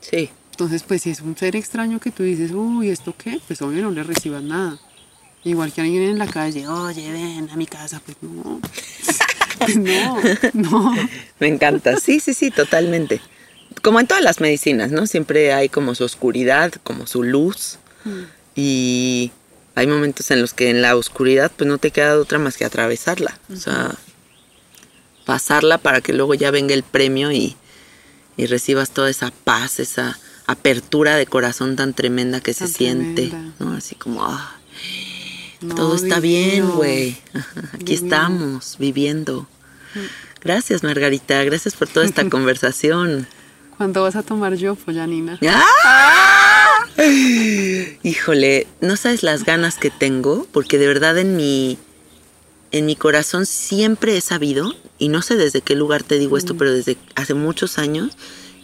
[0.00, 0.30] Sí.
[0.50, 3.40] entonces, pues si es un ser extraño que tú dices, uy, ¿esto qué?
[3.46, 4.78] Pues obvio no le recibas nada.
[5.44, 8.60] Igual que alguien en la calle, oye, ven a mi casa, pues no.
[9.58, 10.16] Pues no,
[10.54, 10.92] no.
[11.38, 11.96] Me encanta.
[11.98, 13.20] Sí, sí, sí, totalmente.
[13.82, 15.06] Como en todas las medicinas, ¿no?
[15.06, 17.78] Siempre hay como su oscuridad, como su luz.
[18.54, 19.32] Y
[19.74, 22.64] hay momentos en los que en la oscuridad pues no te queda otra más que
[22.64, 23.38] atravesarla.
[23.52, 23.94] O sea,
[25.24, 27.56] pasarla para que luego ya venga el premio y,
[28.36, 33.32] y recibas toda esa paz, esa apertura de corazón tan tremenda que se siente.
[33.58, 33.72] ¿no?
[33.72, 34.56] Así como, ah,
[35.60, 37.16] No, todo está bien, güey.
[37.72, 39.48] Aquí estamos, viviendo.
[40.42, 41.42] Gracias, Margarita.
[41.44, 43.26] Gracias por toda esta conversación.
[43.76, 45.38] ¿Cuándo vas a tomar yo, Janina?
[45.48, 46.86] ¡Ah!
[48.02, 51.78] Híjole, no sabes las ganas que tengo, porque de verdad en mi,
[52.70, 56.56] en mi corazón siempre he sabido, y no sé desde qué lugar te digo esto,
[56.56, 58.16] pero desde hace muchos años,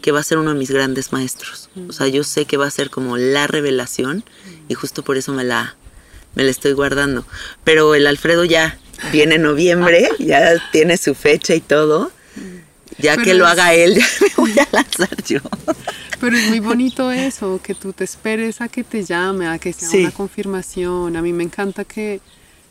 [0.03, 1.71] que va a ser uno de mis grandes maestros.
[1.89, 4.25] O sea, yo sé que va a ser como la revelación,
[4.69, 5.75] y justo por eso me la,
[6.35, 7.25] me la estoy guardando.
[7.65, 8.79] Pero el Alfredo ya
[9.11, 12.13] viene en noviembre, ya tiene su fecha y todo.
[12.99, 15.39] Ya Pero que lo es- haga él, ya me voy a lanzar yo.
[16.21, 19.73] Pero es muy bonito eso, que tú te esperes a que te llame, a que
[19.73, 19.99] sea Sí.
[20.01, 21.17] una confirmación.
[21.17, 22.21] A mí me encanta que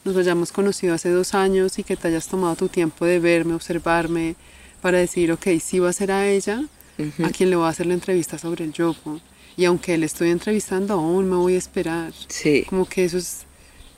[0.03, 3.53] nos hayamos conocido hace dos años y que te hayas tomado tu tiempo de verme,
[3.53, 4.35] observarme,
[4.81, 6.61] para decir, ok, sí va a ser a ella
[7.23, 9.19] a quien le voy a hacer la entrevista sobre el yopo.
[9.55, 12.11] Y aunque le estoy entrevistando, aún me voy a esperar.
[12.27, 12.63] Sí.
[12.69, 13.45] Como que eso es,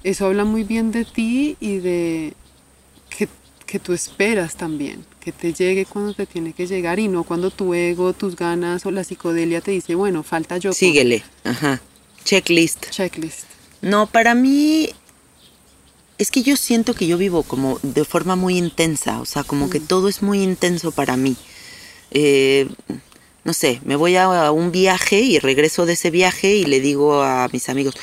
[0.04, 2.34] eso habla muy bien de ti y de
[3.10, 3.28] que,
[3.70, 7.52] que tú esperas también, que te llegue cuando te tiene que llegar y no cuando
[7.52, 10.74] tu ego, tus ganas o la psicodelia te dice, bueno, falta yo.
[10.74, 11.80] Síguele, ajá.
[12.24, 12.90] Checklist.
[12.90, 13.44] Checklist.
[13.84, 14.90] No, para mí
[16.18, 19.70] es que yo siento que yo vivo como de forma muy intensa, o sea, como
[19.70, 21.36] que todo es muy intenso para mí.
[22.10, 22.68] Eh,
[23.50, 27.24] no sé, me voy a, un viaje y regreso de ese viaje y le digo
[27.24, 27.96] a mis amigos,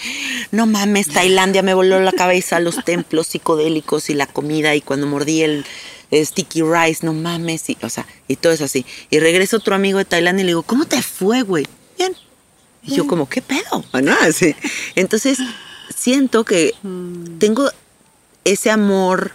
[0.50, 5.06] no mames, Tailandia me voló la cabeza, los templos psicodélicos y la comida y cuando
[5.06, 5.64] mordí el
[6.12, 8.84] sticky rice, no mames, y, o sea, y todo es así.
[9.08, 11.64] Y regreso otro amigo de Tailandia y le digo, ¿cómo te fue, güey?
[11.96, 12.16] Bien.
[12.82, 13.84] Y yo como, ¿qué pedo?
[14.02, 14.16] ¿No?
[14.22, 14.56] Así.
[14.96, 15.38] Entonces,
[15.96, 16.74] siento que
[17.38, 17.70] tengo
[18.42, 19.30] ese amor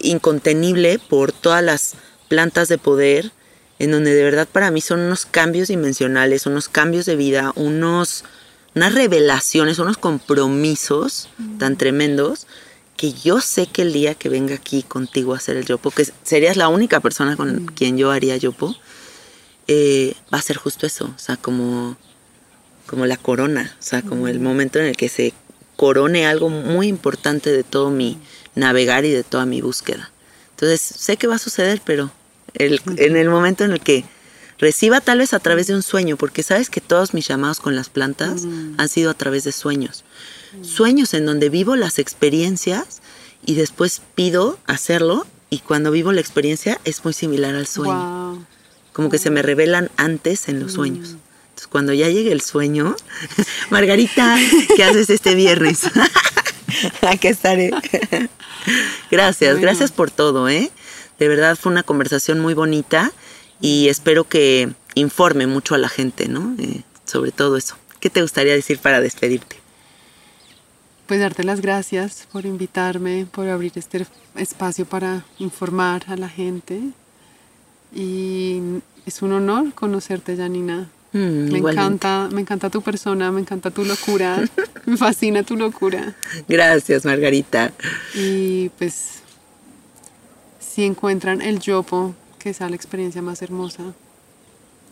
[0.00, 1.94] incontenible por todas las
[2.26, 3.30] plantas de poder,
[3.78, 8.24] en donde de verdad para mí son unos cambios dimensionales, unos cambios de vida, unos,
[8.74, 11.28] unas revelaciones, unos compromisos
[11.58, 12.46] tan tremendos
[12.96, 16.06] que yo sé que el día que venga aquí contigo a hacer el yopo, que
[16.22, 18.74] serías la única persona con quien yo haría yopo,
[19.66, 21.96] eh, va a ser justo eso, o sea, como,
[22.86, 25.32] como la corona, o sea, como el momento en el que se
[25.76, 28.18] corone algo muy importante de todo mi
[28.54, 30.12] navegar y de toda mi búsqueda.
[30.50, 32.12] Entonces, sé que va a suceder, pero
[32.54, 34.04] el- en el momento en el que
[34.58, 37.74] reciba tal vez a través de un sueño, porque sabes que todos mis llamados con
[37.76, 38.42] las plantas
[38.78, 40.04] han sido a través de sueños.
[40.62, 43.00] Sueños en donde vivo las experiencias
[43.44, 48.46] y después pido hacerlo y cuando vivo la experiencia es muy similar al sueño Wow.
[48.92, 51.16] como que se me revelan antes en los sueños.
[51.48, 52.94] Entonces, cuando ya llegue el sueño,
[53.70, 54.36] Margarita,
[54.76, 55.82] ¿qué haces este viernes?
[57.02, 57.70] Aquí estaré.
[59.10, 59.60] gracias, Bueno.
[59.62, 60.70] gracias por todo, ¿eh?
[61.18, 63.12] De verdad fue una conversación muy bonita
[63.60, 66.54] y espero que informe mucho a la gente, ¿no?
[66.58, 67.76] Eh, sobre todo eso.
[68.00, 69.56] ¿Qué te gustaría decir para despedirte?
[71.06, 76.80] Pues darte las gracias por invitarme, por abrir este espacio para informar a la gente.
[77.94, 78.60] Y
[79.06, 80.88] es un honor conocerte, Janina.
[81.12, 81.70] Mm, me igualmente.
[81.70, 84.42] encanta, me encanta tu persona, me encanta tu locura,
[84.86, 86.14] me fascina tu locura.
[86.48, 87.72] Gracias, Margarita.
[88.14, 89.22] Y pues
[90.74, 93.82] si encuentran el yopo, que sea la experiencia más hermosa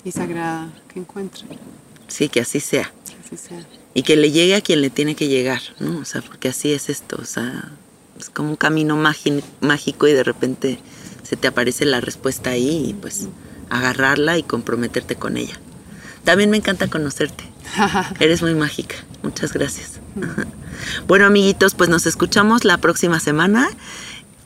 [0.05, 1.49] y sagrada que encuentren,
[2.09, 2.93] Sí, que así sea.
[3.07, 3.67] que así sea.
[3.95, 5.99] y que le llegue a quien le tiene que llegar, ¿no?
[5.99, 7.71] O sea, porque así es esto, o sea,
[8.19, 10.79] es como un camino mági- mágico y de repente
[11.23, 13.29] se te aparece la respuesta ahí y pues
[13.71, 15.59] agarrarla y comprometerte con ella.
[16.25, 17.45] También me encanta conocerte.
[18.21, 18.97] Eres muy mágica.
[19.23, 20.01] Muchas gracias.
[21.07, 23.69] Bueno, amiguitos, pues nos escuchamos la próxima semana.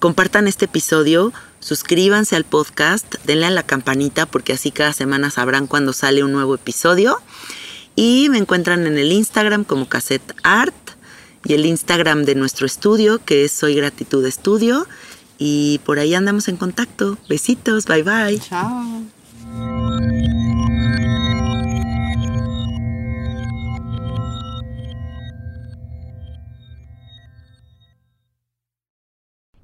[0.07, 5.67] Compartan este episodio, suscríbanse al podcast, denle a la campanita porque así cada semana sabrán
[5.67, 7.21] cuando sale un nuevo episodio.
[7.97, 10.77] Y me encuentran en el Instagram como Cassette Art
[11.45, 14.87] y el Instagram de nuestro estudio que es Soy Gratitud Estudio.
[15.39, 17.19] Y por ahí andamos en contacto.
[17.29, 18.39] Besitos, bye bye.
[18.39, 19.03] Chao.